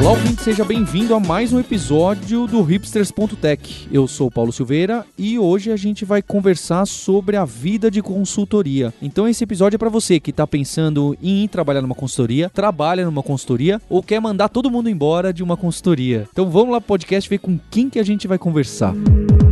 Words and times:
Olá, 0.00 0.12
ouvinte, 0.12 0.42
seja 0.42 0.64
bem-vindo 0.64 1.14
a 1.14 1.20
mais 1.20 1.52
um 1.52 1.60
episódio 1.60 2.46
do 2.46 2.62
Hipsters.tech. 2.62 3.86
Eu 3.92 4.08
sou 4.08 4.28
o 4.28 4.30
Paulo 4.30 4.50
Silveira 4.50 5.04
e 5.16 5.38
hoje 5.38 5.70
a 5.70 5.76
gente 5.76 6.06
vai 6.06 6.22
conversar 6.22 6.86
sobre 6.86 7.36
a 7.36 7.44
vida 7.44 7.90
de 7.90 8.00
consultoria. 8.00 8.94
Então, 9.02 9.28
esse 9.28 9.44
episódio 9.44 9.76
é 9.76 9.78
para 9.78 9.90
você 9.90 10.18
que 10.18 10.30
está 10.30 10.46
pensando 10.46 11.14
em 11.22 11.46
trabalhar 11.46 11.82
numa 11.82 11.94
consultoria, 11.94 12.48
trabalha 12.48 13.04
numa 13.04 13.22
consultoria 13.22 13.78
ou 13.90 14.02
quer 14.02 14.22
mandar 14.22 14.48
todo 14.48 14.70
mundo 14.70 14.88
embora 14.88 15.34
de 15.34 15.42
uma 15.42 15.56
consultoria. 15.56 16.26
Então, 16.32 16.48
vamos 16.48 16.72
lá 16.72 16.80
pro 16.80 16.88
podcast 16.88 17.28
ver 17.28 17.38
com 17.38 17.60
quem 17.70 17.90
que 17.90 17.98
a 17.98 18.02
gente 18.02 18.26
vai 18.26 18.38
conversar. 18.38 18.94
Música 18.94 19.49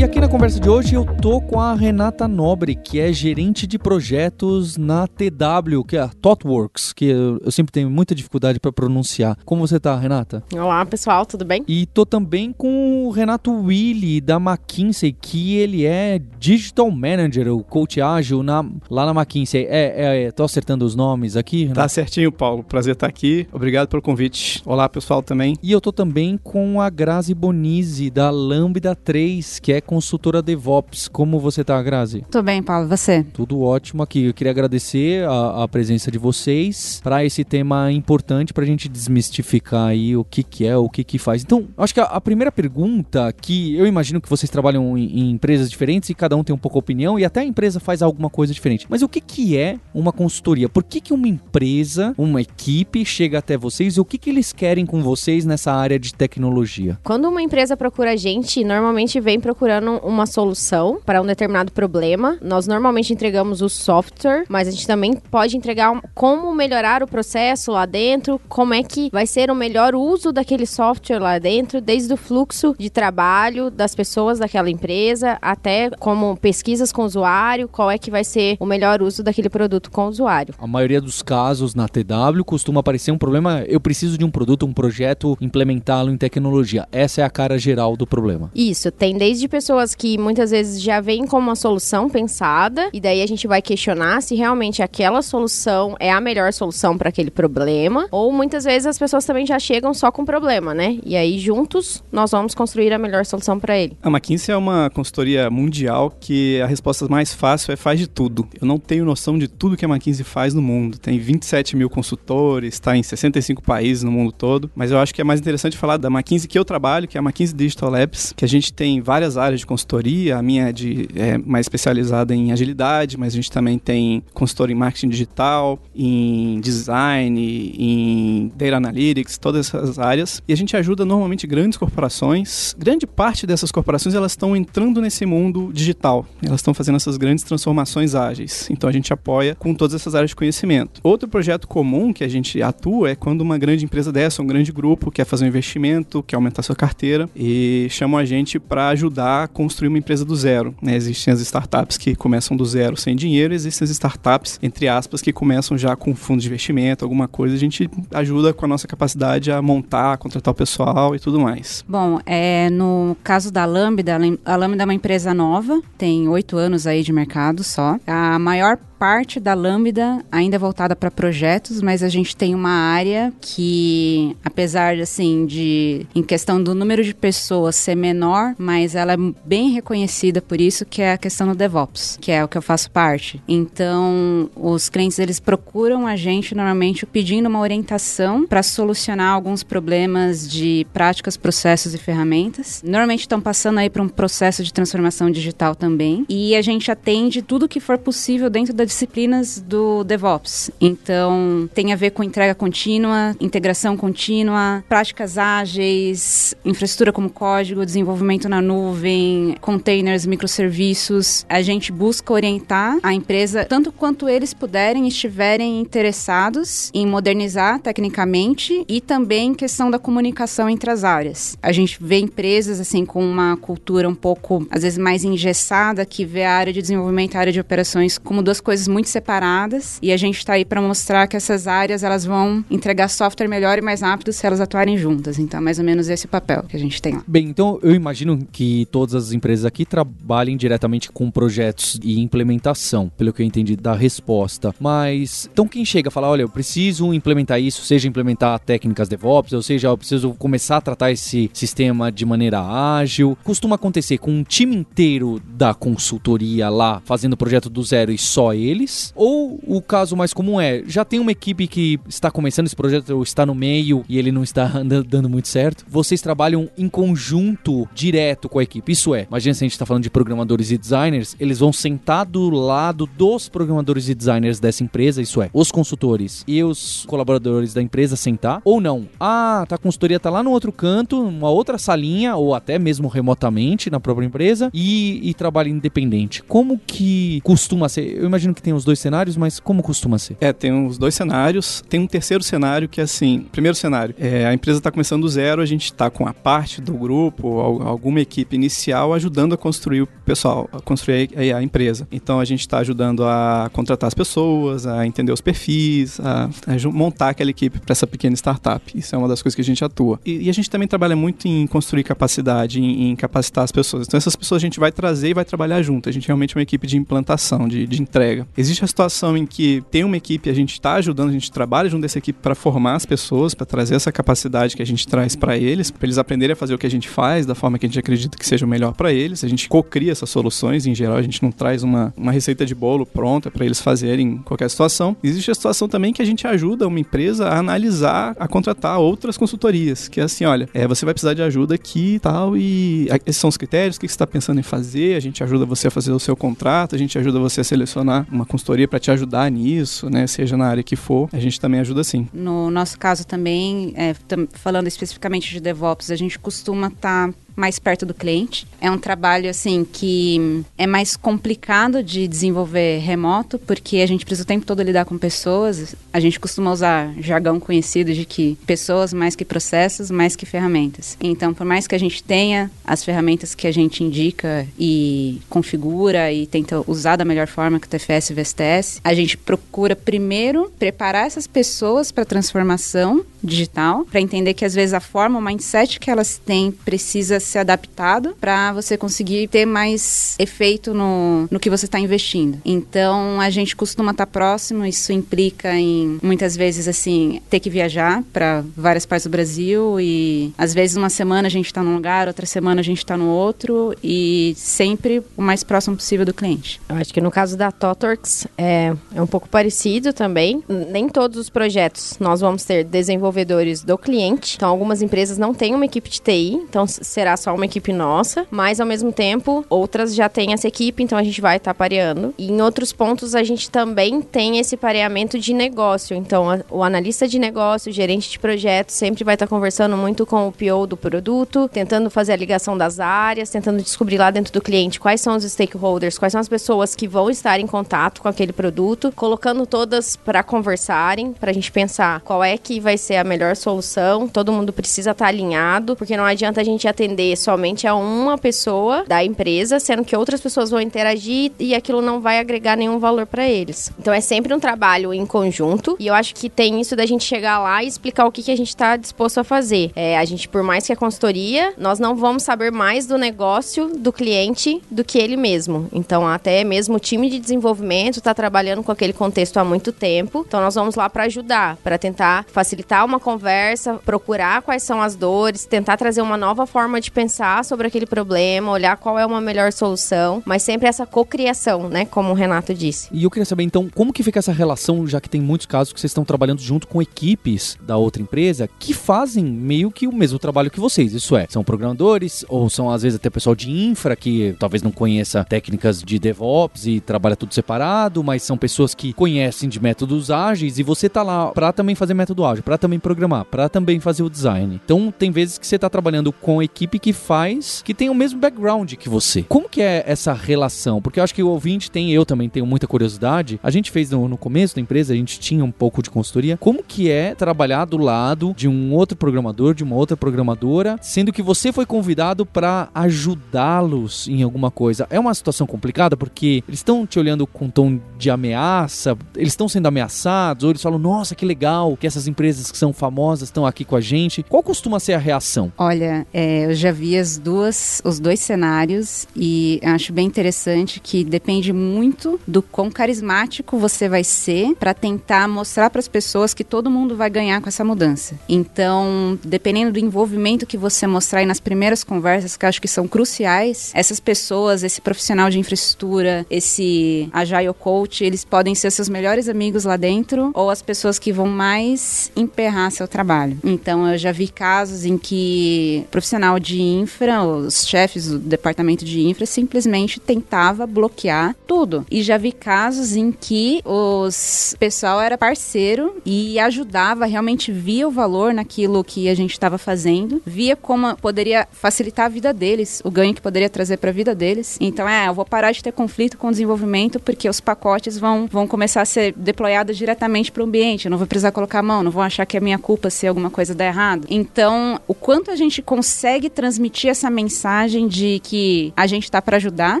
E 0.00 0.02
aqui 0.02 0.18
na 0.18 0.28
conversa 0.28 0.58
de 0.58 0.66
hoje 0.66 0.94
eu 0.94 1.04
tô 1.04 1.42
com 1.42 1.60
a 1.60 1.74
Renata 1.74 2.26
Nobre, 2.26 2.74
que 2.74 2.98
é 2.98 3.12
gerente 3.12 3.66
de 3.66 3.78
projetos 3.78 4.78
na 4.78 5.06
TW, 5.06 5.84
que 5.86 5.94
é 5.94 6.00
a 6.00 6.08
ThoughtWorks, 6.08 6.94
que 6.94 7.04
eu 7.04 7.50
sempre 7.50 7.70
tenho 7.70 7.90
muita 7.90 8.14
dificuldade 8.14 8.58
para 8.58 8.72
pronunciar. 8.72 9.36
Como 9.44 9.68
você 9.68 9.78
tá, 9.78 9.94
Renata? 9.94 10.42
Olá, 10.54 10.86
pessoal, 10.86 11.26
tudo 11.26 11.44
bem? 11.44 11.62
E 11.68 11.84
tô 11.84 12.06
também 12.06 12.50
com 12.50 13.04
o 13.04 13.10
Renato 13.10 13.52
Willi 13.52 14.22
da 14.22 14.36
McKinsey, 14.36 15.12
que 15.12 15.56
ele 15.56 15.84
é 15.84 16.18
Digital 16.38 16.90
Manager, 16.90 17.48
o 17.48 17.62
coach 17.62 18.00
ágil 18.00 18.42
na, 18.42 18.64
lá 18.88 19.04
na 19.04 19.20
McKinsey. 19.20 19.66
É, 19.68 20.24
é, 20.24 20.30
tô 20.30 20.44
acertando 20.44 20.86
os 20.86 20.94
nomes 20.94 21.36
aqui? 21.36 21.64
Renato? 21.64 21.80
Tá 21.80 21.88
certinho, 21.88 22.32
Paulo. 22.32 22.64
Prazer 22.64 22.94
estar 22.94 23.06
aqui. 23.06 23.46
Obrigado 23.52 23.86
pelo 23.88 24.00
convite. 24.00 24.62
Olá, 24.64 24.88
pessoal, 24.88 25.22
também. 25.22 25.56
E 25.62 25.70
eu 25.70 25.78
tô 25.78 25.92
também 25.92 26.40
com 26.42 26.80
a 26.80 26.88
Grazi 26.88 27.34
Bonizzi 27.34 28.08
da 28.08 28.30
Lambda 28.30 28.94
3, 28.96 29.58
que 29.58 29.74
é 29.74 29.82
consultora 29.90 30.40
DevOps. 30.40 31.08
Como 31.08 31.40
você 31.40 31.64
tá, 31.64 31.82
Grazi? 31.82 32.24
Tudo 32.30 32.44
bem, 32.44 32.62
Paulo. 32.62 32.86
Você? 32.86 33.24
Tudo 33.24 33.60
ótimo 33.60 34.04
aqui. 34.04 34.26
Eu 34.26 34.32
queria 34.32 34.52
agradecer 34.52 35.26
a, 35.26 35.64
a 35.64 35.68
presença 35.68 36.12
de 36.12 36.18
vocês 36.18 37.00
para 37.02 37.24
esse 37.24 37.42
tema 37.42 37.90
importante 37.90 38.54
para 38.54 38.62
a 38.62 38.66
gente 38.66 38.88
desmistificar 38.88 39.88
aí 39.88 40.16
o 40.16 40.22
que, 40.22 40.44
que 40.44 40.64
é, 40.64 40.76
o 40.76 40.88
que, 40.88 41.02
que 41.02 41.18
faz. 41.18 41.42
Então, 41.42 41.66
acho 41.76 41.92
que 41.92 41.98
a, 41.98 42.04
a 42.04 42.20
primeira 42.20 42.52
pergunta 42.52 43.32
que 43.32 43.74
eu 43.74 43.84
imagino 43.84 44.20
que 44.20 44.30
vocês 44.30 44.48
trabalham 44.48 44.96
em, 44.96 45.22
em, 45.22 45.30
empresas 45.32 45.68
diferentes 45.68 46.08
e 46.08 46.14
cada 46.14 46.36
um 46.36 46.44
tem 46.44 46.54
um 46.54 46.58
pouco 46.58 46.78
a 46.78 46.80
opinião 46.80 47.18
e 47.18 47.24
até 47.24 47.40
a 47.40 47.44
empresa 47.44 47.80
faz 47.80 48.00
alguma 48.00 48.30
coisa 48.30 48.54
diferente. 48.54 48.86
Mas 48.88 49.02
o 49.02 49.08
que, 49.08 49.20
que 49.20 49.58
é 49.58 49.76
uma 49.92 50.12
consultoria? 50.12 50.68
Por 50.68 50.84
que, 50.84 51.00
que 51.00 51.12
uma 51.12 51.26
empresa, 51.26 52.14
uma 52.16 52.40
equipe 52.40 53.04
chega 53.04 53.38
até 53.38 53.56
vocês 53.56 53.96
e 53.96 54.00
o 54.00 54.04
que, 54.04 54.18
que 54.18 54.30
eles 54.30 54.52
querem 54.52 54.86
com 54.86 55.02
vocês 55.02 55.44
nessa 55.44 55.72
área 55.72 55.98
de 55.98 56.14
tecnologia? 56.14 56.96
Quando 57.02 57.28
uma 57.28 57.42
empresa 57.42 57.76
procura 57.76 58.12
a 58.12 58.16
gente, 58.16 58.62
normalmente 58.62 59.18
vem 59.18 59.40
procurando 59.40 59.79
uma 60.02 60.26
solução 60.26 61.00
para 61.04 61.20
um 61.20 61.26
determinado 61.26 61.72
problema. 61.72 62.38
Nós 62.40 62.66
normalmente 62.66 63.12
entregamos 63.12 63.62
o 63.62 63.68
software, 63.68 64.44
mas 64.48 64.68
a 64.68 64.70
gente 64.70 64.86
também 64.86 65.14
pode 65.14 65.56
entregar 65.56 66.00
como 66.14 66.54
melhorar 66.54 67.02
o 67.02 67.06
processo 67.06 67.72
lá 67.72 67.86
dentro, 67.86 68.40
como 68.48 68.74
é 68.74 68.82
que 68.82 69.10
vai 69.12 69.26
ser 69.26 69.50
o 69.50 69.54
melhor 69.54 69.94
uso 69.94 70.32
daquele 70.32 70.66
software 70.66 71.18
lá 71.18 71.38
dentro, 71.38 71.80
desde 71.80 72.12
o 72.12 72.16
fluxo 72.16 72.74
de 72.78 72.90
trabalho 72.90 73.70
das 73.70 73.94
pessoas 73.94 74.38
daquela 74.38 74.70
empresa 74.70 75.38
até 75.40 75.90
como 75.98 76.36
pesquisas 76.36 76.92
com 76.92 77.02
o 77.02 77.06
usuário, 77.06 77.68
qual 77.68 77.90
é 77.90 77.98
que 77.98 78.10
vai 78.10 78.24
ser 78.24 78.56
o 78.60 78.66
melhor 78.66 79.02
uso 79.02 79.22
daquele 79.22 79.48
produto 79.48 79.90
com 79.90 80.06
o 80.06 80.08
usuário. 80.08 80.54
A 80.58 80.66
maioria 80.66 81.00
dos 81.00 81.22
casos 81.22 81.74
na 81.74 81.88
TW 81.88 82.44
costuma 82.44 82.80
aparecer 82.80 83.10
um 83.10 83.18
problema, 83.18 83.64
eu 83.66 83.80
preciso 83.80 84.18
de 84.18 84.24
um 84.24 84.30
produto, 84.30 84.66
um 84.66 84.72
projeto, 84.72 85.36
implementá-lo 85.40 86.10
em 86.10 86.16
tecnologia. 86.16 86.86
Essa 86.92 87.22
é 87.22 87.24
a 87.24 87.30
cara 87.30 87.58
geral 87.58 87.96
do 87.96 88.06
problema. 88.06 88.50
Isso, 88.54 88.90
tem 88.90 89.16
desde 89.16 89.48
pessoas 89.48 89.69
pessoas 89.70 89.94
que 89.94 90.18
muitas 90.18 90.50
vezes 90.50 90.82
já 90.82 91.00
vêm 91.00 91.24
com 91.24 91.38
uma 91.38 91.54
solução 91.54 92.10
pensada 92.10 92.90
e 92.92 93.00
daí 93.00 93.22
a 93.22 93.26
gente 93.26 93.46
vai 93.46 93.62
questionar 93.62 94.20
se 94.20 94.34
realmente 94.34 94.82
aquela 94.82 95.22
solução 95.22 95.94
é 96.00 96.10
a 96.10 96.20
melhor 96.20 96.52
solução 96.52 96.98
para 96.98 97.08
aquele 97.08 97.30
problema, 97.30 98.08
ou 98.10 98.32
muitas 98.32 98.64
vezes 98.64 98.86
as 98.86 98.98
pessoas 98.98 99.24
também 99.24 99.46
já 99.46 99.60
chegam 99.60 99.94
só 99.94 100.10
com 100.10 100.24
problema, 100.24 100.74
né? 100.74 100.98
E 101.06 101.14
aí 101.14 101.38
juntos 101.38 102.02
nós 102.10 102.32
vamos 102.32 102.52
construir 102.52 102.92
a 102.92 102.98
melhor 102.98 103.24
solução 103.24 103.60
para 103.60 103.78
ele. 103.78 103.96
A 104.02 104.08
McKinsey 104.08 104.52
é 104.52 104.56
uma 104.56 104.90
consultoria 104.90 105.48
mundial 105.48 106.12
que 106.18 106.60
a 106.60 106.66
resposta 106.66 107.06
mais 107.06 107.32
fácil 107.32 107.70
é 107.70 107.76
faz 107.76 108.00
de 108.00 108.08
tudo. 108.08 108.48
Eu 108.60 108.66
não 108.66 108.76
tenho 108.76 109.04
noção 109.04 109.38
de 109.38 109.46
tudo 109.46 109.76
que 109.76 109.84
a 109.84 109.88
McKinsey 109.88 110.24
faz 110.24 110.52
no 110.52 110.60
mundo. 110.60 110.98
Tem 110.98 111.16
27 111.16 111.76
mil 111.76 111.88
consultores, 111.88 112.74
está 112.74 112.96
em 112.96 113.04
65 113.04 113.62
países 113.62 114.02
no 114.02 114.10
mundo 114.10 114.32
todo, 114.32 114.68
mas 114.74 114.90
eu 114.90 114.98
acho 114.98 115.14
que 115.14 115.20
é 115.20 115.24
mais 115.24 115.38
interessante 115.38 115.76
falar 115.76 115.96
da 115.96 116.08
McKinsey 116.08 116.48
que 116.48 116.58
eu 116.58 116.64
trabalho, 116.64 117.06
que 117.06 117.16
é 117.16 117.20
a 117.20 117.22
McKinsey 117.22 117.56
Digital 117.56 117.88
Labs, 117.88 118.32
que 118.36 118.44
a 118.44 118.48
gente 118.48 118.72
tem 118.72 119.00
várias 119.00 119.36
áreas 119.36 119.59
de 119.60 119.66
consultoria, 119.66 120.36
a 120.36 120.42
minha 120.42 120.68
é, 120.68 120.72
de, 120.72 121.08
é 121.14 121.38
mais 121.38 121.64
especializada 121.64 122.34
em 122.34 122.52
agilidade, 122.52 123.16
mas 123.16 123.32
a 123.32 123.36
gente 123.36 123.50
também 123.50 123.78
tem 123.78 124.22
consultoria 124.32 124.74
em 124.74 124.78
marketing 124.78 125.08
digital, 125.08 125.78
em 125.94 126.60
design, 126.60 127.74
em 127.78 128.52
data 128.56 128.76
analytics, 128.76 129.38
todas 129.38 129.68
essas 129.68 129.98
áreas. 129.98 130.42
E 130.46 130.52
a 130.52 130.56
gente 130.56 130.76
ajuda 130.76 131.04
normalmente 131.04 131.46
grandes 131.46 131.78
corporações. 131.78 132.74
Grande 132.78 133.06
parte 133.06 133.46
dessas 133.46 133.70
corporações 133.70 134.14
elas 134.14 134.32
estão 134.32 134.56
entrando 134.56 135.00
nesse 135.00 135.24
mundo 135.26 135.70
digital. 135.72 136.26
Elas 136.42 136.60
estão 136.60 136.74
fazendo 136.74 136.96
essas 136.96 137.16
grandes 137.16 137.44
transformações 137.44 138.14
ágeis. 138.14 138.68
Então 138.70 138.88
a 138.88 138.92
gente 138.92 139.12
apoia 139.12 139.54
com 139.54 139.74
todas 139.74 139.94
essas 139.94 140.14
áreas 140.14 140.30
de 140.30 140.36
conhecimento. 140.36 141.00
Outro 141.02 141.28
projeto 141.28 141.68
comum 141.68 142.12
que 142.12 142.24
a 142.24 142.28
gente 142.28 142.62
atua 142.62 143.10
é 143.10 143.14
quando 143.14 143.40
uma 143.40 143.58
grande 143.58 143.84
empresa 143.84 144.12
dessa, 144.12 144.42
um 144.42 144.46
grande 144.46 144.72
grupo 144.72 145.10
quer 145.10 145.24
fazer 145.24 145.44
um 145.44 145.48
investimento, 145.48 146.22
quer 146.22 146.36
aumentar 146.36 146.62
sua 146.62 146.76
carteira 146.76 147.28
e 147.34 147.86
chamam 147.90 148.18
a 148.18 148.24
gente 148.24 148.58
para 148.58 148.88
ajudar 148.88 149.48
construir 149.52 149.88
uma 149.88 149.98
empresa 149.98 150.24
do 150.24 150.34
zero. 150.34 150.74
Né? 150.80 150.96
Existem 150.96 151.32
as 151.32 151.40
startups 151.40 151.96
que 151.96 152.14
começam 152.14 152.56
do 152.56 152.64
zero 152.64 152.96
sem 152.96 153.14
dinheiro, 153.14 153.52
existem 153.54 153.84
as 153.84 153.90
startups, 153.90 154.58
entre 154.62 154.88
aspas, 154.88 155.20
que 155.20 155.32
começam 155.32 155.76
já 155.76 155.94
com 155.96 156.14
fundo 156.14 156.40
de 156.40 156.46
investimento, 156.46 157.04
alguma 157.04 157.28
coisa. 157.28 157.54
A 157.54 157.58
gente 157.58 157.90
ajuda 158.12 158.52
com 158.52 158.64
a 158.64 158.68
nossa 158.68 158.86
capacidade 158.86 159.50
a 159.50 159.60
montar, 159.60 160.16
contratar 160.18 160.52
o 160.52 160.54
pessoal 160.54 161.14
e 161.14 161.18
tudo 161.18 161.40
mais. 161.40 161.84
Bom, 161.88 162.20
é, 162.24 162.70
no 162.70 163.16
caso 163.22 163.50
da 163.50 163.64
Lambda, 163.64 164.18
a 164.44 164.56
Lambda 164.56 164.82
é 164.82 164.86
uma 164.86 164.94
empresa 164.94 165.34
nova, 165.34 165.80
tem 165.98 166.28
oito 166.28 166.56
anos 166.56 166.86
aí 166.86 167.02
de 167.02 167.12
mercado 167.12 167.62
só. 167.62 167.96
A 168.06 168.38
maior 168.38 168.78
parte 169.00 169.40
da 169.40 169.54
Lambda 169.54 170.22
ainda 170.30 170.58
voltada 170.58 170.94
para 170.94 171.10
projetos, 171.10 171.80
mas 171.80 172.02
a 172.02 172.08
gente 172.10 172.36
tem 172.36 172.54
uma 172.54 172.68
área 172.70 173.32
que, 173.40 174.36
apesar 174.44 174.94
assim 175.00 175.46
de 175.46 176.06
em 176.14 176.22
questão 176.22 176.62
do 176.62 176.74
número 176.74 177.02
de 177.02 177.14
pessoas 177.14 177.76
ser 177.76 177.94
menor, 177.94 178.54
mas 178.58 178.94
ela 178.94 179.14
é 179.14 179.16
bem 179.42 179.70
reconhecida 179.70 180.42
por 180.42 180.60
isso, 180.60 180.84
que 180.84 181.00
é 181.00 181.12
a 181.12 181.18
questão 181.18 181.48
do 181.48 181.54
DevOps, 181.54 182.18
que 182.20 182.30
é 182.30 182.44
o 182.44 182.48
que 182.48 182.58
eu 182.58 182.62
faço 182.62 182.90
parte. 182.90 183.42
Então, 183.48 184.50
os 184.54 184.90
clientes 184.90 185.18
eles 185.18 185.40
procuram 185.40 186.06
a 186.06 186.14
gente 186.14 186.54
normalmente 186.54 187.06
pedindo 187.06 187.48
uma 187.48 187.60
orientação 187.60 188.46
para 188.46 188.62
solucionar 188.62 189.32
alguns 189.32 189.62
problemas 189.62 190.46
de 190.46 190.86
práticas, 190.92 191.38
processos 191.38 191.94
e 191.94 191.98
ferramentas. 191.98 192.82
Normalmente 192.84 193.20
estão 193.20 193.40
passando 193.40 193.78
aí 193.78 193.88
para 193.88 194.02
um 194.02 194.08
processo 194.10 194.62
de 194.62 194.74
transformação 194.74 195.30
digital 195.30 195.74
também, 195.74 196.26
e 196.28 196.54
a 196.54 196.60
gente 196.60 196.90
atende 196.90 197.40
tudo 197.40 197.66
que 197.66 197.80
for 197.80 197.96
possível 197.96 198.50
dentro 198.50 198.74
da 198.74 198.89
disciplinas 198.90 199.60
do 199.60 200.04
DevOps. 200.04 200.70
Então, 200.80 201.68
tem 201.74 201.92
a 201.92 201.96
ver 201.96 202.10
com 202.10 202.22
entrega 202.22 202.54
contínua, 202.54 203.34
integração 203.40 203.96
contínua, 203.96 204.84
práticas 204.88 205.38
ágeis, 205.38 206.54
infraestrutura 206.64 207.12
como 207.12 207.30
código, 207.30 207.86
desenvolvimento 207.86 208.48
na 208.48 208.60
nuvem, 208.60 209.56
containers, 209.60 210.26
microserviços. 210.26 211.46
A 211.48 211.62
gente 211.62 211.92
busca 211.92 212.32
orientar 212.32 212.98
a 213.02 213.14
empresa 213.14 213.64
tanto 213.64 213.92
quanto 213.92 214.28
eles 214.28 214.52
puderem 214.52 215.06
estiverem 215.06 215.80
interessados 215.80 216.90
em 216.92 217.06
modernizar 217.06 217.78
tecnicamente 217.80 218.84
e 218.88 219.00
também 219.00 219.54
questão 219.54 219.90
da 219.90 219.98
comunicação 219.98 220.68
entre 220.68 220.90
as 220.90 221.04
áreas. 221.04 221.56
A 221.62 221.72
gente 221.72 221.98
vê 222.00 222.18
empresas 222.18 222.80
assim 222.80 223.04
com 223.04 223.24
uma 223.24 223.56
cultura 223.56 224.08
um 224.08 224.14
pouco 224.14 224.66
às 224.70 224.82
vezes 224.82 224.98
mais 224.98 225.24
engessada 225.24 226.04
que 226.04 226.24
vê 226.24 226.44
a 226.44 226.52
área 226.52 226.72
de 226.72 226.80
desenvolvimento 226.80 227.34
e 227.34 227.36
a 227.36 227.40
área 227.40 227.52
de 227.52 227.60
operações 227.60 228.18
como 228.18 228.42
duas 228.42 228.60
coisas 228.60 228.79
coisas 228.80 228.88
muito 228.88 229.08
separadas 229.08 229.98
e 230.02 230.12
a 230.12 230.16
gente 230.16 230.38
está 230.38 230.54
aí 230.54 230.64
para 230.64 230.80
mostrar 230.80 231.26
que 231.26 231.36
essas 231.36 231.66
áreas 231.66 232.02
elas 232.02 232.24
vão 232.24 232.64
entregar 232.70 233.08
software 233.08 233.48
melhor 233.48 233.78
e 233.78 233.80
mais 233.80 234.00
rápido 234.00 234.32
se 234.32 234.46
elas 234.46 234.60
atuarem 234.60 234.96
juntas. 234.96 235.38
Então, 235.38 235.58
é 235.58 235.62
mais 235.62 235.78
ou 235.78 235.84
menos 235.84 236.08
esse 236.08 236.26
o 236.26 236.28
papel 236.28 236.64
que 236.68 236.76
a 236.76 236.78
gente 236.78 237.00
tem 237.00 237.14
lá. 237.14 237.24
Bem, 237.26 237.48
então 237.48 237.78
eu 237.82 237.94
imagino 237.94 238.38
que 238.50 238.86
todas 238.90 239.14
as 239.14 239.32
empresas 239.32 239.64
aqui 239.64 239.84
trabalhem 239.84 240.56
diretamente 240.56 241.10
com 241.10 241.30
projetos 241.30 241.98
e 242.02 242.20
implementação, 242.20 243.10
pelo 243.16 243.32
que 243.32 243.42
eu 243.42 243.46
entendi 243.46 243.76
da 243.76 243.94
resposta. 243.94 244.74
Mas 244.78 245.48
então 245.52 245.66
quem 245.66 245.84
chega 245.84 246.08
a 246.08 246.10
falar, 246.10 246.30
olha, 246.30 246.42
eu 246.42 246.48
preciso 246.48 247.12
implementar 247.12 247.60
isso, 247.60 247.84
seja 247.84 248.08
implementar 248.08 248.58
técnicas 248.60 249.08
DevOps, 249.08 249.52
ou 249.52 249.62
seja, 249.62 249.88
eu 249.88 249.98
preciso 249.98 250.32
começar 250.34 250.78
a 250.78 250.80
tratar 250.80 251.10
esse 251.10 251.50
sistema 251.52 252.10
de 252.10 252.24
maneira 252.24 252.60
ágil, 252.60 253.36
costuma 253.44 253.76
acontecer 253.76 254.18
com 254.18 254.30
um 254.30 254.44
time 254.44 254.76
inteiro 254.76 255.40
da 255.46 255.74
consultoria 255.74 256.68
lá 256.68 257.02
fazendo 257.04 257.34
o 257.34 257.36
projeto 257.36 257.68
do 257.68 257.82
zero 257.82 258.12
e 258.12 258.18
só 258.18 258.54
ele 258.54 258.69
eles? 258.70 259.12
Ou 259.14 259.58
o 259.66 259.80
caso 259.82 260.16
mais 260.16 260.32
comum 260.32 260.60
é, 260.60 260.82
já 260.86 261.04
tem 261.04 261.20
uma 261.20 261.32
equipe 261.32 261.66
que 261.66 261.98
está 262.08 262.30
começando 262.30 262.66
esse 262.66 262.76
projeto 262.76 263.10
ou 263.10 263.22
está 263.22 263.44
no 263.44 263.54
meio 263.54 264.04
e 264.08 264.18
ele 264.18 264.32
não 264.32 264.42
está 264.42 264.82
dando 265.06 265.28
muito 265.28 265.48
certo? 265.48 265.84
Vocês 265.88 266.20
trabalham 266.20 266.68
em 266.76 266.88
conjunto 266.88 267.88
direto 267.94 268.48
com 268.48 268.58
a 268.58 268.62
equipe. 268.62 268.92
Isso 268.92 269.14
é, 269.14 269.26
imagina 269.28 269.54
se 269.54 269.64
a 269.64 269.66
gente 269.66 269.72
está 269.72 269.86
falando 269.86 270.02
de 270.02 270.10
programadores 270.10 270.70
e 270.70 270.78
designers, 270.78 271.36
eles 271.38 271.58
vão 271.58 271.72
sentar 271.72 272.24
do 272.24 272.50
lado 272.50 273.06
dos 273.06 273.48
programadores 273.48 274.08
e 274.08 274.14
designers 274.14 274.60
dessa 274.60 274.82
empresa, 274.82 275.22
isso 275.22 275.42
é, 275.42 275.50
os 275.52 275.70
consultores 275.70 276.44
e 276.46 276.62
os 276.62 277.04
colaboradores 277.06 277.74
da 277.74 277.82
empresa 277.82 278.16
sentar, 278.16 278.60
ou 278.64 278.80
não? 278.80 279.08
Ah, 279.18 279.64
tá, 279.68 279.74
a 279.74 279.78
consultoria 279.78 280.20
tá 280.20 280.30
lá 280.30 280.42
no 280.42 280.50
outro 280.50 280.72
canto, 280.72 281.20
uma 281.20 281.50
outra 281.50 281.78
salinha, 281.78 282.36
ou 282.36 282.54
até 282.54 282.78
mesmo 282.78 283.08
remotamente 283.08 283.90
na 283.90 284.00
própria 284.00 284.26
empresa, 284.26 284.70
e, 284.72 285.20
e 285.22 285.34
trabalha 285.34 285.68
independente. 285.68 286.42
Como 286.42 286.78
que 286.78 287.40
costuma 287.42 287.88
ser? 287.88 288.18
Eu 288.18 288.24
imagino 288.24 288.54
que 288.54 288.59
tem 288.60 288.72
os 288.72 288.84
dois 288.84 288.98
cenários, 288.98 289.36
mas 289.36 289.58
como 289.58 289.82
costuma 289.82 290.18
ser? 290.18 290.36
É, 290.40 290.52
tem 290.52 290.86
os 290.86 290.98
dois 290.98 291.14
cenários. 291.14 291.82
Tem 291.88 292.00
um 292.00 292.06
terceiro 292.06 292.42
cenário 292.42 292.88
que 292.88 293.00
é 293.00 293.04
assim: 293.04 293.46
primeiro 293.52 293.76
cenário, 293.76 294.14
é, 294.18 294.46
a 294.46 294.54
empresa 294.54 294.78
está 294.78 294.90
começando 294.90 295.22
do 295.22 295.28
zero, 295.28 295.62
a 295.62 295.66
gente 295.66 295.84
está 295.84 296.10
com 296.10 296.26
a 296.26 296.32
parte 296.32 296.80
do 296.80 296.94
grupo, 296.94 297.60
alguma 297.60 298.20
equipe 298.20 298.56
inicial 298.56 299.14
ajudando 299.14 299.54
a 299.54 299.56
construir 299.56 300.02
o 300.02 300.06
pessoal, 300.06 300.68
a 300.72 300.80
construir 300.80 301.30
a, 301.36 301.62
empresa. 301.62 302.06
Então 302.10 302.40
a 302.40 302.44
gente 302.44 302.60
está 302.60 302.78
ajudando 302.78 303.24
a 303.24 303.70
contratar 303.72 304.08
as 304.08 304.14
pessoas, 304.14 304.86
a 304.86 305.06
entender 305.06 305.32
os 305.32 305.40
perfis, 305.40 306.18
a, 306.20 306.50
a 306.66 306.90
montar 306.90 307.30
aquela 307.30 307.50
equipe 307.50 307.78
para 307.78 307.92
essa 307.92 308.06
pequena 308.06 308.34
startup. 308.34 308.82
Isso 308.94 309.14
é 309.14 309.18
uma 309.18 309.28
das 309.28 309.42
coisas 309.42 309.54
que 309.54 309.60
a 309.60 309.64
gente 309.64 309.84
atua. 309.84 310.20
E, 310.24 310.46
e 310.46 310.50
a 310.50 310.52
gente 310.52 310.68
também 310.70 310.88
trabalha 310.88 311.16
muito 311.16 311.46
em 311.46 311.66
construir 311.66 312.04
capacidade, 312.04 312.80
em, 312.80 313.10
em, 313.10 313.16
capacitar 313.16 313.64
as 313.64 313.72
pessoas. 313.72 314.06
Então 314.06 314.18
essas 314.18 314.36
pessoas 314.36 314.60
a 314.60 314.64
gente 314.64 314.80
vai 314.80 314.92
trazer 314.92 315.30
e 315.30 315.34
vai 315.34 315.44
trabalhar 315.44 315.82
junto. 315.82 316.08
A 316.08 316.12
gente 316.12 316.26
realmente 316.26 316.54
é 316.54 316.58
uma 316.58 316.62
equipe 316.62 316.86
de 316.86 316.96
implantação, 316.96 317.68
de, 317.68 317.86
de 317.86 318.00
entrega. 318.00 318.39
Existe 318.56 318.84
a 318.84 318.86
situação 318.86 319.36
em 319.36 319.46
que 319.46 319.82
tem 319.90 320.04
uma 320.04 320.16
equipe, 320.16 320.50
a 320.50 320.54
gente 320.54 320.72
está 320.72 320.94
ajudando, 320.94 321.30
a 321.30 321.32
gente 321.32 321.50
trabalha 321.50 321.88
junto 321.88 322.02
dessa 322.02 322.18
equipe 322.18 322.38
para 322.40 322.54
formar 322.54 322.94
as 322.94 323.06
pessoas, 323.06 323.54
para 323.54 323.66
trazer 323.66 323.94
essa 323.94 324.12
capacidade 324.12 324.76
que 324.76 324.82
a 324.82 324.86
gente 324.86 325.06
traz 325.06 325.36
para 325.36 325.56
eles, 325.56 325.90
para 325.90 326.06
eles 326.06 326.18
aprenderem 326.18 326.52
a 326.52 326.56
fazer 326.56 326.74
o 326.74 326.78
que 326.78 326.86
a 326.86 326.90
gente 326.90 327.08
faz 327.08 327.46
da 327.46 327.54
forma 327.54 327.78
que 327.78 327.86
a 327.86 327.88
gente 327.88 327.98
acredita 327.98 328.36
que 328.36 328.46
seja 328.46 328.66
o 328.66 328.68
melhor 328.68 328.94
para 328.94 329.12
eles. 329.12 329.44
A 329.44 329.48
gente 329.48 329.68
co-cria 329.68 330.12
essas 330.12 330.30
soluções, 330.30 330.86
em 330.86 330.94
geral, 330.94 331.16
a 331.16 331.22
gente 331.22 331.42
não 331.42 331.50
traz 331.50 331.82
uma, 331.82 332.12
uma 332.16 332.32
receita 332.32 332.64
de 332.64 332.74
bolo 332.74 333.06
pronta 333.06 333.50
para 333.50 333.64
eles 333.64 333.80
fazerem 333.80 334.26
em 334.26 334.38
qualquer 334.38 334.68
situação. 334.70 335.16
Existe 335.22 335.50
a 335.50 335.54
situação 335.54 335.88
também 335.88 336.12
que 336.12 336.22
a 336.22 336.24
gente 336.24 336.46
ajuda 336.46 336.86
uma 336.86 337.00
empresa 337.00 337.48
a 337.48 337.58
analisar, 337.58 338.36
a 338.38 338.48
contratar 338.48 338.98
outras 338.98 339.36
consultorias, 339.36 340.08
que 340.08 340.20
é 340.20 340.24
assim, 340.24 340.44
olha, 340.44 340.68
é, 340.74 340.86
você 340.86 341.04
vai 341.04 341.14
precisar 341.14 341.34
de 341.34 341.42
ajuda 341.42 341.74
aqui 341.74 342.14
e 342.14 342.18
tal, 342.18 342.56
e 342.56 343.08
esses 343.26 343.40
são 343.40 343.48
os 343.48 343.56
critérios, 343.56 343.96
o 343.96 344.00
que 344.00 344.08
você 344.08 344.14
está 344.14 344.26
pensando 344.26 344.60
em 344.60 344.62
fazer, 344.62 345.16
a 345.16 345.20
gente 345.20 345.42
ajuda 345.42 345.64
você 345.64 345.88
a 345.88 345.90
fazer 345.90 346.12
o 346.12 346.18
seu 346.18 346.36
contrato, 346.36 346.94
a 346.94 346.98
gente 346.98 347.18
ajuda 347.18 347.38
você 347.38 347.60
a 347.60 347.64
selecionar 347.64 348.26
uma 348.30 348.46
consultoria 348.46 348.86
para 348.86 348.98
te 348.98 349.10
ajudar 349.10 349.50
nisso, 349.50 350.08
né, 350.08 350.26
seja 350.26 350.56
na 350.56 350.66
área 350.66 350.82
que 350.82 350.96
for, 350.96 351.28
a 351.32 351.38
gente 351.38 351.60
também 351.60 351.80
ajuda 351.80 352.04
sim. 352.04 352.28
No 352.32 352.70
nosso 352.70 352.98
caso 352.98 353.26
também, 353.26 353.92
é, 353.96 354.14
falando 354.52 354.86
especificamente 354.86 355.50
de 355.50 355.60
DevOps, 355.60 356.10
a 356.10 356.16
gente 356.16 356.38
costuma 356.38 356.88
estar 356.88 357.28
tá 357.28 357.34
mais 357.60 357.78
perto 357.78 358.06
do 358.06 358.14
cliente. 358.14 358.66
É 358.80 358.90
um 358.90 358.98
trabalho 358.98 359.50
assim 359.50 359.84
que 359.84 360.64
é 360.78 360.86
mais 360.86 361.16
complicado 361.16 362.02
de 362.02 362.26
desenvolver 362.26 362.98
remoto, 362.98 363.58
porque 363.58 363.98
a 363.98 364.06
gente 364.06 364.24
precisa 364.24 364.44
o 364.44 364.46
tempo 364.46 364.64
todo 364.64 364.82
lidar 364.82 365.04
com 365.04 365.18
pessoas. 365.18 365.94
A 366.12 366.18
gente 366.18 366.40
costuma 366.40 366.72
usar 366.72 367.12
jargão 367.20 367.60
conhecido 367.60 368.14
de 368.14 368.24
que 368.24 368.56
pessoas 368.66 369.12
mais 369.12 369.36
que 369.36 369.44
processos, 369.44 370.10
mais 370.10 370.34
que 370.34 370.46
ferramentas. 370.46 371.18
Então, 371.20 371.52
por 371.52 371.66
mais 371.66 371.86
que 371.86 371.94
a 371.94 371.98
gente 371.98 372.22
tenha 372.22 372.70
as 372.84 373.04
ferramentas 373.04 373.54
que 373.54 373.66
a 373.66 373.72
gente 373.72 374.02
indica 374.02 374.66
e 374.78 375.40
configura 375.50 376.32
e 376.32 376.46
tenta 376.46 376.82
usar 376.86 377.16
da 377.16 377.24
melhor 377.24 377.46
forma 377.46 377.78
que 377.78 377.86
o 377.86 377.90
TFS 377.90 378.30
e 378.30 378.32
o 378.32 378.36
VSTS, 378.36 379.00
a 379.04 379.12
gente 379.12 379.36
procura 379.36 379.94
primeiro 379.94 380.72
preparar 380.78 381.26
essas 381.26 381.46
pessoas 381.46 382.10
para 382.10 382.22
a 382.22 382.26
transformação 382.26 383.24
digital, 383.42 384.04
para 384.04 384.20
entender 384.20 384.54
que 384.54 384.64
às 384.64 384.74
vezes 384.74 384.94
a 384.94 385.00
forma, 385.00 385.38
o 385.38 385.42
mindset 385.42 385.98
que 385.98 386.10
elas 386.10 386.38
têm 386.38 386.70
precisa 386.70 387.40
ser 387.50 387.58
adaptado 387.58 388.36
para 388.40 388.72
você 388.72 388.96
conseguir 388.96 389.48
ter 389.48 389.66
mais 389.66 390.34
efeito 390.38 390.94
no, 390.94 391.48
no 391.50 391.60
que 391.60 391.70
você 391.70 391.84
está 391.84 391.98
investindo. 391.98 392.58
Então 392.64 393.40
a 393.40 393.50
gente 393.50 393.76
costuma 393.76 394.12
estar 394.12 394.26
tá 394.26 394.30
próximo, 394.30 394.84
isso 394.84 395.12
implica 395.12 395.74
em 395.74 396.18
muitas 396.22 396.56
vezes 396.56 396.88
assim 396.88 397.40
ter 397.50 397.60
que 397.60 397.70
viajar 397.70 398.22
para 398.32 398.64
várias 398.76 399.04
partes 399.04 399.26
do 399.26 399.30
Brasil 399.30 400.00
e 400.00 400.52
às 400.56 400.72
vezes 400.72 400.96
uma 400.96 401.10
semana 401.10 401.48
a 401.48 401.50
gente 401.50 401.66
está 401.66 401.82
num 401.82 401.94
lugar, 401.94 402.28
outra 402.28 402.46
semana 402.46 402.80
a 402.80 402.84
gente 402.84 402.98
está 402.98 403.16
no 403.16 403.28
outro 403.28 403.94
e 404.02 404.54
sempre 404.56 405.22
o 405.36 405.42
mais 405.42 405.62
próximo 405.64 405.96
possível 405.96 406.24
do 406.24 406.34
cliente. 406.34 406.80
Eu 406.88 406.96
acho 406.96 407.12
que 407.12 407.20
no 407.20 407.30
caso 407.30 407.56
da 407.56 407.70
Totorx 407.70 408.46
é, 408.56 408.94
é 409.14 409.22
um 409.22 409.26
pouco 409.26 409.48
parecido 409.48 410.12
também. 410.12 410.62
Nem 410.68 411.08
todos 411.08 411.38
os 411.38 411.50
projetos 411.50 412.16
nós 412.20 412.40
vamos 412.40 412.64
ter 412.64 412.84
desenvolvedores 412.84 413.82
do 413.82 413.96
cliente. 413.96 414.56
Então, 414.56 414.68
algumas 414.68 415.02
empresas 415.02 415.38
não 415.38 415.54
têm 415.54 415.74
uma 415.74 415.84
equipe 415.84 416.08
de 416.08 416.20
TI, 416.20 416.52
então 416.54 416.86
será 416.86 417.36
só 417.40 417.54
uma 417.54 417.64
equipe 417.64 417.92
nossa, 417.92 418.46
mas 418.50 418.80
ao 418.80 418.86
mesmo 418.86 419.12
tempo, 419.12 419.64
outras 419.68 420.14
já 420.14 420.28
têm 420.28 420.52
essa 420.52 420.68
equipe, 420.68 421.02
então 421.02 421.18
a 421.18 421.22
gente 421.24 421.40
vai 421.40 421.56
estar 421.56 421.72
tá 421.72 421.74
pareando. 421.74 422.32
E 422.38 422.50
em 422.50 422.60
outros 422.60 422.92
pontos, 422.92 423.34
a 423.34 423.42
gente 423.42 423.70
também 423.70 424.20
tem 424.22 424.58
esse 424.58 424.76
pareamento 424.76 425.38
de 425.38 425.52
negócio. 425.52 426.16
Então, 426.16 426.50
a, 426.50 426.60
o 426.70 426.82
analista 426.82 427.26
de 427.26 427.38
negócio, 427.38 427.90
o 427.90 427.92
gerente 427.92 428.30
de 428.30 428.38
projeto, 428.38 428.90
sempre 428.90 429.24
vai 429.24 429.34
estar 429.34 429.46
tá 429.46 429.50
conversando 429.50 429.96
muito 429.96 430.24
com 430.26 430.46
o 430.48 430.52
PO 430.52 430.86
do 430.86 430.96
produto, 430.96 431.68
tentando 431.72 432.10
fazer 432.10 432.32
a 432.32 432.36
ligação 432.36 432.76
das 432.76 433.00
áreas, 433.00 433.50
tentando 433.50 433.82
descobrir 433.82 434.18
lá 434.18 434.30
dentro 434.30 434.52
do 434.52 434.60
cliente 434.60 435.00
quais 435.00 435.20
são 435.20 435.36
os 435.36 435.44
stakeholders, 435.44 436.18
quais 436.18 436.32
são 436.32 436.40
as 436.40 436.48
pessoas 436.48 436.94
que 436.94 437.08
vão 437.08 437.30
estar 437.30 437.58
em 437.58 437.66
contato 437.66 438.20
com 438.20 438.28
aquele 438.28 438.52
produto, 438.52 439.12
colocando 439.16 439.66
todas 439.66 440.16
para 440.16 440.42
conversarem, 440.42 441.32
para 441.32 441.50
a 441.50 441.54
gente 441.54 441.72
pensar 441.72 442.20
qual 442.20 442.44
é 442.44 442.56
que 442.58 442.80
vai 442.80 442.98
ser 442.98 443.16
a 443.16 443.24
melhor 443.24 443.56
solução, 443.56 444.28
todo 444.28 444.52
mundo 444.52 444.72
precisa 444.72 445.12
estar 445.12 445.24
tá 445.24 445.28
alinhado, 445.28 445.96
porque 445.96 446.16
não 446.16 446.24
adianta 446.24 446.60
a 446.60 446.64
gente 446.64 446.86
atender 446.86 447.19
somente 447.36 447.86
a 447.86 447.94
uma 447.94 448.36
pessoa 448.38 449.04
da 449.06 449.24
empresa, 449.24 449.78
sendo 449.78 450.04
que 450.04 450.16
outras 450.16 450.40
pessoas 450.40 450.70
vão 450.70 450.80
interagir 450.80 451.52
e 451.58 451.74
aquilo 451.74 452.00
não 452.00 452.20
vai 452.20 452.38
agregar 452.38 452.76
nenhum 452.76 452.98
valor 452.98 453.26
para 453.26 453.48
eles. 453.48 453.92
Então 453.98 454.12
é 454.12 454.20
sempre 454.20 454.54
um 454.54 454.60
trabalho 454.60 455.12
em 455.12 455.26
conjunto 455.26 455.96
e 455.98 456.06
eu 456.06 456.14
acho 456.14 456.34
que 456.34 456.48
tem 456.48 456.80
isso 456.80 456.96
da 456.96 457.06
gente 457.06 457.24
chegar 457.24 457.58
lá 457.58 457.82
e 457.82 457.86
explicar 457.86 458.26
o 458.26 458.32
que, 458.32 458.42
que 458.42 458.50
a 458.50 458.56
gente 458.56 458.68
está 458.68 458.96
disposto 458.96 459.38
a 459.38 459.44
fazer. 459.44 459.90
É, 459.94 460.18
a 460.18 460.24
gente, 460.24 460.48
por 460.48 460.62
mais 460.62 460.86
que 460.86 460.92
a 460.92 460.96
consultoria, 460.96 461.72
nós 461.76 461.98
não 461.98 462.14
vamos 462.14 462.42
saber 462.42 462.70
mais 462.70 463.06
do 463.06 463.16
negócio 463.16 463.90
do 463.96 464.12
cliente 464.12 464.80
do 464.90 465.04
que 465.04 465.18
ele 465.18 465.36
mesmo. 465.36 465.88
Então, 465.92 466.26
até 466.26 466.62
mesmo 466.64 466.96
o 466.96 467.00
time 467.00 467.28
de 467.30 467.38
desenvolvimento 467.38 468.18
está 468.18 468.34
trabalhando 468.34 468.82
com 468.82 468.92
aquele 468.92 469.12
contexto 469.12 469.58
há 469.58 469.64
muito 469.64 469.92
tempo. 469.92 470.44
Então, 470.46 470.60
nós 470.60 470.74
vamos 470.74 470.94
lá 470.94 471.08
para 471.08 471.24
ajudar, 471.24 471.76
para 471.78 471.98
tentar 471.98 472.44
facilitar 472.52 473.04
uma 473.04 473.20
conversa, 473.20 473.94
procurar 474.04 474.62
quais 474.62 474.82
são 474.82 475.00
as 475.00 475.14
dores, 475.14 475.64
tentar 475.64 475.96
trazer 475.96 476.22
uma 476.22 476.36
nova 476.36 476.66
forma 476.66 477.00
de 477.00 477.09
pensar 477.10 477.64
sobre 477.64 477.86
aquele 477.86 478.06
problema, 478.06 478.70
olhar 478.70 478.96
qual 478.96 479.18
é 479.18 479.26
uma 479.26 479.40
melhor 479.40 479.72
solução, 479.72 480.42
mas 480.44 480.62
sempre 480.62 480.88
essa 480.88 481.06
cocriação, 481.06 481.88
né, 481.88 482.04
como 482.04 482.30
o 482.30 482.34
Renato 482.34 482.72
disse. 482.74 483.08
E 483.12 483.24
eu 483.24 483.30
queria 483.30 483.44
saber 483.44 483.64
então, 483.64 483.88
como 483.94 484.12
que 484.12 484.22
fica 484.22 484.38
essa 484.38 484.52
relação, 484.52 485.06
já 485.06 485.20
que 485.20 485.28
tem 485.28 485.40
muitos 485.40 485.66
casos 485.66 485.92
que 485.92 486.00
vocês 486.00 486.10
estão 486.10 486.24
trabalhando 486.24 486.60
junto 486.60 486.86
com 486.86 487.02
equipes 487.02 487.78
da 487.82 487.96
outra 487.96 488.22
empresa 488.22 488.68
que 488.78 488.94
fazem 488.94 489.44
meio 489.44 489.90
que 489.90 490.06
o 490.06 490.12
mesmo 490.12 490.38
trabalho 490.38 490.70
que 490.70 490.80
vocês, 490.80 491.12
isso 491.12 491.36
é, 491.36 491.46
são 491.48 491.64
programadores 491.64 492.44
ou 492.48 492.70
são 492.70 492.90
às 492.90 493.02
vezes 493.02 493.16
até 493.16 493.28
pessoal 493.28 493.54
de 493.54 493.70
infra 493.70 494.14
que 494.14 494.54
talvez 494.58 494.82
não 494.82 494.90
conheça 494.90 495.44
técnicas 495.44 496.02
de 496.02 496.18
DevOps 496.18 496.86
e 496.86 497.00
trabalha 497.00 497.36
tudo 497.36 497.54
separado, 497.54 498.22
mas 498.22 498.42
são 498.42 498.56
pessoas 498.56 498.94
que 498.94 499.12
conhecem 499.12 499.68
de 499.68 499.80
métodos 499.80 500.30
ágeis 500.30 500.78
e 500.78 500.82
você 500.82 501.08
tá 501.08 501.22
lá 501.22 501.48
para 501.48 501.72
também 501.72 501.94
fazer 501.94 502.14
método 502.14 502.44
ágil, 502.44 502.62
para 502.62 502.78
também 502.78 502.98
programar, 502.98 503.44
para 503.44 503.68
também 503.68 503.98
fazer 503.98 504.22
o 504.22 504.30
design. 504.30 504.80
Então 504.84 505.12
tem 505.16 505.30
vezes 505.30 505.58
que 505.58 505.66
você 505.66 505.76
está 505.76 505.90
trabalhando 505.90 506.32
com 506.32 506.60
a 506.60 506.64
equipe 506.64 506.98
que 507.00 507.12
faz, 507.12 507.82
que 507.84 507.94
tem 507.94 508.10
o 508.10 508.14
mesmo 508.14 508.38
background 508.38 508.94
que 508.94 509.08
você. 509.08 509.42
Como 509.48 509.68
que 509.68 509.82
é 509.82 510.04
essa 510.06 510.32
relação? 510.32 511.00
Porque 511.00 511.18
eu 511.18 511.24
acho 511.24 511.34
que 511.34 511.42
o 511.42 511.48
ouvinte 511.48 511.90
tem, 511.90 512.12
eu 512.12 512.24
também 512.24 512.48
tenho 512.48 512.66
muita 512.66 512.86
curiosidade. 512.86 513.58
A 513.62 513.70
gente 513.70 513.90
fez 513.90 514.10
no, 514.10 514.28
no 514.28 514.36
começo 514.36 514.74
da 514.74 514.80
empresa, 514.80 515.12
a 515.12 515.16
gente 515.16 515.40
tinha 515.40 515.64
um 515.64 515.70
pouco 515.70 516.02
de 516.02 516.10
consultoria. 516.10 516.56
Como 516.56 516.82
que 516.82 517.10
é 517.10 517.34
trabalhar 517.34 517.84
do 517.84 517.96
lado 517.96 518.54
de 518.56 518.68
um 518.68 518.92
outro 518.92 519.16
programador, 519.16 519.74
de 519.74 519.82
uma 519.82 519.96
outra 519.96 520.16
programadora, 520.16 520.96
sendo 521.00 521.32
que 521.32 521.42
você 521.42 521.72
foi 521.72 521.86
convidado 521.86 522.44
para 522.44 522.88
ajudá-los 522.94 524.28
em 524.28 524.42
alguma 524.42 524.70
coisa? 524.70 525.06
É 525.10 525.18
uma 525.18 525.34
situação 525.34 525.66
complicada 525.66 526.16
porque 526.16 526.62
eles 526.68 526.80
estão 526.80 527.06
te 527.06 527.18
olhando 527.18 527.46
com 527.46 527.66
um 527.66 527.70
tom 527.70 527.98
de 528.18 528.30
ameaça, 528.30 529.16
eles 529.34 529.52
estão 529.52 529.68
sendo 529.68 529.86
ameaçados, 529.86 530.64
ou 530.64 530.70
eles 530.70 530.82
falam, 530.82 530.98
nossa, 530.98 531.34
que 531.34 531.46
legal 531.46 531.96
que 531.96 532.06
essas 532.06 532.28
empresas 532.28 532.70
que 532.70 532.78
são 532.78 532.92
famosas, 532.92 533.48
estão 533.48 533.66
aqui 533.66 533.84
com 533.84 533.96
a 533.96 534.00
gente. 534.00 534.42
Qual 534.42 534.62
costuma 534.62 535.00
ser 535.00 535.14
a 535.14 535.18
reação? 535.18 535.72
Olha, 535.78 536.26
é, 536.32 536.66
eu 536.66 536.74
já 536.74 536.89
vi 536.92 537.16
as 537.16 537.38
duas, 537.38 538.00
os 538.04 538.18
dois 538.18 538.40
cenários 538.40 539.26
e 539.34 539.80
acho 539.82 540.12
bem 540.12 540.26
interessante 540.26 541.00
que 541.00 541.24
depende 541.24 541.72
muito 541.72 542.40
do 542.46 542.62
quão 542.62 542.90
carismático 542.90 543.78
você 543.78 544.08
vai 544.08 544.24
ser 544.24 544.74
para 544.76 544.94
tentar 544.94 545.48
mostrar 545.48 545.90
para 545.90 545.98
as 545.98 546.08
pessoas 546.08 546.54
que 546.54 546.64
todo 546.64 546.90
mundo 546.90 547.16
vai 547.16 547.30
ganhar 547.30 547.60
com 547.60 547.68
essa 547.68 547.84
mudança. 547.84 548.38
Então, 548.48 549.38
dependendo 549.44 549.92
do 549.92 549.98
envolvimento 549.98 550.66
que 550.66 550.76
você 550.76 551.06
mostrar 551.06 551.44
nas 551.46 551.60
primeiras 551.60 552.04
conversas, 552.04 552.56
que 552.56 552.66
acho 552.66 552.80
que 552.80 552.88
são 552.88 553.06
cruciais, 553.06 553.90
essas 553.94 554.20
pessoas, 554.20 554.82
esse 554.82 555.00
profissional 555.00 555.50
de 555.50 555.58
infraestrutura, 555.58 556.46
esse 556.50 557.28
agile 557.32 557.72
coach, 557.78 558.24
eles 558.24 558.44
podem 558.44 558.74
ser 558.74 558.90
seus 558.90 559.08
melhores 559.08 559.48
amigos 559.48 559.84
lá 559.84 559.96
dentro 559.96 560.50
ou 560.54 560.70
as 560.70 560.82
pessoas 560.82 561.18
que 561.18 561.32
vão 561.32 561.46
mais 561.46 562.30
emperrar 562.36 562.90
seu 562.90 563.06
trabalho. 563.06 563.58
Então, 563.64 564.08
eu 564.08 564.18
já 564.18 564.32
vi 564.32 564.48
casos 564.48 565.04
em 565.04 565.16
que 565.16 566.04
profissional 566.10 566.58
de 566.58 566.79
infra, 566.80 567.42
os 567.42 567.86
chefes 567.86 568.28
do 568.28 568.38
departamento 568.38 569.04
de 569.04 569.20
infra, 569.20 569.46
simplesmente 569.46 570.20
tentava 570.20 570.86
bloquear 570.86 571.54
tudo. 571.66 572.06
E 572.10 572.22
já 572.22 572.36
vi 572.36 572.52
casos 572.52 573.14
em 573.16 573.32
que 573.32 573.80
os 573.84 574.74
pessoal 574.78 575.20
era 575.20 575.38
parceiro 575.38 576.16
e 576.24 576.58
ajudava, 576.58 577.26
realmente 577.26 577.72
via 577.72 578.06
o 578.06 578.10
valor 578.10 578.52
naquilo 578.52 579.04
que 579.04 579.28
a 579.28 579.34
gente 579.34 579.52
estava 579.52 579.78
fazendo, 579.78 580.42
via 580.44 580.76
como 580.76 581.16
poderia 581.16 581.66
facilitar 581.72 582.26
a 582.26 582.28
vida 582.28 582.52
deles, 582.52 583.00
o 583.04 583.10
ganho 583.10 583.34
que 583.34 583.40
poderia 583.40 583.68
trazer 583.68 583.96
para 583.96 584.10
a 584.10 584.12
vida 584.12 584.34
deles. 584.34 584.76
Então, 584.80 585.08
é, 585.08 585.28
eu 585.28 585.34
vou 585.34 585.44
parar 585.44 585.72
de 585.72 585.82
ter 585.82 585.92
conflito 585.92 586.36
com 586.36 586.48
o 586.48 586.50
desenvolvimento 586.50 587.20
porque 587.20 587.48
os 587.48 587.60
pacotes 587.60 588.18
vão, 588.18 588.46
vão 588.46 588.66
começar 588.66 589.02
a 589.02 589.04
ser 589.04 589.32
deployados 589.36 589.96
diretamente 589.96 590.50
para 590.50 590.62
o 590.62 590.66
ambiente. 590.66 591.06
Eu 591.06 591.10
não 591.10 591.18
vou 591.18 591.26
precisar 591.26 591.52
colocar 591.52 591.80
a 591.80 591.82
mão, 591.82 592.02
não 592.02 592.10
vou 592.10 592.22
achar 592.22 592.46
que 592.46 592.56
é 592.56 592.60
minha 592.60 592.78
culpa 592.78 593.10
se 593.10 593.26
alguma 593.26 593.50
coisa 593.50 593.74
der 593.74 593.88
errado. 593.88 594.26
Então, 594.28 595.00
o 595.06 595.14
quanto 595.14 595.50
a 595.50 595.56
gente 595.56 595.82
consegue 595.82 596.48
transmitir 596.70 597.10
essa 597.10 597.28
mensagem 597.28 598.06
de 598.06 598.40
que 598.44 598.92
a 598.96 599.04
gente 599.04 599.24
está 599.24 599.42
para 599.42 599.56
ajudar 599.56 600.00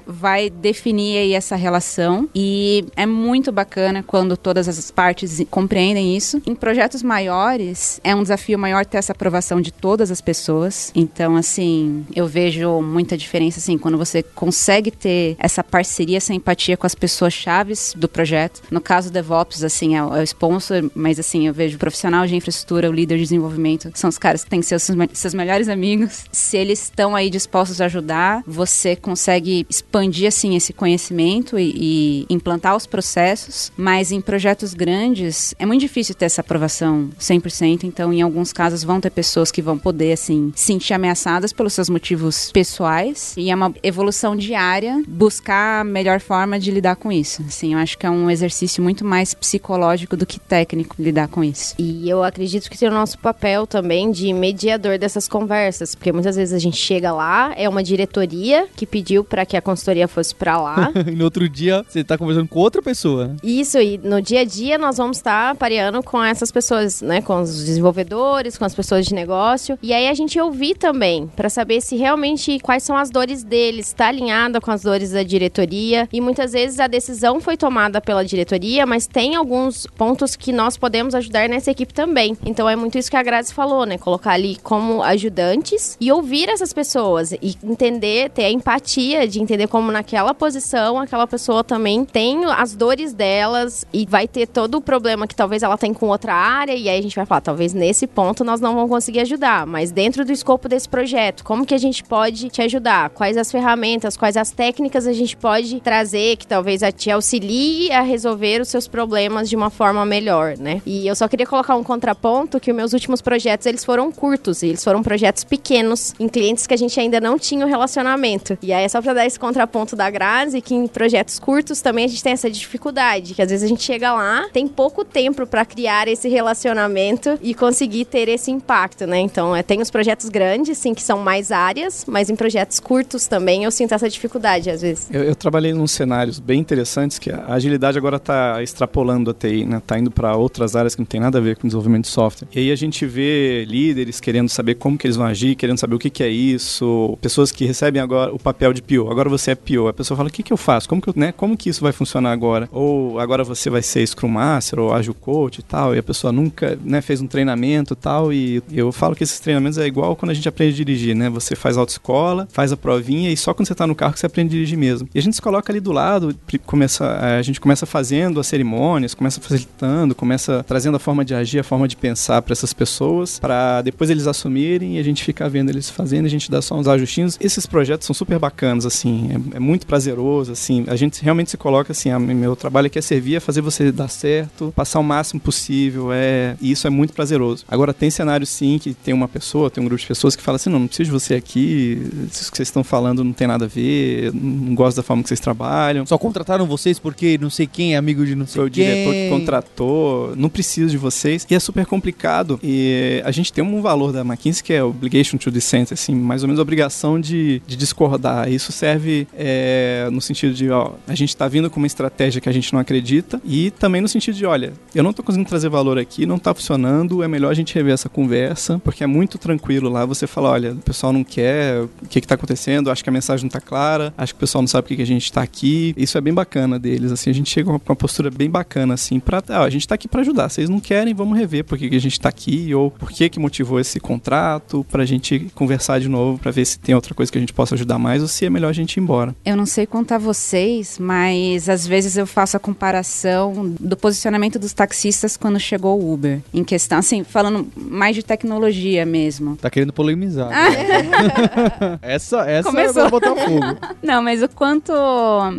vai 0.06 0.48
definir 0.48 1.18
aí 1.18 1.32
essa 1.32 1.56
relação 1.56 2.28
e 2.32 2.84
é 2.94 3.04
muito 3.04 3.50
bacana 3.50 4.04
quando 4.04 4.36
todas 4.36 4.68
as 4.68 4.88
partes 4.88 5.42
compreendem 5.50 6.16
isso. 6.16 6.40
Em 6.46 6.54
projetos 6.54 7.02
maiores, 7.02 8.00
é 8.04 8.14
um 8.14 8.22
desafio 8.22 8.56
maior 8.56 8.86
ter 8.86 8.98
essa 8.98 9.10
aprovação 9.10 9.60
de 9.60 9.72
todas 9.72 10.12
as 10.12 10.20
pessoas. 10.20 10.92
Então, 10.94 11.34
assim, 11.34 12.06
eu 12.14 12.28
vejo 12.28 12.80
muita 12.80 13.16
diferença, 13.16 13.58
assim, 13.58 13.76
quando 13.76 13.98
você 13.98 14.22
consegue 14.22 14.92
ter 14.92 15.34
essa 15.40 15.64
parceria, 15.64 16.18
essa 16.18 16.32
empatia 16.32 16.76
com 16.76 16.86
as 16.86 16.94
pessoas 16.94 17.32
chaves 17.32 17.94
do 17.96 18.08
projeto. 18.08 18.62
No 18.70 18.80
caso 18.80 19.10
do 19.10 19.14
DevOps, 19.14 19.64
assim, 19.64 19.96
é 19.96 20.04
o, 20.04 20.14
é 20.14 20.22
sponsor, 20.22 20.88
mas, 20.94 21.18
assim, 21.18 21.48
eu 21.48 21.54
vejo 21.54 21.74
o 21.74 21.80
profissional 21.80 22.26
de 22.28 22.36
infraestrutura, 22.36 22.88
o 22.88 22.92
líder 22.92 23.16
de 23.16 23.24
desenvolvimento, 23.24 23.90
são 23.94 24.08
os 24.08 24.18
caras 24.18 24.44
que 24.44 24.50
têm 24.50 24.60
que 24.60 24.66
ser 24.66 24.78
seus 24.78 25.34
melhores 25.34 25.68
amigos. 25.68 26.24
Se 26.30 26.59
eles 26.60 26.84
estão 26.84 27.16
aí 27.16 27.30
dispostos 27.30 27.80
a 27.80 27.86
ajudar, 27.86 28.42
você 28.46 28.94
consegue 28.96 29.66
expandir, 29.68 30.28
assim, 30.28 30.56
esse 30.56 30.72
conhecimento 30.72 31.58
e, 31.58 31.72
e 31.76 32.26
implantar 32.30 32.76
os 32.76 32.86
processos, 32.86 33.72
mas 33.76 34.12
em 34.12 34.20
projetos 34.20 34.74
grandes, 34.74 35.54
é 35.58 35.66
muito 35.66 35.80
difícil 35.80 36.14
ter 36.14 36.26
essa 36.26 36.40
aprovação 36.40 37.10
100%, 37.18 37.84
então, 37.84 38.12
em 38.12 38.22
alguns 38.22 38.52
casos, 38.52 38.84
vão 38.84 39.00
ter 39.00 39.10
pessoas 39.10 39.50
que 39.50 39.62
vão 39.62 39.78
poder, 39.78 40.12
assim, 40.12 40.52
sentir 40.54 40.94
ameaçadas 40.94 41.52
pelos 41.52 41.72
seus 41.72 41.88
motivos 41.88 42.50
pessoais, 42.52 43.34
e 43.36 43.50
é 43.50 43.54
uma 43.54 43.74
evolução 43.82 44.36
diária 44.36 45.02
buscar 45.06 45.80
a 45.80 45.84
melhor 45.84 46.20
forma 46.20 46.58
de 46.58 46.70
lidar 46.70 46.96
com 46.96 47.10
isso. 47.10 47.42
Assim, 47.46 47.74
eu 47.74 47.78
acho 47.78 47.98
que 47.98 48.06
é 48.06 48.10
um 48.10 48.30
exercício 48.30 48.82
muito 48.82 49.04
mais 49.04 49.34
psicológico 49.34 50.16
do 50.16 50.26
que 50.26 50.38
técnico 50.38 50.96
lidar 50.98 51.28
com 51.28 51.42
isso. 51.42 51.74
E 51.78 52.08
eu 52.08 52.22
acredito 52.22 52.70
que 52.70 52.78
tem 52.78 52.88
o 52.88 52.92
nosso 52.92 53.18
papel 53.18 53.66
também 53.66 54.10
de 54.10 54.32
mediador 54.32 54.98
dessas 54.98 55.28
conversas, 55.28 55.94
porque 55.94 56.12
muitas 56.12 56.36
vezes 56.36 56.49
a 56.52 56.58
gente 56.58 56.76
chega 56.76 57.12
lá, 57.12 57.52
é 57.56 57.68
uma 57.68 57.82
diretoria 57.82 58.66
que 58.76 58.86
pediu 58.86 59.24
para 59.24 59.44
que 59.46 59.56
a 59.56 59.62
consultoria 59.62 60.08
fosse 60.08 60.34
para 60.34 60.60
lá. 60.60 60.92
e 61.06 61.12
no 61.12 61.24
outro 61.24 61.48
dia 61.48 61.84
você 61.88 62.02
tá 62.02 62.16
conversando 62.16 62.48
com 62.48 62.58
outra 62.58 62.82
pessoa. 62.82 63.34
Isso, 63.42 63.78
e 63.78 63.98
no 63.98 64.20
dia 64.20 64.40
a 64.40 64.44
dia 64.44 64.78
nós 64.78 64.96
vamos 64.96 65.16
estar 65.18 65.54
pareando 65.56 66.02
com 66.02 66.22
essas 66.22 66.50
pessoas, 66.50 67.00
né, 67.02 67.20
com 67.20 67.40
os 67.40 67.64
desenvolvedores, 67.64 68.56
com 68.58 68.64
as 68.64 68.74
pessoas 68.74 69.06
de 69.06 69.14
negócio, 69.14 69.78
e 69.82 69.92
aí 69.92 70.08
a 70.08 70.14
gente 70.14 70.38
ouvir 70.40 70.74
também 70.74 71.26
para 71.36 71.48
saber 71.48 71.80
se 71.80 71.96
realmente 71.96 72.58
quais 72.60 72.82
são 72.82 72.96
as 72.96 73.10
dores 73.10 73.42
deles, 73.42 73.88
está 73.88 74.08
alinhada 74.08 74.60
com 74.60 74.70
as 74.70 74.82
dores 74.82 75.12
da 75.12 75.22
diretoria, 75.22 76.08
e 76.12 76.20
muitas 76.20 76.52
vezes 76.52 76.80
a 76.80 76.86
decisão 76.86 77.40
foi 77.40 77.56
tomada 77.56 78.00
pela 78.00 78.24
diretoria, 78.24 78.86
mas 78.86 79.06
tem 79.06 79.34
alguns 79.34 79.86
pontos 79.86 80.36
que 80.36 80.52
nós 80.52 80.76
podemos 80.76 81.14
ajudar 81.14 81.48
nessa 81.48 81.70
equipe 81.70 81.92
também. 81.92 82.36
Então 82.44 82.68
é 82.68 82.76
muito 82.76 82.98
isso 82.98 83.10
que 83.10 83.16
a 83.16 83.22
Grazi 83.22 83.52
falou, 83.52 83.84
né? 83.84 83.98
Colocar 83.98 84.32
ali 84.32 84.56
como 84.62 85.02
ajudantes 85.02 85.96
e 86.00 86.10
ouvir 86.10 86.29
essas 86.48 86.72
pessoas 86.72 87.32
e 87.32 87.56
entender, 87.62 88.30
ter 88.30 88.44
a 88.44 88.50
empatia 88.50 89.26
de 89.26 89.40
entender 89.40 89.66
como 89.66 89.90
naquela 89.90 90.34
posição 90.34 90.98
aquela 90.98 91.26
pessoa 91.26 91.64
também 91.64 92.04
tem 92.04 92.44
as 92.44 92.74
dores 92.74 93.12
delas 93.12 93.84
e 93.92 94.06
vai 94.06 94.28
ter 94.28 94.46
todo 94.46 94.76
o 94.76 94.80
problema 94.80 95.26
que 95.26 95.34
talvez 95.34 95.62
ela 95.62 95.76
tem 95.76 95.92
com 95.92 96.08
outra 96.08 96.34
área 96.34 96.74
e 96.74 96.88
aí 96.88 96.98
a 96.98 97.02
gente 97.02 97.16
vai 97.16 97.26
falar, 97.26 97.40
talvez 97.40 97.72
nesse 97.72 98.06
ponto 98.06 98.44
nós 98.44 98.60
não 98.60 98.74
vamos 98.74 98.90
conseguir 98.90 99.20
ajudar, 99.20 99.66
mas 99.66 99.90
dentro 99.90 100.24
do 100.24 100.32
escopo 100.32 100.68
desse 100.68 100.88
projeto, 100.88 101.44
como 101.44 101.66
que 101.66 101.74
a 101.74 101.78
gente 101.78 102.04
pode 102.04 102.48
te 102.48 102.62
ajudar? 102.62 103.10
Quais 103.10 103.36
as 103.36 103.50
ferramentas, 103.50 104.16
quais 104.16 104.36
as 104.36 104.50
técnicas 104.50 105.06
a 105.06 105.12
gente 105.12 105.36
pode 105.36 105.80
trazer 105.80 106.36
que 106.36 106.46
talvez 106.46 106.80
te 106.96 107.10
auxilie 107.10 107.92
a 107.92 108.00
resolver 108.00 108.60
os 108.60 108.68
seus 108.68 108.88
problemas 108.88 109.48
de 109.48 109.56
uma 109.56 109.70
forma 109.70 110.04
melhor, 110.04 110.56
né? 110.58 110.80
E 110.86 111.06
eu 111.06 111.14
só 111.14 111.28
queria 111.28 111.46
colocar 111.46 111.76
um 111.76 111.84
contraponto 111.84 112.58
que 112.60 112.70
os 112.70 112.76
meus 112.76 112.92
últimos 112.92 113.20
projetos 113.20 113.66
eles 113.66 113.84
foram 113.84 114.10
curtos, 114.10 114.62
eles 114.62 114.82
foram 114.82 115.02
projetos 115.02 115.44
pequenos 115.44 116.14
em 116.20 116.28
clientes 116.28 116.66
que 116.66 116.74
a 116.74 116.76
gente 116.76 117.00
ainda 117.00 117.18
não 117.18 117.38
tinha 117.38 117.64
o 117.64 117.68
um 117.68 117.70
relacionamento. 117.70 118.58
E 118.62 118.72
aí 118.72 118.84
é 118.84 118.88
só 118.88 119.00
para 119.00 119.14
dar 119.14 119.26
esse 119.26 119.40
contraponto 119.40 119.96
da 119.96 120.10
Grazi 120.10 120.60
que 120.60 120.74
em 120.74 120.86
projetos 120.86 121.38
curtos 121.38 121.80
também 121.80 122.04
a 122.04 122.08
gente 122.08 122.22
tem 122.22 122.32
essa 122.32 122.50
dificuldade, 122.50 123.34
que 123.34 123.40
às 123.40 123.50
vezes 123.50 123.64
a 123.64 123.68
gente 123.68 123.82
chega 123.82 124.12
lá, 124.12 124.46
tem 124.52 124.68
pouco 124.68 125.04
tempo 125.04 125.46
para 125.46 125.64
criar 125.64 126.06
esse 126.06 126.28
relacionamento 126.28 127.38
e 127.42 127.54
conseguir 127.54 128.04
ter 128.04 128.28
esse 128.28 128.50
impacto, 128.50 129.06
né? 129.06 129.18
Então, 129.18 129.56
é, 129.56 129.62
tem 129.62 129.80
os 129.80 129.90
projetos 129.90 130.28
grandes, 130.28 130.76
sim, 130.76 130.92
que 130.92 131.02
são 131.02 131.18
mais 131.18 131.50
áreas, 131.50 132.04
mas 132.06 132.28
em 132.28 132.36
projetos 132.36 132.78
curtos 132.78 133.26
também 133.26 133.64
eu 133.64 133.70
sinto 133.70 133.94
essa 133.94 134.08
dificuldade 134.08 134.70
às 134.70 134.82
vezes. 134.82 135.08
Eu, 135.10 135.24
eu 135.24 135.34
trabalhei 135.34 135.72
em 135.72 135.86
cenários 135.86 136.38
bem 136.38 136.60
interessantes 136.60 137.18
que 137.18 137.30
a 137.30 137.46
agilidade 137.54 137.96
agora 137.96 138.16
está 138.16 138.62
extrapolando 138.62 139.30
a 139.30 139.34
TI, 139.34 139.64
né? 139.64 139.82
Tá 139.86 139.98
indo 139.98 140.10
para 140.10 140.36
outras 140.36 140.76
áreas 140.76 140.94
que 140.94 141.00
não 141.00 141.06
tem 141.06 141.20
nada 141.20 141.38
a 141.38 141.40
ver 141.40 141.56
com 141.56 141.66
desenvolvimento 141.66 142.04
de 142.04 142.10
software. 142.10 142.48
E 142.54 142.58
aí 142.58 142.70
a 142.70 142.76
gente 142.76 143.06
vê 143.06 143.64
líderes 143.64 144.20
querendo 144.20 144.48
saber 144.48 144.74
como 144.74 144.98
que 144.98 145.06
eles 145.06 145.16
vão 145.16 145.26
agir, 145.26 145.54
querendo 145.54 145.78
saber 145.78 145.94
o 145.94 145.98
que, 145.98 146.09
que 146.10 146.22
é 146.22 146.28
isso, 146.28 147.16
pessoas 147.20 147.52
que 147.52 147.64
recebem 147.64 148.00
agora 148.00 148.34
o 148.34 148.38
papel 148.38 148.72
de 148.72 148.82
PO. 148.82 149.10
Agora 149.10 149.28
você 149.28 149.52
é 149.52 149.54
PO. 149.54 149.88
A 149.88 149.92
pessoa 149.92 150.16
fala: 150.16 150.28
"O 150.28 150.32
que 150.32 150.42
que 150.42 150.52
eu 150.52 150.56
faço? 150.56 150.88
Como 150.88 151.00
que 151.00 151.08
eu, 151.08 151.14
né? 151.16 151.32
Como 151.32 151.56
que 151.56 151.68
isso 151.68 151.82
vai 151.82 151.92
funcionar 151.92 152.32
agora?" 152.32 152.68
Ou 152.72 153.18
agora 153.18 153.44
você 153.44 153.70
vai 153.70 153.82
ser 153.82 154.06
Scrum 154.06 154.28
Master 154.28 154.80
ou 154.80 154.92
Agile 154.92 155.14
Coach 155.14 155.58
e 155.58 155.62
tal, 155.62 155.94
e 155.94 155.98
a 155.98 156.02
pessoa 156.02 156.32
nunca, 156.32 156.78
né, 156.84 157.00
fez 157.00 157.20
um 157.20 157.26
treinamento 157.26 157.94
e 157.94 157.96
tal, 157.96 158.32
e 158.32 158.62
eu 158.72 158.92
falo 158.92 159.14
que 159.14 159.22
esses 159.22 159.40
treinamentos 159.40 159.78
é 159.78 159.86
igual 159.86 160.16
quando 160.16 160.30
a 160.30 160.34
gente 160.34 160.48
aprende 160.48 160.72
a 160.72 160.76
dirigir, 160.76 161.14
né? 161.14 161.28
Você 161.30 161.54
faz 161.54 161.76
autoescola, 161.76 162.48
faz 162.52 162.72
a 162.72 162.76
provinha 162.76 163.30
e 163.30 163.36
só 163.36 163.54
quando 163.54 163.66
você 163.66 163.72
está 163.72 163.86
no 163.86 163.94
carro 163.94 164.12
que 164.12 164.20
você 164.20 164.26
aprende 164.26 164.48
a 164.48 164.52
dirigir 164.52 164.78
mesmo. 164.78 165.08
E 165.14 165.18
a 165.18 165.22
gente 165.22 165.34
se 165.34 165.42
coloca 165.42 165.72
ali 165.72 165.80
do 165.80 165.92
lado, 165.92 166.34
começa, 166.66 167.18
a 167.38 167.42
gente 167.42 167.60
começa 167.60 167.86
fazendo 167.86 168.40
as 168.40 168.46
cerimônias, 168.46 169.14
começa 169.14 169.40
facilitando, 169.40 170.14
começa 170.14 170.64
trazendo 170.66 170.96
a 170.96 171.00
forma 171.00 171.24
de 171.24 171.34
agir, 171.34 171.58
a 171.58 171.64
forma 171.64 171.86
de 171.86 171.96
pensar 171.96 172.42
para 172.42 172.52
essas 172.52 172.72
pessoas, 172.72 173.38
para 173.38 173.82
depois 173.82 174.10
eles 174.10 174.26
assumirem 174.26 174.96
e 174.96 174.98
a 174.98 175.02
gente 175.02 175.24
ficar 175.24 175.48
vendo 175.48 175.70
eles 175.70 175.90
fazendo, 176.00 176.26
a 176.26 176.28
gente 176.28 176.50
dá 176.50 176.62
só 176.62 176.76
uns 176.76 176.88
ajustinhos. 176.88 177.36
Esses 177.40 177.66
projetos 177.66 178.06
são 178.06 178.14
super 178.14 178.38
bacanas, 178.38 178.86
assim, 178.86 179.30
é, 179.52 179.56
é 179.56 179.60
muito 179.60 179.86
prazeroso, 179.86 180.52
assim, 180.52 180.84
a 180.88 180.96
gente 180.96 181.22
realmente 181.22 181.50
se 181.50 181.56
coloca 181.56 181.92
assim, 181.92 182.10
a, 182.10 182.18
meu 182.18 182.56
trabalho 182.56 182.86
aqui 182.86 182.98
é 182.98 183.02
servir 183.02 183.36
a 183.36 183.40
fazer 183.40 183.60
você 183.60 183.92
dar 183.92 184.08
certo, 184.08 184.72
passar 184.74 184.98
o 185.00 185.04
máximo 185.04 185.40
possível, 185.40 186.12
é, 186.12 186.56
e 186.60 186.70
isso 186.70 186.86
é 186.86 186.90
muito 186.90 187.12
prazeroso. 187.12 187.64
Agora 187.68 187.92
tem 187.92 188.10
cenário 188.10 188.46
sim 188.46 188.78
que 188.78 188.94
tem 188.94 189.14
uma 189.14 189.28
pessoa, 189.28 189.70
tem 189.70 189.82
um 189.82 189.86
grupo 189.86 190.00
de 190.00 190.06
pessoas 190.06 190.34
que 190.34 190.42
fala 190.42 190.56
assim, 190.56 190.70
não, 190.70 190.80
não 190.80 190.86
preciso 190.86 191.10
de 191.10 191.12
você 191.12 191.34
aqui, 191.34 192.10
isso 192.30 192.50
que 192.50 192.56
vocês 192.56 192.68
estão 192.68 192.82
falando 192.82 193.22
não 193.22 193.32
tem 193.32 193.46
nada 193.46 193.64
a 193.64 193.68
ver, 193.68 194.32
não 194.32 194.74
gosto 194.74 194.96
da 194.96 195.02
forma 195.02 195.22
que 195.22 195.28
vocês 195.28 195.40
trabalham. 195.40 196.06
Só 196.06 196.16
contrataram 196.18 196.66
vocês 196.66 196.98
porque 196.98 197.38
não 197.40 197.50
sei 197.50 197.66
quem 197.66 197.94
é 197.94 197.96
amigo 197.96 198.24
de 198.24 198.34
não 198.34 198.46
sei 198.46 198.62
Foi 198.62 198.70
quem. 198.70 198.84
o 198.84 198.86
diretor 198.86 199.12
que 199.12 199.28
contratou, 199.28 200.36
não 200.36 200.48
preciso 200.48 200.90
de 200.90 200.98
vocês. 200.98 201.46
E 201.50 201.54
é 201.54 201.60
super 201.60 201.86
complicado. 201.86 202.58
E 202.62 203.20
a 203.24 203.30
gente 203.30 203.52
tem 203.52 203.62
um 203.62 203.82
valor 203.82 204.12
da 204.12 204.20
McKinsey 204.20 204.62
que 204.62 204.72
é 204.72 204.82
obligation 204.82 205.36
to 205.36 205.50
dissent, 205.90 206.10
assim, 206.10 206.14
mais 206.14 206.42
ou 206.42 206.48
menos 206.48 206.58
a 206.58 206.62
obrigação 206.62 207.20
de, 207.20 207.62
de 207.66 207.76
discordar. 207.76 208.50
Isso 208.50 208.72
serve 208.72 209.26
é, 209.36 210.08
no 210.10 210.20
sentido 210.20 210.54
de, 210.54 210.70
ó, 210.70 210.92
a 211.06 211.14
gente 211.14 211.30
está 211.30 211.48
vindo 211.48 211.70
com 211.70 211.78
uma 211.78 211.86
estratégia 211.86 212.40
que 212.40 212.48
a 212.48 212.52
gente 212.52 212.72
não 212.72 212.80
acredita 212.80 213.40
e 213.44 213.70
também 213.70 214.00
no 214.00 214.08
sentido 214.08 214.34
de, 214.34 214.46
olha, 214.46 214.72
eu 214.94 215.02
não 215.02 215.10
estou 215.10 215.24
conseguindo 215.24 215.48
trazer 215.48 215.68
valor 215.68 215.98
aqui, 215.98 216.26
não 216.26 216.36
está 216.36 216.54
funcionando, 216.54 217.22
é 217.22 217.28
melhor 217.28 217.50
a 217.50 217.54
gente 217.54 217.74
rever 217.74 217.94
essa 217.94 218.08
conversa, 218.08 218.80
porque 218.84 219.04
é 219.04 219.06
muito 219.06 219.38
tranquilo 219.38 219.88
lá 219.88 220.04
você 220.04 220.26
falar, 220.26 220.50
olha, 220.50 220.72
o 220.72 220.76
pessoal 220.76 221.12
não 221.12 221.24
quer, 221.24 221.82
o 221.82 222.08
que 222.08 222.18
está 222.18 222.34
acontecendo, 222.34 222.90
acho 222.90 223.02
que 223.02 223.10
a 223.10 223.12
mensagem 223.12 223.44
não 223.44 223.48
está 223.48 223.60
clara, 223.60 224.12
acho 224.16 224.34
que 224.34 224.38
o 224.38 224.40
pessoal 224.40 224.62
não 224.62 224.68
sabe 224.68 224.88
por 224.88 224.96
que 224.96 225.02
a 225.02 225.06
gente 225.06 225.24
está 225.24 225.42
aqui. 225.42 225.94
Isso 225.96 226.16
é 226.16 226.20
bem 226.20 226.32
bacana 226.32 226.78
deles, 226.78 227.12
assim, 227.12 227.30
a 227.30 227.34
gente 227.34 227.50
chega 227.50 227.66
com 227.66 227.92
uma 227.92 227.96
postura 227.96 228.30
bem 228.30 228.50
bacana, 228.50 228.94
assim, 228.94 229.20
pra, 229.20 229.42
ah, 229.48 229.62
a 229.62 229.70
gente 229.70 229.82
está 229.82 229.94
aqui 229.94 230.08
para 230.08 230.20
ajudar, 230.20 230.48
vocês 230.48 230.68
não 230.68 230.80
querem, 230.80 231.14
vamos 231.14 231.38
rever, 231.38 231.64
por 231.64 231.78
que 231.78 231.86
a 231.86 232.00
gente 232.00 232.12
está 232.12 232.28
aqui 232.28 232.74
ou 232.74 232.90
por 232.90 233.10
que, 233.10 233.28
que 233.28 233.40
motivou 233.40 233.80
esse 233.80 233.98
contrato, 234.00 234.84
para 234.90 235.02
a 235.02 235.06
gente 235.06 235.50
conversar 235.54 235.79
de 235.98 236.08
novo, 236.08 236.38
para 236.38 236.50
ver 236.50 236.64
se 236.64 236.78
tem 236.78 236.94
outra 236.94 237.14
coisa 237.14 237.30
que 237.30 237.38
a 237.38 237.40
gente 237.40 237.52
possa 237.52 237.74
ajudar 237.74 237.98
mais 237.98 238.22
ou 238.22 238.28
se 238.28 238.44
é 238.44 238.50
melhor 238.50 238.68
a 238.68 238.72
gente 238.72 238.96
ir 238.96 239.00
embora. 239.00 239.34
Eu 239.44 239.56
não 239.56 239.66
sei 239.66 239.86
contar 239.86 240.18
vocês, 240.18 240.98
mas 240.98 241.68
às 241.68 241.86
vezes 241.86 242.16
eu 242.16 242.26
faço 242.26 242.56
a 242.56 242.60
comparação 242.60 243.74
do 243.80 243.96
posicionamento 243.96 244.58
dos 244.58 244.72
taxistas 244.72 245.36
quando 245.36 245.58
chegou 245.58 246.00
o 246.00 246.12
Uber. 246.12 246.40
Em 246.52 246.64
questão, 246.64 246.98
assim, 246.98 247.24
falando 247.24 247.66
mais 247.76 248.14
de 248.14 248.22
tecnologia 248.22 249.04
mesmo. 249.06 249.56
Tá 249.56 249.70
querendo 249.70 249.92
polemizar. 249.92 250.50
essa 252.02 252.40
essa 252.48 252.68
Começou. 252.68 253.02
vai 253.02 253.10
botar 253.10 253.36
fogo. 253.36 253.60
Não, 254.02 254.22
mas 254.22 254.42
o 254.42 254.48
quanto. 254.48 254.92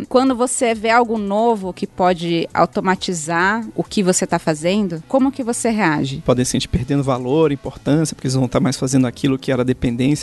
Quando 0.08 0.36
você 0.36 0.74
vê 0.74 0.90
algo 0.90 1.18
novo 1.18 1.74
que 1.74 1.88
pode 1.88 2.48
automatizar 2.54 3.66
o 3.76 3.84
que 3.84 4.04
você 4.04 4.26
está 4.26 4.40
fazendo, 4.40 5.04
como 5.08 5.32
que 5.32 5.44
você 5.44 5.70
reage? 5.70 6.22
Podem 6.26 6.46
se 6.46 6.52
sentir 6.52 6.68
perdendo 6.68 7.04
valor, 7.04 7.52
importância, 7.52 8.16
porque 8.16 8.28
eles 8.28 8.36
vão 8.36 8.46
estar 8.46 8.60
mais 8.60 8.78
fazendo 8.78 9.08
aquilo 9.08 9.38
que 9.38 9.52
era 9.52 9.62
a 9.62 9.66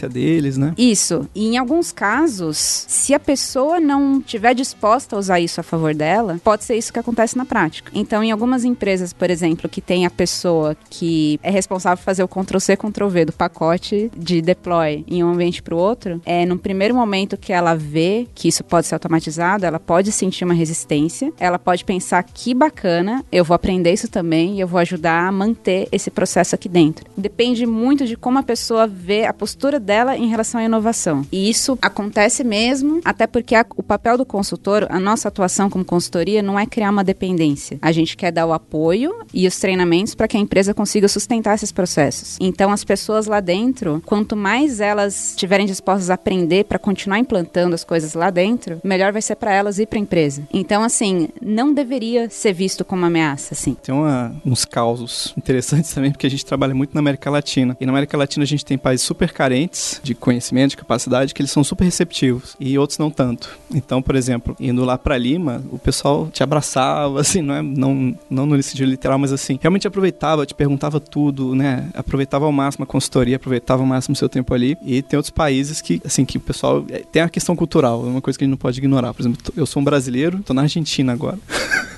deles, 0.09 0.57
né? 0.57 0.75
Isso. 0.77 1.29
E 1.35 1.49
em 1.49 1.59
alguns 1.59 1.93
casos, 1.93 2.59
se 2.59 3.15
a 3.15 3.21
pessoa 3.21 3.81
não 3.81 4.19
estiver 4.19 4.55
disposta 4.55 5.17
a 5.17 5.19
usar 5.19 5.41
isso 5.41 5.61
a 5.61 5.63
favor 5.63 5.95
dela, 5.95 6.41
pode 6.43 6.65
ser 6.65 6.77
isso 6.77 6.93
que 6.93 6.99
acontece 6.99 7.37
na 7.37 7.45
prática. 7.45 7.91
Então, 7.95 8.23
em 8.23 8.31
algumas 8.31 8.65
empresas, 8.65 9.13
por 9.13 9.31
exemplo, 9.31 9.69
que 9.69 9.81
tem 9.81 10.07
a 10.07 10.11
pessoa 10.11 10.77
que 10.91 11.39
é 11.43 11.51
responsável 11.51 11.99
por 11.99 12.05
fazer 12.05 12.23
o 12.23 12.29
Ctrl-C, 12.29 12.77
Ctrl-V 12.77 13.25
do 13.27 13.33
pacote 13.33 14.11
de 14.17 14.41
deploy 14.41 15.05
em 15.09 15.23
um 15.23 15.31
ambiente 15.31 15.63
para 15.63 15.75
o 15.75 15.79
outro, 15.79 16.21
é 16.25 16.45
no 16.45 16.59
primeiro 16.59 16.95
momento 16.95 17.37
que 17.37 17.53
ela 17.53 17.75
vê 17.75 18.27
que 18.35 18.49
isso 18.49 18.65
pode 18.65 18.87
ser 18.87 18.95
automatizado, 18.95 19.65
ela 19.65 19.81
pode 19.81 20.13
sentir 20.13 20.45
uma 20.45 20.55
resistência, 20.55 21.33
ela 21.39 21.59
pode 21.59 21.85
pensar 21.85 22.23
que 22.23 22.55
bacana, 22.55 23.25
eu 23.31 23.45
vou 23.45 23.55
aprender 23.55 23.93
isso 23.93 24.09
também 24.09 24.57
e 24.57 24.61
eu 24.61 24.69
vou 24.69 24.81
ajudar 24.81 25.27
a 25.27 25.33
manter 25.33 25.89
esse 25.93 26.11
processo 26.11 26.55
aqui 26.55 26.69
dentro. 26.69 27.07
Depende 27.17 27.67
muito 27.67 28.07
de 28.07 28.17
como 28.17 28.39
a 28.39 28.43
pessoa 28.43 28.87
vê 28.87 29.25
a 29.25 29.33
postura 29.33 29.78
dela 29.79 30.17
em 30.17 30.29
relação 30.29 30.61
à 30.61 30.65
inovação. 30.65 31.25
E 31.33 31.49
isso 31.49 31.79
acontece 31.81 32.43
mesmo, 32.45 33.01
até 33.05 33.27
porque 33.27 33.55
a- 33.55 33.67
o 33.77 33.83
papel 33.83 34.17
do 34.19 34.25
consultor, 34.27 34.87
a 34.91 34.99
nossa 35.01 35.29
atuação 35.29 35.69
como 35.71 35.85
consultoria 35.85 36.43
não 36.43 36.59
é 36.59 36.67
criar 36.67 36.91
uma 36.91 37.05
dependência. 37.05 37.79
A 37.83 37.93
gente 37.93 38.17
quer 38.17 38.31
dar 38.33 38.47
o 38.47 38.53
apoio 38.53 39.15
e 39.33 39.47
os 39.47 39.59
treinamentos 39.59 40.15
para 40.15 40.29
que 40.29 40.37
a 40.37 40.41
empresa 40.41 40.73
consiga 40.75 41.09
sustentar 41.09 41.55
esses 41.55 41.73
processos. 41.73 42.37
Então, 42.41 42.71
as 42.73 42.85
pessoas 42.85 43.27
lá 43.27 43.41
dentro, 43.41 44.03
quanto 44.05 44.37
mais 44.37 44.81
elas 44.81 45.31
estiverem 45.31 45.67
dispostas 45.67 46.11
a 46.11 46.15
aprender 46.15 46.65
para 46.65 46.79
continuar 46.79 47.19
implantando 47.19 47.75
as 47.75 47.85
coisas 47.85 48.15
lá 48.15 48.31
dentro, 48.31 48.81
melhor 48.85 49.13
vai 49.13 49.23
ser 49.23 49.37
para 49.37 49.53
elas 49.53 49.79
e 49.79 49.87
para 49.87 49.99
a 49.99 50.03
empresa. 50.03 50.43
Então, 50.53 50.83
assim, 50.83 51.29
não 51.41 51.73
deveria 51.73 52.29
ser 52.31 52.53
visto 52.53 52.85
como 52.85 53.05
ameaça, 53.05 53.55
assim. 53.55 53.75
Tem 53.83 53.95
uma- 53.95 54.35
uns 54.45 54.65
causos 54.65 55.35
interessantes 55.37 55.91
também, 55.95 56.11
porque 56.13 56.27
a 56.27 56.31
gente 56.31 56.45
trabalha 56.45 56.75
muito 56.75 56.95
na 56.95 57.01
América 57.01 57.31
Latina. 57.31 57.77
E 57.81 57.87
na 57.87 57.93
América 57.93 58.17
Latina 58.17 58.45
a 58.45 58.47
gente 58.47 58.65
tem 58.65 58.77
países 58.79 59.05
super 59.07 59.33
carentes 59.33 59.68
de 60.03 60.15
conhecimento, 60.15 60.71
de 60.71 60.77
capacidade, 60.77 61.35
que 61.35 61.41
eles 61.41 61.51
são 61.51 61.63
super 61.65 61.85
receptivos. 61.85 62.57
E 62.59 62.79
outros 62.79 62.99
não 62.99 63.11
tanto. 63.11 63.51
Então, 63.75 64.01
por 64.03 64.17
exemplo, 64.17 64.57
indo 64.59 64.85
lá 64.85 64.97
pra 64.97 65.17
Lima, 65.19 65.63
o 65.71 65.79
pessoal 65.79 66.29
te 66.33 66.43
abraçava, 66.43 67.21
assim, 67.21 67.43
não 67.43 67.55
é 67.55 67.63
não, 67.63 68.17
não 68.31 68.47
no 68.47 68.63
sentido 68.63 68.89
literal, 68.89 69.19
mas 69.19 69.33
assim, 69.33 69.59
realmente 69.61 69.87
aproveitava, 69.87 70.47
te 70.47 70.55
perguntava 70.55 71.01
tudo, 71.01 71.55
né? 71.55 71.89
Aproveitava 71.95 72.45
ao 72.45 72.53
máximo 72.53 72.85
a 72.85 72.87
consultoria, 72.87 73.37
aproveitava 73.37 73.83
ao 73.83 73.87
máximo 73.87 74.15
o 74.15 74.17
seu 74.17 74.29
tempo 74.29 74.53
ali. 74.55 74.77
E 74.85 75.03
tem 75.03 75.17
outros 75.17 75.31
países 75.31 75.81
que, 75.81 76.01
assim, 76.05 76.25
que 76.25 76.39
o 76.39 76.41
pessoal. 76.41 76.85
é, 76.91 77.03
Tem 77.11 77.23
a 77.23 77.29
questão 77.29 77.55
cultural, 77.55 78.05
é 78.07 78.09
uma 78.09 78.21
coisa 78.21 78.39
que 78.39 78.45
a 78.45 78.47
gente 78.47 78.53
não 78.53 78.59
pode 78.59 78.79
ignorar. 78.79 79.13
Por 79.15 79.23
exemplo, 79.23 79.39
eu 79.57 79.67
sou 79.67 79.81
um 79.81 79.85
brasileiro, 79.85 80.43
tô 80.43 80.55
na 80.55 80.63
Argentina 80.63 81.13
agora. 81.13 81.39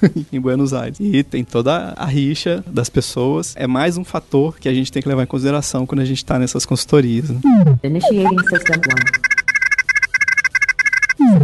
em 0.32 0.40
Buenos 0.40 0.72
Aires. 0.72 0.98
E 1.00 1.22
tem 1.22 1.44
toda 1.44 1.92
a 1.96 2.06
rixa 2.06 2.64
das 2.66 2.88
pessoas. 2.88 3.54
É 3.56 3.66
mais 3.66 3.96
um 3.96 4.04
fator 4.04 4.58
que 4.58 4.68
a 4.68 4.74
gente 4.74 4.90
tem 4.90 5.02
que 5.02 5.08
levar 5.08 5.22
em 5.22 5.26
consideração 5.26 5.86
quando 5.86 6.00
a 6.00 6.04
gente 6.04 6.24
tá 6.24 6.38
nessas 6.38 6.64
consultorias. 6.64 7.28
né? 7.30 7.40
Initiating 7.82 8.38
System 8.50 8.80
1. 8.80 9.49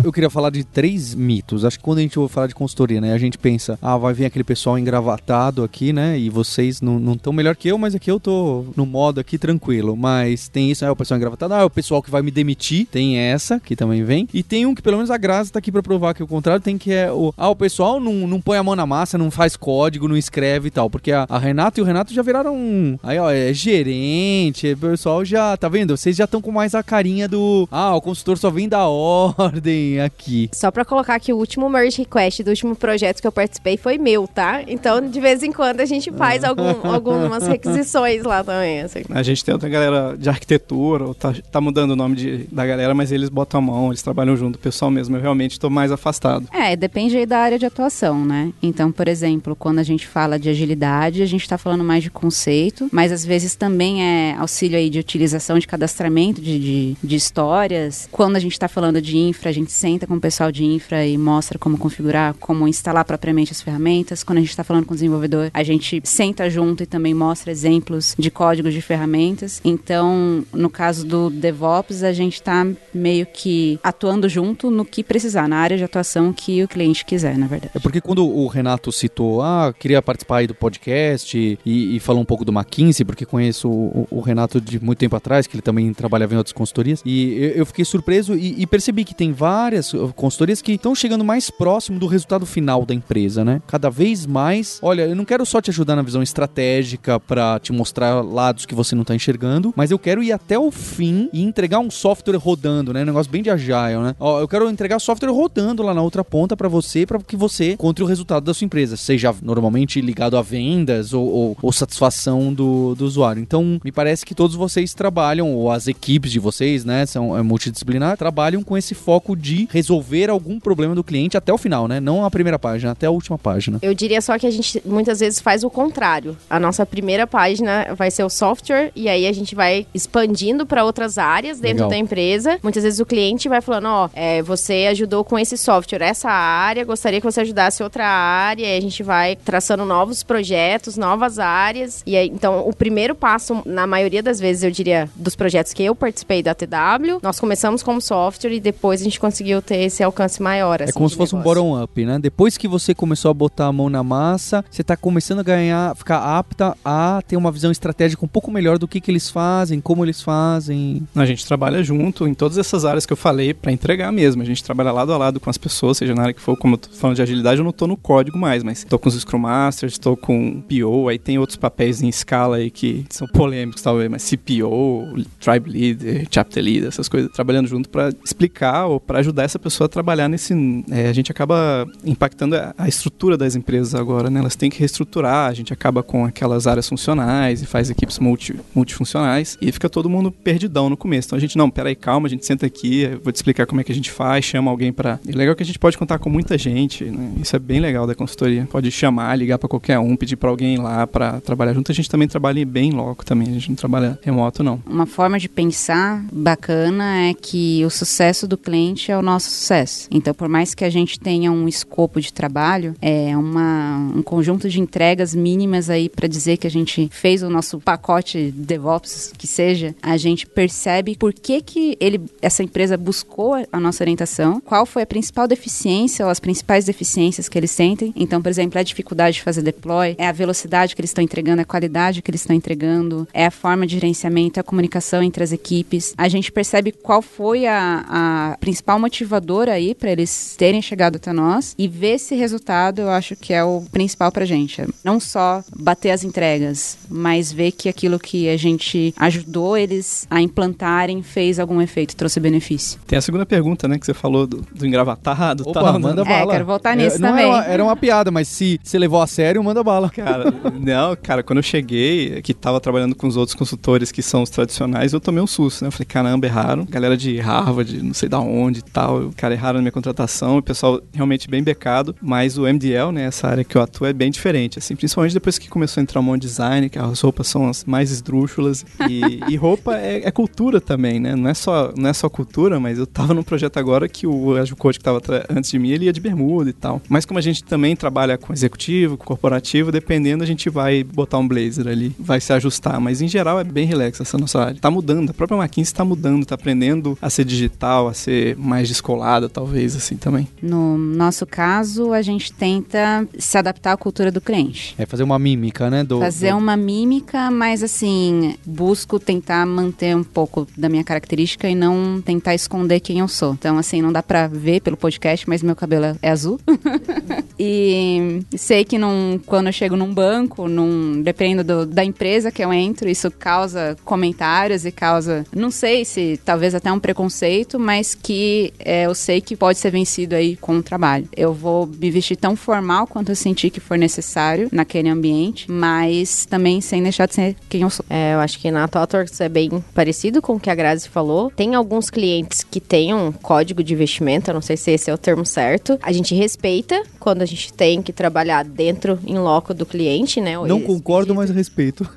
Eu 0.05 0.13
queria 0.13 0.31
falar 0.31 0.51
de 0.51 0.65
três 0.65 1.15
mitos. 1.15 1.65
Acho 1.65 1.79
que 1.79 1.85
quando 1.85 1.99
a 1.99 2.03
gente 2.03 2.19
ouve 2.19 2.33
falar 2.33 2.47
de 2.47 2.55
consultoria, 2.55 3.01
né? 3.01 3.13
A 3.13 3.19
gente 3.19 3.37
pensa, 3.39 3.79
ah, 3.83 3.97
vai 3.97 4.15
vir 4.15 4.25
aquele 4.25 4.45
pessoal 4.45 4.79
engravatado 4.79 5.63
aqui, 5.63 5.93
né? 5.93 6.19
E 6.19 6.31
vocês 6.31 6.81
não 6.81 7.13
estão 7.13 7.33
melhor 7.33 7.55
que 7.57 7.69
eu, 7.69 7.77
mas 7.79 7.95
aqui 7.95 8.11
eu 8.11 8.19
tô 8.21 8.65
no 8.77 8.87
modo 8.87 9.21
aqui 9.21 9.37
tranquilo. 9.39 9.97
Mas 9.97 10.49
tem 10.49 10.71
isso, 10.71 10.85
é 10.85 10.91
o 10.91 10.97
pessoal 10.97 11.17
engravatado. 11.19 11.55
Ah, 11.55 11.61
é 11.61 11.65
o 11.65 11.71
pessoal 11.71 12.03
que 12.03 12.11
vai 12.11 12.23
me 12.23 12.31
demitir. 12.31 12.87
Tem 12.87 13.19
essa, 13.19 13.61
que 13.61 13.77
também 13.77 14.03
vem. 14.05 14.29
E 14.33 14.43
tem 14.43 14.65
um 14.67 14.75
que 14.75 14.83
pelo 14.83 14.97
menos 14.97 15.11
a 15.11 15.17
Graça 15.17 15.53
tá 15.53 15.59
aqui 15.59 15.71
pra 15.73 15.83
provar 15.83 16.15
que 16.15 16.23
é 16.23 16.25
o 16.25 16.29
contrário. 16.29 16.63
Tem 16.63 16.79
que 16.79 16.93
é 16.93 17.11
o... 17.13 17.33
Ah, 17.37 17.51
o 17.51 17.57
pessoal 17.57 18.01
não, 18.01 18.27
não 18.27 18.41
põe 18.41 18.57
a 18.59 18.63
mão 18.63 18.77
na 18.77 18.87
massa, 18.87 19.19
não 19.19 19.31
faz 19.31 19.57
código, 19.57 20.09
não 20.09 20.17
escreve 20.17 20.69
e 20.69 20.71
tal. 20.71 20.89
Porque 20.89 21.13
a, 21.13 21.27
a 21.29 21.39
Renata 21.39 21.81
e 21.81 21.83
o 21.83 21.87
Renato 21.87 22.15
já 22.15 22.23
viraram... 22.23 22.55
um- 22.57 22.99
Aí, 23.03 23.19
ó, 23.19 23.31
é 23.31 23.53
gerente. 23.53 24.73
O 24.73 24.77
pessoal 24.77 25.25
já... 25.25 25.57
Tá 25.57 25.69
vendo? 25.69 25.97
Vocês 25.97 26.17
já 26.17 26.25
estão 26.25 26.41
com 26.41 26.51
mais 26.53 26.75
a 26.75 26.83
carinha 26.83 27.29
do... 27.29 27.69
Ah, 27.71 27.95
o 27.95 28.01
consultor 28.01 28.39
só 28.39 28.51
vem 28.51 28.69
da 28.69 28.87
ordem 28.89 29.66
aqui. 30.05 30.49
Só 30.53 30.71
pra 30.71 30.85
colocar 30.85 31.19
que 31.21 31.33
o 31.33 31.37
último 31.37 31.69
merge 31.69 31.99
request 31.99 32.43
do 32.43 32.51
último 32.51 32.75
projeto 32.77 33.21
que 33.21 33.27
eu 33.27 33.33
participei 33.33 33.77
foi 33.77 33.99
meu, 33.99 34.27
tá? 34.27 34.63
Então, 34.67 35.01
de 35.09 35.21
vez 35.21 35.43
em 35.43 35.53
quando, 35.53 35.81
a 35.81 35.85
gente 35.85 36.11
faz 36.13 36.43
algum- 36.45 36.87
algumas 36.91 37.47
requisições 37.47 38.23
lá 38.25 38.43
também, 38.45 38.81
assim. 38.83 39.01
A 39.11 39.23
gente 39.23 39.45
tem 39.45 39.53
outra 39.53 39.69
galera 39.69 40.17
de 40.17 40.29
arquitetura, 40.29 41.05
ou 41.05 41.15
tá, 41.15 41.35
tá 41.51 41.61
mudando 41.61 41.93
o 41.93 41.97
nome 41.97 42.17
de- 42.17 42.39
da 42.51 42.67
galera, 42.67 42.95
mas 42.95 43.13
eles 43.13 43.29
botam 43.29 43.59
a 43.59 43.63
mão, 43.63 43.89
eles 43.89 44.03
trabalham 44.03 44.37
junto. 44.37 44.57
O 44.57 44.59
pessoal 44.59 44.91
mesmo, 44.91 45.17
eu 45.17 45.21
realmente 45.21 45.59
tô 45.59 45.69
mais 45.71 45.91
afastado. 45.93 46.47
É, 46.53 46.77
depende 46.77 47.17
aí 47.17 47.27
da 47.27 47.39
área 47.39 47.59
de 47.59 47.67
atuação, 47.67 48.25
né? 48.25 48.53
Então, 48.63 48.91
por 48.93 49.09
exemplo, 49.09 49.55
quando 49.57 49.79
a 49.79 49.83
gente 49.83 50.07
fala 50.07 50.39
de 50.39 50.49
agilidade, 50.49 51.23
a 51.23 51.27
gente 51.27 51.43
está 51.43 51.59
falando 51.59 51.85
mais 51.85 52.03
de 52.03 52.11
conceito, 52.11 52.89
mas 52.93 53.13
às 53.13 53.25
vezes 53.25 53.55
também 53.55 54.03
é 54.03 54.35
auxílio 54.39 54.79
aí 54.79 54.91
de 54.91 54.99
utilização 54.99 55.59
de 55.59 55.67
cadastramento 55.67 56.41
de, 56.41 56.59
de, 56.59 56.97
de 57.03 57.17
histórias. 57.17 58.09
Quando 58.11 58.37
a 58.37 58.39
gente 58.41 58.53
está 58.53 58.69
falando 58.69 59.01
de 59.01 59.17
infra, 59.17 59.51
gente 59.57 59.73
senta 59.73 60.07
com 60.07 60.15
o 60.15 60.21
pessoal 60.21 60.53
de 60.53 60.65
infra 60.65 61.05
e 61.07 61.17
mostra 61.19 61.59
como 61.59 61.79
configurar, 61.79 62.35
como 62.35 62.69
instalar 62.69 63.05
propriamente 63.05 63.53
as 63.53 63.61
ferramentas. 63.61 64.23
Quando 64.23 64.39
a 64.39 64.41
gente 64.41 64.51
está 64.51 64.65
falando 64.65 64.87
com 64.87 64.93
o 64.93 64.97
desenvolvedor, 64.97 65.51
a 65.53 65.63
gente 65.63 66.01
senta 66.05 66.49
junto 66.49 66.83
e 66.83 66.87
também 66.87 67.15
mostra 67.15 67.51
exemplos 67.51 68.15
de 68.19 68.31
códigos 68.31 68.73
de 68.73 68.81
ferramentas. 68.81 69.61
Então, 69.65 70.45
no 70.53 70.71
caso 70.71 71.05
do 71.05 71.31
DevOps, 71.31 72.03
a 72.03 72.13
gente 72.13 72.35
está 72.35 72.67
meio 72.93 73.27
que 73.27 73.79
atuando 73.83 74.29
junto 74.29 74.71
no 74.71 74.85
que 74.85 75.03
precisar, 75.03 75.49
na 75.49 75.57
área 75.57 75.77
de 75.77 75.85
atuação 75.85 76.33
que 76.33 76.63
o 76.63 76.69
cliente 76.69 77.05
quiser, 77.05 77.37
na 77.39 77.47
verdade. 77.47 77.73
É 77.75 77.79
porque 77.79 78.01
quando 78.01 78.27
o 78.27 78.47
Renato 78.47 78.93
citou, 78.93 79.43
ah, 79.43 79.75
queria 79.79 80.01
participar 80.03 80.39
aí 80.39 80.47
do 80.47 80.55
podcast 80.55 81.59
e, 81.65 81.97
e 81.97 82.01
falou 82.01 82.23
um 82.23 82.25
pouco 82.25 82.45
do 82.45 82.53
McKinsey, 82.53 83.05
porque 83.05 83.25
conheço 83.25 83.69
o, 83.69 84.07
o 84.11 84.21
Renato 84.21 84.61
de 84.61 84.83
muito 84.83 84.99
tempo 84.99 85.17
atrás, 85.17 85.47
que 85.47 85.57
ele 85.57 85.63
também 85.63 85.93
trabalhava 85.93 86.35
em 86.35 86.37
outras 86.37 86.53
consultorias, 86.53 87.03
e 87.05 87.35
eu, 87.35 87.51
eu 87.51 87.67
fiquei 87.67 87.85
surpreso 87.85 88.35
e, 88.35 88.63
e 88.63 88.67
percebi 88.67 89.05
que 89.05 89.15
tem 89.15 89.33
várias 89.47 89.93
uh, 89.95 90.13
consultorias 90.17 90.61
que 90.61 90.73
estão 90.73 90.93
chegando 90.93 91.25
mais 91.25 91.51
próximo 91.51 92.01
do 92.01 92.07
resultado 92.09 92.45
final 92.45 92.85
da 92.85 92.93
empresa, 92.93 93.45
né? 93.45 93.63
Cada 93.69 93.89
vez 93.89 94.27
mais, 94.27 94.81
olha, 94.83 95.03
eu 95.03 95.15
não 95.15 95.25
quero 95.25 95.47
só 95.47 95.61
te 95.61 95.71
ajudar 95.71 95.95
na 95.95 96.03
visão 96.03 96.21
estratégica 96.21 97.21
para 97.21 97.61
te 97.61 97.73
mostrar 97.73 98.23
lados 98.23 98.67
que 98.67 98.75
você 98.75 98.97
não 98.97 99.05
tá 99.05 99.15
enxergando, 99.15 99.73
mas 99.77 99.93
eu 99.93 99.99
quero 100.01 100.21
ir 100.21 100.33
até 100.33 100.59
o 100.59 100.71
fim 100.73 101.29
e 101.33 101.43
entregar 101.45 101.79
um 101.79 101.91
software 101.93 102.37
rodando, 102.39 102.93
né? 102.93 103.03
Um 103.03 103.07
negócio 103.07 103.31
bem 103.31 103.41
de 103.41 103.49
agile, 103.51 103.99
né? 104.03 104.17
Ó, 104.19 104.41
eu 104.41 104.49
quero 104.49 104.69
entregar 104.69 104.99
software 104.99 105.31
rodando 105.31 105.83
lá 105.83 105.95
na 105.95 106.03
outra 106.03 106.25
ponta 106.25 106.57
para 106.57 106.69
você, 106.69 107.07
para 107.07 107.21
que 107.21 107.37
você 107.37 107.73
encontre 107.75 108.03
o 108.03 108.07
resultado 108.07 108.43
da 108.45 108.53
sua 108.53 108.65
empresa, 108.65 108.97
seja 108.97 109.33
normalmente 109.43 110.01
ligado 110.01 110.37
a 110.37 110.43
vendas 110.43 111.13
ou, 111.13 111.25
ou- 111.25 111.57
ou 111.63 111.73
satisfação 111.73 112.53
do, 112.53 112.95
do 112.97 113.05
usuário. 113.05 113.41
Então, 113.41 113.81
me 113.85 113.93
parece 113.93 114.27
que 114.27 114.35
todos 114.35 114.57
vocês 114.57 114.93
trabalham, 114.93 115.55
ou 115.55 115.71
as 115.71 115.87
equipes 115.87 116.33
de 116.33 116.41
vocês, 116.41 116.85
né, 116.85 117.07
são 117.07 117.37
é, 117.39 117.43
multidisciplinar, 117.43 118.17
trabalham 118.17 118.63
com 118.63 118.77
esse 118.77 118.95
foco 118.95 119.36
de 119.37 119.69
resolver 119.71 120.31
algum 120.31 120.59
problema 120.59 120.95
do 120.95 121.05
cliente 121.05 121.37
até 121.37 121.53
o 121.53 121.59
final, 121.59 121.87
né? 121.87 122.01
Não 122.01 122.25
a 122.25 122.31
primeira 122.31 122.59
página, 122.59 122.93
até 122.93 123.07
a 123.07 123.11
última 123.11 123.39
página. 123.39 123.79
Eu 123.83 123.95
diria 123.95 124.21
só 124.21 124.39
que 124.39 124.47
a 124.47 124.51
gente 124.51 124.83
muitas 124.85 125.21
vezes 125.21 125.41
faz 125.41 125.63
o 125.63 125.71
contrário. 125.71 126.37
A 126.49 126.59
nossa 126.59 126.85
primeira 126.87 127.27
página 127.27 127.95
vai 127.95 128.11
ser 128.11 128.25
o 128.25 128.31
software 128.31 128.91
e 128.95 129.09
aí 129.09 129.27
a 129.27 129.33
gente 129.33 129.55
vai 129.55 129.87
expandindo 129.95 130.67
para 130.67 130.85
outras 130.85 131.19
áreas 131.19 131.61
dentro 131.61 131.85
Legal. 131.85 131.91
da 131.91 131.97
empresa. 131.97 132.59
Muitas 132.63 132.83
vezes 132.83 133.01
o 133.01 133.07
cliente 133.07 133.49
vai 133.49 133.61
falando, 133.61 133.87
ó, 133.87 134.09
é, 134.15 134.43
você 134.43 134.87
ajudou 134.91 135.25
com 135.25 135.39
esse 135.39 135.57
software, 135.57 136.03
essa 136.03 136.31
área, 136.31 136.85
gostaria 136.85 137.21
que 137.21 137.27
você 137.27 137.41
ajudasse 137.41 137.83
outra 137.83 138.07
área. 138.07 138.67
E 138.67 138.77
a 138.77 138.81
gente 138.81 139.03
vai 139.03 139.37
traçando 139.37 139.85
novos 139.85 140.23
projetos, 140.23 140.97
novas 140.97 141.39
áreas. 141.39 142.03
E 142.07 142.17
aí, 142.17 142.29
então, 142.29 142.67
o 142.67 142.75
primeiro 142.75 143.15
passo, 143.15 143.63
na 143.65 143.87
maioria 143.87 144.23
das 144.23 144.41
vezes, 144.41 144.63
eu 144.63 144.71
diria, 144.71 145.09
dos 145.15 145.37
projetos 145.37 145.73
que 145.73 145.83
eu 145.83 145.95
participei 145.95 146.43
da 146.43 146.55
TW, 146.55 147.21
nós 147.23 147.39
começamos 147.39 147.83
como 147.83 148.01
software 148.01 148.53
e 148.53 148.61
depois 148.61 149.01
a 149.01 149.05
gente 149.05 149.21
conseguiu 149.27 149.61
ter 149.61 149.77
esse 149.79 150.03
alcance 150.03 150.41
maior. 150.41 150.81
É 150.81 150.85
assim, 150.85 150.93
como 150.93 151.07
de 151.07 151.13
se 151.13 151.17
fosse 151.17 151.35
um 151.35 151.39
negócio. 151.39 151.63
bottom-up, 151.63 152.05
né? 152.05 152.19
Depois 152.19 152.57
que 152.57 152.69
você 152.69 152.95
começou 152.95 153.31
a 153.31 153.35
botar 153.35 153.67
a 153.67 153.73
mão 153.73 153.91
na 153.91 154.03
massa, 154.03 154.65
você 154.71 154.85
tá 154.85 154.97
começando 154.97 155.41
a 155.41 155.43
ganhar, 155.43 155.95
ficar 155.97 156.39
apta 156.39 156.77
a 156.85 157.21
ter 157.27 157.37
uma 157.37 157.51
visão 157.51 157.71
estratégica 157.71 158.25
um 158.25 158.29
pouco 158.29 158.51
melhor 158.51 158.79
do 158.79 158.87
que, 158.87 159.01
que 159.01 159.11
eles 159.11 159.29
fazem, 159.29 159.81
como 159.81 160.05
eles 160.05 160.23
fazem. 160.23 161.07
A 161.15 161.27
gente 161.27 161.45
trabalha 161.47 161.83
junto 161.83 162.27
em 162.27 162.35
todas 162.35 162.57
essas 162.57 162.85
áreas 162.85 163.05
que 163.05 163.13
eu 163.13 163.17
falei 163.17 163.53
pra 163.53 163.73
entregar 163.73 164.13
mesmo. 164.13 164.43
A 164.43 164.45
gente 164.45 164.63
trabalha 164.63 164.93
lado 164.93 165.13
a 165.13 165.17
lado 165.17 165.41
com 165.41 165.51
as 165.51 165.59
pessoas, 165.59 165.99
seja 165.99 166.15
na 166.15 166.23
área 166.23 166.35
que 166.35 166.41
for. 166.41 166.57
Como 166.57 166.75
eu 166.75 166.79
tô 166.79 166.89
falando 166.91 167.17
de 167.17 167.23
agilidade, 167.23 167.61
eu 167.61 167.65
não 167.65 167.73
tô 167.73 167.87
no 167.87 167.97
código 167.97 168.39
mais, 168.39 168.63
mas 168.63 168.85
tô 168.85 168.99
com 168.99 169.09
os 169.09 169.15
Scrum 169.15 169.41
Masters, 169.41 169.99
tô 169.99 170.17
com 170.17 170.63
PO, 170.63 171.09
aí 171.09 171.19
tem 171.19 171.39
outros 171.39 171.57
papéis 171.57 172.03
em 172.03 172.09
escala 172.09 172.57
aí 172.57 172.71
que 172.71 173.05
são 173.11 173.27
polêmicos 173.27 173.83
talvez, 173.83 174.11
mas 174.11 174.23
CPO, 174.23 175.25
Tribe 175.41 175.71
Leader, 175.71 176.29
Chapter 176.31 176.63
Leader, 176.63 176.89
essas 176.89 177.09
coisas, 177.09 177.31
trabalhando 177.33 177.67
junto 177.67 177.89
pra 177.89 178.11
explicar 178.25 178.87
ou 178.87 179.01
pra 179.07 179.21
ajudar 179.21 179.45
essa 179.45 179.59
pessoa 179.59 179.87
a 179.87 179.89
trabalhar 179.89 180.29
nesse... 180.29 180.55
é, 180.91 181.09
a 181.09 181.13
gente 181.13 181.31
acaba 181.31 181.87
impactando 182.05 182.57
a, 182.57 182.75
a 182.77 182.89
estrutura 182.89 183.37
das 183.37 183.55
empresas 183.55 183.95
agora, 183.95 184.29
né? 184.29 184.41
Elas 184.41 184.57
têm 184.57 184.71
que 184.71 184.79
reestruturar, 184.79 185.49
a 185.49 185.55
gente 185.55 185.73
acaba 185.73 186.03
com 186.03 186.25
aquelas 186.25 186.67
áreas 186.67 186.89
funcionais 186.89 187.63
e 187.63 187.67
faz 187.67 187.91
equipes 187.91 188.19
multi, 188.19 188.55
multifuncionais 188.75 189.57
e 189.61 189.71
fica 189.71 189.89
todo 189.89 190.11
mundo 190.11 190.31
perdidão 190.31 190.91
no 190.91 190.97
começo. 190.97 191.29
Então 191.29 191.37
a 191.37 191.41
gente, 191.41 191.57
não, 191.57 191.71
peraí, 191.71 191.95
calma, 191.95 192.27
a 192.27 192.31
gente 192.31 192.45
senta 192.45 192.67
aqui, 192.67 193.09
vou 193.23 193.33
te 193.33 193.37
explicar 193.37 193.67
como 193.67 193.81
é 193.81 193.85
que 193.85 193.93
a 193.93 193.95
gente 193.95 194.11
faz, 194.11 194.45
chama 194.45 194.71
alguém 194.71 194.93
pra... 194.93 195.19
E 195.27 195.33
legal 195.33 195.55
que 195.55 195.63
a 195.63 195.67
gente 195.67 195.79
pode 195.79 195.97
contar 195.97 196.19
com 196.19 196.29
muita 196.29 196.59
gente, 196.59 197.05
né? 197.05 197.33
Isso 197.41 197.55
é 197.55 197.59
bem 197.59 197.81
legal 197.81 198.07
da 198.07 198.15
consultoria. 198.15 198.67
Pode 198.71 198.91
chamar, 198.91 199.37
ligar 199.37 199.59
pra 199.59 199.69
qualquer 199.69 199.99
um, 199.99 200.17
pedir 200.17 200.37
pra 200.37 200.51
alguém 200.51 200.79
lá 200.79 201.07
pra 201.07 201.41
trabalhar 201.41 201.75
junto. 201.75 201.93
A 201.93 201.95
gente 201.95 202.11
também 202.11 202.27
trabalha 202.27 202.65
bem 202.65 202.91
loco 202.91 203.25
também, 203.25 203.49
a 203.49 203.53
gente 203.53 203.69
não 203.69 203.77
trabalha 203.77 204.19
remoto, 204.23 204.63
não. 204.63 204.81
Uma 204.87 205.07
forma 205.07 205.39
de 205.39 205.49
pensar 205.49 206.25
bacana 206.33 207.29
é 207.29 207.35
que 207.35 207.85
o 207.85 207.91
sucesso 207.91 208.49
do 208.49 208.57
cliente 208.57 208.96
é 209.11 209.17
o 209.17 209.23
nosso 209.23 209.51
sucesso. 209.51 210.09
Então, 210.11 210.35
por 210.35 210.49
mais 210.49 210.75
que 210.75 210.85
a 210.85 210.91
gente 210.91 211.19
tenha 211.19 211.51
um 211.51 211.69
escopo 211.69 212.21
de 212.21 212.33
trabalho, 212.33 212.95
é 213.01 213.37
uma, 213.37 213.99
um 214.15 214.23
conjunto 214.23 214.69
de 214.69 214.81
entregas 214.81 215.35
mínimas 215.35 215.91
aí 215.91 216.09
para 216.09 216.29
dizer 216.29 216.57
que 216.57 216.67
a 216.67 216.71
gente 216.71 217.09
fez 217.13 217.43
o 217.43 217.51
nosso 217.51 217.81
pacote 217.81 218.51
DevOps, 218.53 219.33
que 219.37 219.47
seja, 219.47 219.95
a 220.03 220.17
gente 220.17 220.47
percebe 220.47 221.17
por 221.17 221.33
que, 221.33 221.61
que 221.61 221.97
ele, 222.01 222.21
essa 222.41 222.63
empresa 222.63 222.97
buscou 222.97 223.55
a 223.71 223.81
nossa 223.81 224.03
orientação, 224.03 224.61
qual 224.61 224.87
foi 224.87 225.03
a 225.03 225.07
principal 225.07 225.47
deficiência 225.47 226.25
ou 226.25 226.31
as 226.31 226.41
principais 226.41 226.85
deficiências 226.85 227.49
que 227.49 227.59
eles 227.59 227.71
sentem. 227.71 228.13
Então, 228.17 228.41
por 228.41 228.49
exemplo, 228.49 228.79
é 228.79 228.81
a 228.81 228.85
dificuldade 228.85 229.37
de 229.37 229.43
fazer 229.43 229.63
deploy, 229.63 230.15
é 230.19 230.29
a 230.29 230.33
velocidade 230.33 230.95
que 230.95 231.01
eles 231.01 231.11
estão 231.11 231.25
entregando, 231.25 231.61
é 231.61 231.63
a 231.63 231.67
qualidade 231.67 232.23
que 232.23 232.31
eles 232.31 232.41
estão 232.41 232.55
entregando, 232.55 233.27
é 233.33 233.47
a 233.47 233.51
forma 233.51 233.87
de 233.87 233.95
gerenciamento, 233.95 234.59
é 234.59 234.61
a 234.61 234.65
comunicação 234.65 235.23
entre 235.23 235.43
as 235.43 235.53
equipes. 235.53 236.15
A 236.17 236.29
gente 236.29 236.53
percebe 236.53 236.93
qual 236.93 237.21
foi 237.21 237.67
a, 237.67 238.05
a 238.09 238.57
principal 238.59 238.86
motivadora 238.99 239.73
aí 239.73 239.95
para 239.95 240.11
eles 240.11 240.55
terem 240.57 240.81
chegado 240.81 241.17
até 241.17 241.33
nós 241.33 241.75
e 241.79 241.89
ver 241.89 242.15
esse 242.15 242.35
resultado, 242.35 243.01
eu 243.01 243.11
acho 243.11 243.35
que 243.37 243.53
é 243.53 243.65
o 243.65 243.83
principal 243.91 244.31
pra 244.31 244.45
gente. 244.45 244.81
É 244.81 244.87
Não 245.05 245.19
só 245.19 245.63
bater 245.77 246.11
as 246.11 246.23
entregas, 246.25 246.97
mas 247.11 247.51
ver 247.53 247.73
que 247.73 247.89
aquilo 247.89 248.19
que 248.19 248.49
a 248.49 248.57
gente 248.57 249.13
ajudou 249.19 249.77
eles 249.77 250.27
a 250.31 250.41
implantarem 250.41 251.23
fez 251.23 251.59
algum 251.59 251.81
efeito, 251.81 252.15
trouxe 252.17 252.39
benefício. 252.41 252.99
Tem 253.07 253.19
a 253.19 253.23
segunda 253.23 253.45
pergunta, 253.45 253.89
né, 253.89 253.99
que 253.99 254.07
você 254.07 254.15
falou 254.15 254.47
do, 254.47 254.65
do 254.73 254.87
engravatado 254.87 255.65
e 255.67 255.69
Opa, 255.69 255.81
tal. 255.81 255.93
né? 255.95 255.99
manda 255.99 256.23
É, 256.23 256.25
bala. 256.25 256.53
quero 256.53 256.65
voltar 256.67 256.97
nisso 256.97 257.17
É, 257.17 257.19
não 257.19 257.29
também. 257.31 257.45
Era 257.45 257.53
uma, 257.55 257.65
era 257.65 257.85
uma 257.85 257.97
piada, 257.97 258.31
mas 258.31 258.49
se 258.49 258.81
você 258.83 258.99
levou 258.99 259.21
a 259.21 259.27
sério, 259.27 259.63
manda 259.65 259.83
bala. 259.83 260.11
Cara, 260.11 260.53
não, 260.81 261.17
cara, 261.17 261.43
quando 261.43 261.59
eu 261.59 261.63
cheguei, 261.63 262.41
que 262.43 262.55
tava 262.55 262.81
trabalhando 262.81 263.15
com 263.15 263.27
os 263.27 263.37
outros 263.37 263.55
consultores 263.55 264.11
que 264.13 264.23
são 264.23 264.43
os 264.43 264.51
tradicionais, 264.51 265.13
eu 265.13 265.21
tomei 265.21 265.43
um 265.43 265.47
susto, 265.47 265.83
né? 265.83 265.89
Eu 265.89 265.93
falei, 265.93 266.07
caramba, 266.07 266.47
erraram. 266.47 266.85
Galera 266.89 267.17
de 267.17 267.39
Harvard, 267.39 268.03
não 268.03 268.15
sei 268.15 268.29
da 268.29 268.39
onde 268.41 268.76
e 268.79 268.83
tal. 268.83 269.31
Cara, 269.37 269.55
erraram 269.55 269.79
na 269.79 269.83
minha 269.83 269.93
contratação. 269.93 270.59
O 270.59 270.63
pessoal 270.63 271.01
realmente 271.13 271.49
bem 271.49 271.63
becado. 271.63 272.15
Mas 272.21 272.59
o 272.59 272.63
MDL, 272.63 273.13
né, 273.13 273.25
essa 273.25 273.49
área 273.49 273.65
que 273.65 273.77
eu 273.77 273.83
atuo, 273.83 274.07
é 274.07 274.13
bem 274.13 274.31
diferente, 274.31 274.79
assim. 274.79 274.97
Principalmente 274.97 275.35
depois 275.35 275.59
que 275.59 275.69
começou 275.69 276.01
a 276.01 276.03
entrar 276.03 276.21
um 276.21 276.25
monte 276.25 276.43
de 276.43 276.49
design, 276.49 276.89
que 276.89 276.99
as 276.99 277.21
roupas 277.21 277.47
são 277.47 277.69
as 277.69 277.85
mais 277.85 278.11
esdrúxulas. 278.11 278.85
E, 279.09 279.21
e 279.49 279.57
roupa 279.57 279.97
é, 279.97 280.27
é 280.27 280.31
cultura 280.31 280.81
também, 280.81 281.21
né? 281.21 281.35
Não 281.35 281.49
é, 281.49 281.55
só, 281.55 281.93
não 281.97 282.09
é 282.09 282.13
só 282.13 282.29
cultura, 282.29 282.79
mas 282.81 282.99
eu 282.99 283.07
tava 283.07 283.35
num 283.35 283.43
projeto 283.43 283.77
agora 283.79 284.09
que 284.09 284.27
o 284.27 284.57
Agile 284.57 284.77
Coach 284.77 284.99
que 284.99 285.05
tava 285.05 285.21
antes 285.51 285.71
de 285.71 285.79
mim, 285.79 285.91
ele 285.91 286.07
ia 286.07 286.13
de 286.13 286.21
bermuda 286.21 286.71
e 286.71 286.73
tal. 286.73 287.01
Mas 287.09 287.25
como 287.25 287.39
a 287.39 287.43
gente 287.43 287.65
também 287.65 287.95
trabalha 287.97 288.39
com 288.39 288.53
executivo, 288.53 289.17
com 289.17 289.25
corporativo, 289.25 289.93
dependendo, 289.93 290.43
a 290.43 290.47
gente 290.47 290.69
vai 290.71 291.05
botar 291.05 291.39
um 291.39 291.47
blazer 291.47 291.87
ali, 291.87 292.15
vai 292.19 292.41
se 292.41 292.53
ajustar. 292.53 293.01
Mas 293.01 293.21
em 293.21 293.29
geral 293.29 293.61
é 293.61 293.65
bem 293.65 293.87
relax 293.87 294.21
essa 294.21 294.39
nossa 294.39 294.61
área. 294.61 294.81
Tá 294.81 294.91
mudando, 294.91 295.31
a 295.31 295.35
própria 295.35 295.59
McKinsey 295.59 295.95
tá 295.95 296.05
mudando, 296.05 296.47
tá 296.47 296.55
aprendendo 296.55 297.17
a 297.21 297.31
ser 297.31 297.45
digital, 297.45 298.09
a 298.09 298.15
ser 298.15 298.57
mais 298.67 298.89
descolada, 298.89 299.49
talvez, 299.49 299.97
assim 299.97 300.17
também. 300.17 300.49
No 300.63 300.99
nosso 300.99 301.47
caso, 301.47 302.13
a 302.13 302.21
gente 302.23 302.53
tenta 302.53 303.27
se 303.39 303.57
adaptar 303.57 303.93
à 303.93 303.97
cultura 303.97 304.31
do 304.31 304.41
cliente. 304.41 304.95
É 304.99 305.07
fazer 305.07 305.23
uma 305.23 305.39
mímica, 305.39 305.89
né? 305.89 306.03
Do, 306.05 306.19
Fazer 306.21 306.51
do- 306.53 306.59
uma 306.59 306.77
mímica, 306.77 307.51
mas 307.51 307.83
assim, 307.83 308.57
busco 308.67 309.19
tentar 309.19 309.65
manter 309.67 310.15
um 310.17 310.25
pouco 310.25 310.67
da 310.77 310.89
minha 310.89 311.05
característica 311.05 311.69
e 311.69 311.75
não 311.75 312.21
tentar 312.25 312.55
esconder 312.55 313.01
quem 313.01 313.21
eu 313.21 313.29
sou. 313.29 313.53
Então, 313.55 313.79
assim, 313.79 314.03
não 314.03 314.13
dá 314.13 314.23
pra 314.23 314.47
ver 314.49 314.81
pelo 314.81 314.97
podcast, 314.97 315.49
mas 315.49 315.63
meu 315.63 315.77
cabelo 315.77 316.17
é 316.21 316.31
azul. 316.31 316.59
e 317.59 318.41
sei 318.57 318.85
que 318.85 318.99
num, 318.99 319.39
quando 319.47 319.67
eu 319.69 319.73
chego 319.73 319.97
num 319.97 320.13
banco, 320.13 320.69
num, 320.69 321.23
dependendo 321.23 321.65
do- 321.65 321.87
da 321.87 322.05
empresa 322.05 322.51
que 322.51 322.63
eu 322.63 322.73
entro, 322.73 323.09
isso 323.09 323.31
causa 323.31 323.97
comentários 324.05 324.85
e 324.85 324.93
causa, 324.93 325.45
não 325.55 325.71
sei 325.71 326.05
se 326.05 326.41
talvez 326.45 326.75
até 326.75 326.91
um 326.93 326.99
preconceito, 326.99 327.79
mas 327.79 328.15
que 328.15 328.56
é, 328.79 329.07
eu 329.07 329.15
sei 329.15 329.41
que 329.41 329.57
pode 329.57 329.79
ser 329.79 329.91
vencido 329.91 330.35
aí 330.35 330.57
com 330.57 330.77
o 330.79 330.83
trabalho. 330.83 331.29
Eu 331.37 331.53
vou 331.53 331.87
me 331.87 332.11
vestir 332.11 332.37
tão 332.37 332.55
formal 332.57 333.07
quanto 333.07 333.31
eu 333.31 333.37
sentir 333.37 333.71
que 333.71 333.81
for 333.81 333.97
necessário 333.99 334.69
naquele 334.73 335.09
ambiente, 335.09 335.71
mas 335.71 336.47
também 336.47 336.81
sem 336.81 337.03
deixar 337.03 337.27
de 337.27 337.35
ser 337.35 337.57
quem 337.69 337.83
eu 337.83 337.91
sou. 337.91 338.05
É, 338.09 338.35
eu 338.35 338.41
acho 338.41 338.59
que 338.59 338.71
na 338.71 338.87
ThoughtWorks 338.89 339.41
é 339.41 339.49
bem 339.49 339.71
parecido 339.95 340.41
com 340.43 340.55
o 340.55 340.61
que 340.61 340.71
a 340.71 340.75
Grazi 340.75 341.09
falou. 341.09 341.51
Tem 341.55 341.75
alguns 341.75 342.11
clientes 342.11 342.63
que 342.63 342.81
têm 342.81 343.15
um 343.15 343.33
código 343.33 343.83
de 343.83 343.93
investimento, 343.95 344.51
eu 344.51 344.55
não 344.55 344.63
sei 344.63 344.77
se 344.77 344.91
esse 344.91 345.11
é 345.11 345.15
o 345.15 345.19
termo 345.19 345.45
certo. 345.45 345.99
A 346.03 346.13
gente 346.13 346.35
respeita 346.35 347.03
quando 347.19 347.43
a 347.43 347.47
gente 347.47 347.73
tem 347.73 348.01
que 348.03 348.13
trabalhar 348.13 348.65
dentro, 348.65 349.19
em 349.27 349.39
loco 349.39 349.75
do 349.75 349.85
cliente, 349.87 350.41
né? 350.41 350.53
Não 350.67 350.81
concordo, 350.81 351.35
mas 351.35 351.51
respeito. 351.51 352.09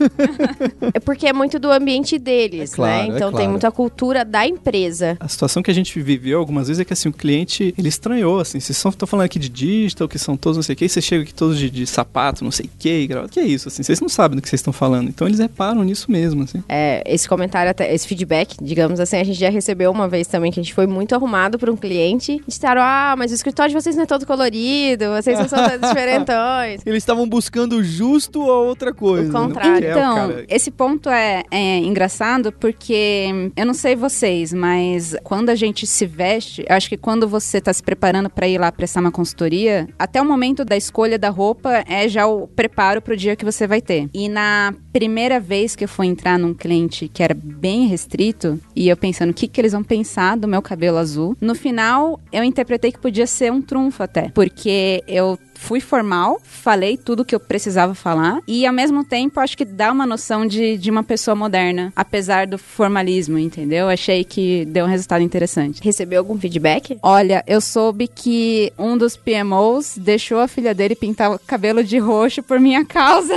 É 0.94 1.00
porque 1.00 1.28
é 1.28 1.34
muito 1.34 1.60
do 1.60 1.72
ambiente 1.72 2.18
deles, 2.18 2.74
É 2.74 2.76
claro, 2.76 3.08
né? 3.08 3.14
é 3.14 3.16
Então 3.16 3.30
tem 3.30 3.38
claro. 3.40 3.52
muita 3.52 3.72
cultura 3.72 4.24
da 4.26 4.48
empresa. 4.48 5.18
A 5.20 5.28
situação 5.28 5.62
que 5.62 5.70
a 5.70 5.74
gente 5.74 5.94
viveu 6.30 6.40
algumas 6.40 6.68
vezes 6.68 6.80
é 6.80 6.86
que 6.86 6.94
assim, 6.94 7.10
o 7.10 7.14
cliente, 7.14 7.74
ele 7.78 7.90
estranhou, 7.90 8.40
assim, 8.40 8.60
vocês 8.60 8.78
estão 8.78 9.08
falando 9.08 9.26
aqui 9.26 9.40
de 9.40 9.50
digital, 9.50 10.08
que 10.08 10.20
são 10.20 10.38
todos 10.38 10.58
não 10.58 10.64
sei 10.64 10.74
o 10.74 10.78
que, 10.78 10.86
e 10.86 10.90
você 10.90 11.02
chega 11.02 11.24
aqui 11.24 11.34
todos 11.34 11.58
de, 11.58 11.70
de 11.70 11.86
sapato, 11.88 12.44
não 12.44 12.52
sei 12.52 12.68
o 12.68 12.70
que, 12.78 13.08
que 13.32 13.40
é 13.40 13.44
isso, 13.44 13.68
assim, 13.68 13.84
vocês 13.84 14.00
não 14.00 14.10
sabem 14.10 14.36
do 14.36 14.42
que 14.42 14.50
vocês 14.50 14.60
estão 14.60 14.72
falando. 14.74 15.10
Então 15.10 15.28
eles 15.28 15.40
reparam 15.40 15.84
nisso 15.84 16.12
mesmo, 16.12 16.44
assim. 16.44 16.64
É, 16.70 17.04
esse 17.06 17.28
comentário, 17.28 17.72
até, 17.72 17.94
esse 17.94 18.08
feedback, 18.08 18.56
digamos 18.62 19.00
assim, 19.00 19.18
a 19.18 19.24
gente 19.24 19.40
já 19.40 19.50
recebeu 19.50 19.92
uma 19.92 20.08
vez 20.08 20.28
também 20.28 20.52
que 20.52 20.60
a 20.60 20.64
gente 20.64 20.74
foi 20.74 20.86
muito 20.88 21.14
arrumado 21.16 21.58
para 21.58 21.72
um 21.72 21.76
cliente. 21.76 22.34
E 22.34 22.44
disseram, 22.48 22.82
ah, 22.82 23.16
mas 23.18 23.32
o 23.32 23.36
escritório 23.36 23.74
de 23.74 23.82
vocês 23.82 23.96
não 23.96 24.04
é 24.04 24.06
todo 24.06 24.26
colorido, 24.26 25.06
vocês 25.16 25.38
não 25.38 25.48
são 25.48 25.68
todos 25.68 25.88
diferentões. 25.90 26.82
Eles 26.86 27.04
estavam 27.04 27.28
buscando 27.28 27.84
justo 27.84 28.42
a 28.50 28.60
outra 28.60 28.94
coisa. 28.94 29.30
O 29.30 29.34
né? 29.34 29.48
contrário. 29.48 29.86
É, 29.86 29.90
o 29.90 29.92
Então, 29.92 30.16
cara- 30.16 30.46
esse 30.48 30.72
ponto 30.72 31.10
é, 31.10 31.44
é 31.52 31.78
engraçado 31.80 32.52
porque 32.52 33.52
eu 33.56 33.66
não 33.66 33.74
sei 33.74 33.96
vocês, 33.96 34.54
mas 34.54 35.16
quando 35.24 35.50
a 35.50 35.56
gente 35.56 35.88
se 35.88 36.06
veste, 36.06 36.19
eu 36.24 36.76
acho 36.76 36.90
que 36.90 36.98
quando 36.98 37.28
você 37.28 37.58
está 37.58 37.74
se 37.74 37.82
preparando 37.82 38.30
para 38.30 38.48
ir 38.48 38.58
lá 38.58 38.72
prestar 38.72 39.02
uma 39.02 39.12
consultoria, 39.12 39.88
até 39.98 40.22
o 40.22 40.26
momento 40.26 40.66
da 40.66 40.76
escolha 40.76 41.18
da 41.18 41.30
roupa 41.30 41.84
é 41.88 42.08
já 42.08 42.28
o 42.28 42.48
preparo 42.48 43.02
para 43.02 43.14
o 43.14 43.18
dia 43.18 43.36
que 43.36 43.46
você 43.46 43.68
vai 43.68 43.82
ter. 43.82 44.10
E 44.14 44.28
na 44.30 44.74
primeira 44.92 45.40
vez 45.40 45.76
que 45.76 45.84
eu 45.84 45.88
fui 45.88 46.08
entrar 46.08 46.38
num 46.38 46.54
cliente 46.54 47.08
que 47.08 47.24
era 47.24 47.34
bem 47.34 47.88
restrito, 47.88 48.60
e 48.76 48.90
eu 48.90 48.98
pensando 48.98 49.32
o 49.32 49.34
que, 49.34 49.48
que 49.48 49.60
eles 49.60 49.72
vão 49.72 49.84
pensar 49.84 50.38
do 50.38 50.48
meu 50.48 50.62
cabelo 50.62 50.98
azul, 50.98 51.36
no 51.40 51.56
final 51.56 52.20
eu 52.32 52.44
interpretei 52.44 52.92
que 52.92 53.00
podia 53.00 53.28
ser 53.28 53.52
um 53.52 53.62
trunfo 53.62 54.04
até, 54.04 54.30
porque 54.30 55.04
eu 55.08 55.38
fui 55.60 55.82
formal, 55.82 56.40
falei 56.42 56.96
tudo 56.96 57.26
que 57.26 57.36
eu 57.36 57.40
precisava 57.40 57.94
falar 57.94 58.40
e 58.48 58.66
ao 58.66 58.74
mesmo 58.74 59.04
tempo 59.04 59.42
acho 59.42 59.58
que 59.58 59.66
dá 59.66 59.92
uma 59.92 60.06
noção 60.08 60.48
de, 60.48 60.78
de 60.78 60.90
uma 60.90 61.04
pessoa 61.04 61.36
moderna, 61.36 61.92
apesar 61.96 62.48
do 62.48 62.58
formalismo, 62.58 63.38
entendeu? 63.38 63.90
Achei 63.90 64.24
que 64.24 64.64
deu 64.66 64.86
um 64.86 64.88
resultado 64.88 65.22
interessante. 65.22 65.84
Recebeu 65.84 66.20
algum 66.20 66.40
feedback? 66.40 66.98
Olha, 67.04 67.44
eu 67.46 67.60
soube 67.60 68.08
que 68.08 68.72
um 68.80 68.98
dos 68.98 69.18
PMOs 69.18 69.98
deixou 69.98 70.40
a 70.40 70.48
filha 70.48 70.74
dele 70.74 70.96
pintar 70.96 71.30
o 71.30 71.40
cabelo 71.40 71.84
de 71.84 71.98
roxo 71.98 72.42
por 72.42 72.58
minha 72.58 72.86
causa. 72.86 73.36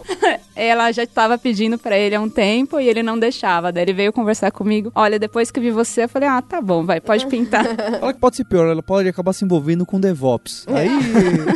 ela 0.56 0.90
já 0.90 0.99
estava 1.04 1.38
pedindo 1.38 1.78
pra 1.78 1.98
ele 1.98 2.14
há 2.14 2.20
um 2.20 2.28
tempo 2.28 2.78
e 2.80 2.88
ele 2.88 3.02
não 3.02 3.18
deixava. 3.18 3.72
Daí 3.72 3.84
ele 3.84 3.92
veio 3.92 4.12
conversar 4.12 4.50
comigo. 4.50 4.90
Olha, 4.94 5.18
depois 5.18 5.50
que 5.50 5.60
vi 5.60 5.70
você, 5.70 6.04
eu 6.04 6.08
falei, 6.08 6.28
ah, 6.28 6.42
tá 6.42 6.60
bom, 6.60 6.84
vai, 6.84 7.00
pode 7.00 7.26
pintar. 7.26 7.66
Ela 8.00 8.12
que 8.12 8.20
pode 8.20 8.36
ser 8.36 8.44
pior, 8.44 8.68
ela 8.68 8.82
pode 8.82 9.08
acabar 9.08 9.32
se 9.32 9.44
envolvendo 9.44 9.84
com 9.84 10.00
DevOps. 10.00 10.66
Aí, 10.68 10.90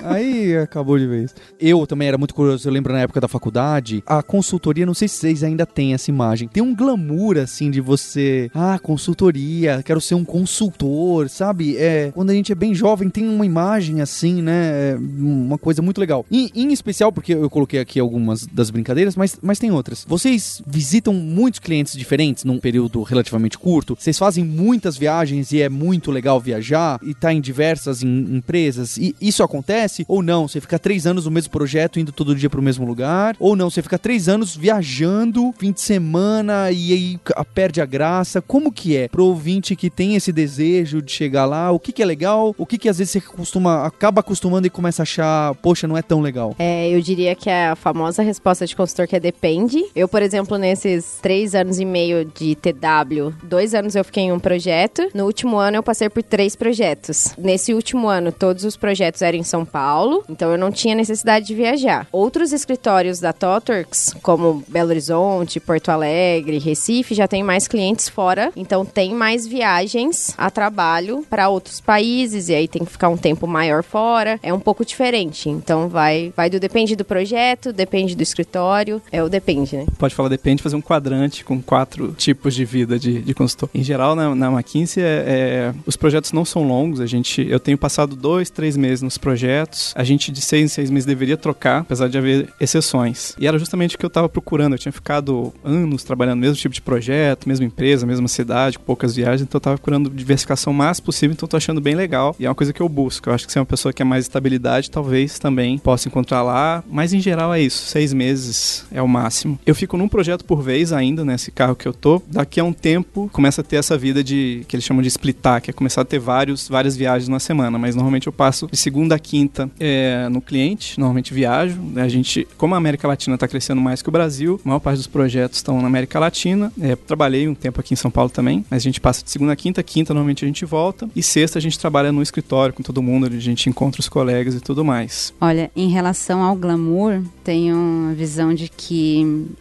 aí 0.05 0.57
acabou 0.57 0.99
de 0.99 1.07
vez. 1.07 1.35
Eu 1.59 1.87
também 1.87 2.09
era 2.09 2.19
muito 2.19 2.35
curioso, 2.35 2.69
eu 2.69 2.73
lembro 2.73 2.93
na 2.93 3.01
época 3.01 3.21
da 3.21 3.29
faculdade, 3.29 4.03
a 4.07 4.23
consultoria, 4.23 4.87
não 4.87 4.95
sei 4.95 5.09
se 5.09 5.17
vocês 5.17 5.43
ainda 5.43 5.67
têm 5.67 5.95
essa 5.95 6.11
imagem, 6.11 6.49
tem 6.49 6.63
um 6.63 6.75
glamour 6.75 7.39
assim 7.39 7.71
de 7.71 7.81
você, 7.81 8.51
ah, 8.55 8.79
consultoria, 8.79 9.83
quero 9.85 10.01
ser 10.01 10.15
um 10.15 10.25
consultor, 10.25 11.29
sabe? 11.29 11.77
É, 11.77 12.11
quando 12.13 12.31
a 12.31 12.35
gente 12.35 12.53
é 12.53 12.55
bem 12.55 12.75
jovem, 12.75 13.09
tem 13.09 13.29
uma 13.29 13.47
imagem 13.47 14.01
assim, 14.01 14.43
né? 14.43 14.93
É 14.93 14.97
uma 14.97 15.59
coisa 15.59 15.81
muito 15.83 15.99
legal. 15.99 16.25
E, 16.31 16.51
em 16.55 16.73
especial, 16.73 17.13
porque 17.13 17.35
eu 17.35 17.51
coloquei 17.51 17.81
aqui 17.81 17.99
algumas 18.01 18.47
das 18.47 18.71
brincadeiras, 18.71 19.17
mas, 19.25 19.39
mas 19.43 19.59
tem 19.59 19.71
outras. 19.71 20.05
Vocês 20.07 20.61
visitam 20.67 21.15
muitos 21.15 21.59
clientes 21.59 21.97
diferentes 21.97 22.45
num 22.45 22.59
período 22.59 23.03
relativamente 23.03 23.59
curto? 23.59 23.97
Vocês 23.99 24.19
fazem 24.19 24.45
muitas 24.45 24.97
viagens 24.99 25.51
e 25.53 25.63
é 25.63 25.69
muito 25.71 26.11
legal 26.11 26.39
viajar 26.39 26.99
e 27.03 27.15
tá 27.15 27.33
em 27.33 27.41
diversas 27.41 28.03
em- 28.03 28.37
empresas? 28.37 28.99
E 28.99 29.15
isso 29.21 29.43
acontece? 29.43 30.05
Ou 30.07 30.23
não? 30.23 30.47
Você 30.47 30.61
fica 30.61 30.79
três 30.79 31.07
anos 31.07 31.25
no 31.25 31.31
mesmo 31.31 31.51
projeto, 31.51 31.99
indo 31.99 32.13
todo 32.13 32.35
dia 32.37 32.51
pro 32.51 32.61
mesmo 32.63 32.85
lugar? 32.87 33.35
Ou 33.41 33.57
não? 33.57 33.71
Você 33.71 33.81
fica 33.81 33.99
três 33.99 34.29
anos 34.29 34.55
viajando, 34.55 35.55
fim 35.59 35.73
de 35.73 35.81
semana 35.81 36.71
e 36.71 36.93
aí 36.93 37.19
perde 37.55 37.81
a 37.81 37.87
graça? 37.87 38.43
Como 38.43 38.71
que 38.71 38.95
é 38.97 39.09
pro 39.09 39.25
ouvinte 39.25 39.75
que 39.75 39.89
tem 39.89 40.17
esse 40.17 40.33
desejo 40.33 41.01
de 41.01 41.11
chegar 41.11 41.47
lá? 41.47 41.71
O 41.71 41.79
que 41.79 41.93
que 41.93 42.03
é 42.03 42.07
legal? 42.07 42.55
O 42.59 42.67
que 42.67 42.77
que 42.77 42.89
às 42.91 42.99
vezes 42.99 43.13
você 43.13 43.21
costuma, 43.23 43.87
acaba 43.87 44.21
acostumando 44.21 44.67
e 44.67 44.71
começa 44.71 45.01
a 45.03 45.05
achar, 45.05 45.55
poxa, 45.57 45.87
não 45.89 45.97
é 45.97 46.03
tão 46.03 46.21
legal? 46.21 46.55
É, 46.59 46.91
eu 46.91 47.01
diria 47.01 47.35
que 47.35 47.49
é 47.49 47.69
a 47.69 47.77
famosa 47.77 48.23
resposta 48.23 48.67
de 48.67 48.77
consultor 48.77 49.07
que 49.09 49.14
é 49.17 49.21
depende. 49.21 49.85
Eu, 49.95 50.09
por 50.09 50.23
exemplo, 50.23 50.59
nesses 50.59 51.19
três 51.21 51.55
anos 51.55 51.79
e 51.79 51.85
meio 51.85 52.25
de 52.25 52.55
TW, 52.55 53.33
dois 53.43 53.75
anos 53.75 53.95
eu 53.95 54.05
fiquei 54.05 54.25
em 54.25 54.33
um 54.33 54.39
projeto. 54.39 55.09
No 55.15 55.25
último 55.25 55.57
ano 55.57 55.77
eu 55.77 55.83
passei 55.83 56.09
por 56.09 56.23
três 56.23 56.57
projetos. 56.57 57.35
Nesse 57.39 57.75
último 57.75 58.09
ano, 58.09 58.33
todos 58.33 58.65
os 58.65 58.77
projetos 58.77 59.23
eram 59.23 59.39
em 59.39 59.43
São 59.43 59.65
Paulo, 59.65 60.25
então 60.29 60.51
eu 60.51 60.59
não 60.59 60.71
tinha 60.71 60.95
necessidade 60.95 61.47
de 61.47 61.55
viajar. 61.55 62.07
Outros 62.11 62.53
escritórios 62.53 63.21
da 63.21 63.33
Totorx, 63.33 64.15
como 64.23 64.63
Belo 64.69 64.91
Horizonte, 64.91 65.61
Porto 65.61 65.91
Alegre, 65.91 66.59
Recife, 66.59 67.15
já 67.15 67.29
tem 67.29 67.43
mais 67.43 67.69
clientes 67.69 68.09
fora, 68.09 68.53
então 68.57 68.85
tem 68.85 69.15
mais 69.15 69.47
viagens 69.47 70.35
a 70.37 70.51
trabalho 70.51 71.25
para 71.29 71.49
outros 71.49 71.81
países 71.81 72.49
e 72.49 72.55
aí 72.55 72.69
tem 72.69 72.85
que 72.85 72.93
ficar 72.93 73.09
um 73.09 73.17
tempo 73.17 73.47
maior 73.47 73.83
fora. 73.83 74.39
É 74.43 74.53
um 74.53 74.61
pouco 74.61 74.85
diferente. 74.85 75.49
Então 75.49 75.89
vai, 75.89 76.33
vai 76.37 76.51
do 76.51 76.59
depende 76.59 76.97
do 76.97 77.05
projeto, 77.05 77.73
depende 77.73 78.15
do 78.15 78.23
escritório, 78.23 79.01
é 79.11 79.23
o 79.23 79.29
depende, 79.29 79.77
né? 79.77 79.87
Pode 79.99 80.15
falar 80.15 80.29
depende, 80.29 80.63
fazer 80.63 80.77
um 80.77 80.81
quadrante 80.81 81.45
com 81.45 81.61
quatro 81.63 82.13
tipos 82.17 82.55
de 82.55 82.65
vida 82.65 82.99
de, 82.99 83.23
de 83.23 83.35
consultor. 83.35 83.69
Em 83.75 83.83
geral, 83.83 84.15
na, 84.15 84.35
na 84.35 84.51
McKinsey, 84.51 85.03
é, 85.03 85.25
é, 85.27 85.75
os 85.87 85.97
projetos 85.97 86.33
não 86.33 86.45
são 86.45 86.67
longos. 86.67 87.01
A 87.01 87.07
gente, 87.07 87.47
eu 87.49 87.61
tenho 87.61 87.79
passado 87.79 88.17
dois, 88.17 88.51
três 88.51 88.77
meses 88.77 89.03
nos 89.03 89.19
projetos. 89.19 89.93
A 89.97 90.05
gente 90.05 90.33
de 90.33 90.41
seis 90.41 90.65
em 90.65 90.69
seis 90.69 90.91
meses 90.91 91.07
deveria 91.07 91.37
trocar, 91.37 91.81
apesar 91.81 92.09
de 92.09 92.19
haver 92.19 92.53
exceções. 92.61 93.35
E 93.39 93.47
era 93.47 93.59
justamente 93.59 93.97
o 93.97 93.99
que 93.99 94.05
eu 94.05 94.09
estava 94.09 94.29
procurando. 94.29 94.75
Eu 94.75 94.79
tinha 94.79 94.93
ficado 94.93 95.53
anos 95.65 96.03
trabalhando 96.03 96.37
no 96.37 96.41
mesmo 96.41 96.57
tipo 96.57 96.75
de 96.75 96.83
projeto, 96.83 97.49
mesma 97.49 97.65
empresa, 97.65 98.07
mesma 98.07 98.29
cidade, 98.29 98.79
com 98.79 98.85
poucas 98.85 99.15
viagens. 99.15 99.43
Então 99.43 99.59
eu 99.59 99.61
estava 99.61 99.77
procurando 99.77 100.11
diversificação 100.11 100.73
o 100.73 100.77
mais 100.77 101.01
possível. 101.01 101.35
Então 101.35 101.49
tô 101.49 101.57
achando 101.57 101.81
bem 101.81 101.95
legal. 101.95 102.35
E 102.39 102.47
é 102.47 102.49
uma 102.49 102.55
coisa 102.55 102.73
que 102.73 102.81
eu 102.81 102.89
busco. 102.89 103.29
Eu 103.29 103.35
acho 103.35 103.47
que 103.47 103.53
se 103.53 103.59
é 103.59 103.61
uma 103.61 103.67
pessoa 103.67 103.93
que 103.93 103.99
quer 103.99 104.05
mais 104.05 104.25
estabilidade, 104.25 104.91
talvez 104.91 105.39
também 105.39 105.79
possa 105.79 106.09
encontrar 106.09 106.43
lá. 106.43 106.83
Mas 106.91 107.13
em 107.13 107.21
geral 107.21 107.55
é 107.55 107.61
isso. 107.61 107.87
Seis 107.87 108.13
meses 108.13 108.85
é 108.95 109.03
o 109.03 109.09
máximo. 109.09 109.59
Eu 109.67 109.75
fico 109.75 109.97
num 109.97 110.09
projeto 110.09 110.45
por 110.45 110.63
vez 110.63 110.93
ainda, 110.93 111.25
nesse 111.25 111.51
carro 111.51 111.75
que 111.75 111.87
eu 111.87 111.93
tô. 111.93 112.23
Daqui 112.29 112.61
a 112.61 112.65
um 112.65 112.73
tempo, 112.73 113.29
começa 113.33 113.61
a 113.61 113.65
ter 113.65 113.77
essa 113.77 113.99
vida 113.99 114.23
de 114.23 114.65
que 114.69 114.77
eles 114.77 114.85
chamam 114.85 115.03
de 115.03 115.09
splitar, 115.09 115.61
que 115.61 115.71
é 115.71 115.73
começar 115.73 116.03
a 116.03 116.05
ter 116.05 116.21
vários, 116.21 116.69
várias 116.69 116.97
viagens 116.97 117.29
na 117.29 117.41
semana. 117.41 117.79
Mas 117.79 117.97
normalmente 117.97 118.29
eu 118.29 118.33
passo 118.33 118.69
de 118.71 118.77
segunda 118.77 119.17
a 119.17 119.19
quinta 119.19 119.69
é, 119.81 120.29
no 120.31 120.41
cliente, 120.41 120.99
normalmente 120.99 121.35
viajo. 121.35 121.79
A 121.97 122.09
gente, 122.09 122.47
como 122.57 122.75
a 122.75 122.79
América 122.79 123.09
Latina 123.09 123.35
está 123.35 123.49
crescendo 123.49 123.81
mais 123.81 124.01
que 124.01 124.09
o 124.09 124.13
Brasil, 124.13 124.61
a 124.65 124.69
maior 124.69 124.81
parte 124.81 124.99
dos 124.99 125.09
projetos 125.09 125.59
estão 125.59 125.81
na 125.81 125.89
América 125.89 126.21
Latina. 126.21 126.73
É, 126.81 126.95
trabalhei 126.95 127.49
um 127.49 127.55
tempo 127.55 127.81
aqui 127.81 127.95
em 127.95 127.97
São 127.97 128.11
Paulo 128.11 128.31
também, 128.31 128.65
mas 128.71 128.83
a 128.83 128.85
gente 128.85 129.01
passa 129.01 129.25
de 129.25 129.31
segunda 129.31 129.53
a 129.53 129.57
quinta, 129.57 129.83
quinta 129.83 130.15
normalmente 130.15 130.45
a 130.45 130.49
gente 130.49 130.65
volta. 130.65 131.09
E 131.17 131.23
sexta 131.23 131.59
a 131.59 131.63
gente 131.63 131.79
trabalha 131.79 132.13
no 132.13 132.23
escritório 132.23 132.73
com 132.73 132.83
todo 132.83 133.03
mundo, 133.03 133.27
a 133.27 133.31
gente 133.31 133.69
encontra 133.69 134.01
os 134.01 134.09
colegas 134.09 134.55
e 134.55 134.61
tudo 134.61 134.85
mais. 134.85 135.35
Olha, 135.41 135.71
em 135.75 135.89
relação 135.89 136.43
ao 136.43 136.55
glamour, 136.55 137.23
tenho 137.43 137.77
uma 137.77 138.15
visão 138.15 138.55
de 138.55 138.69
que 138.69 138.84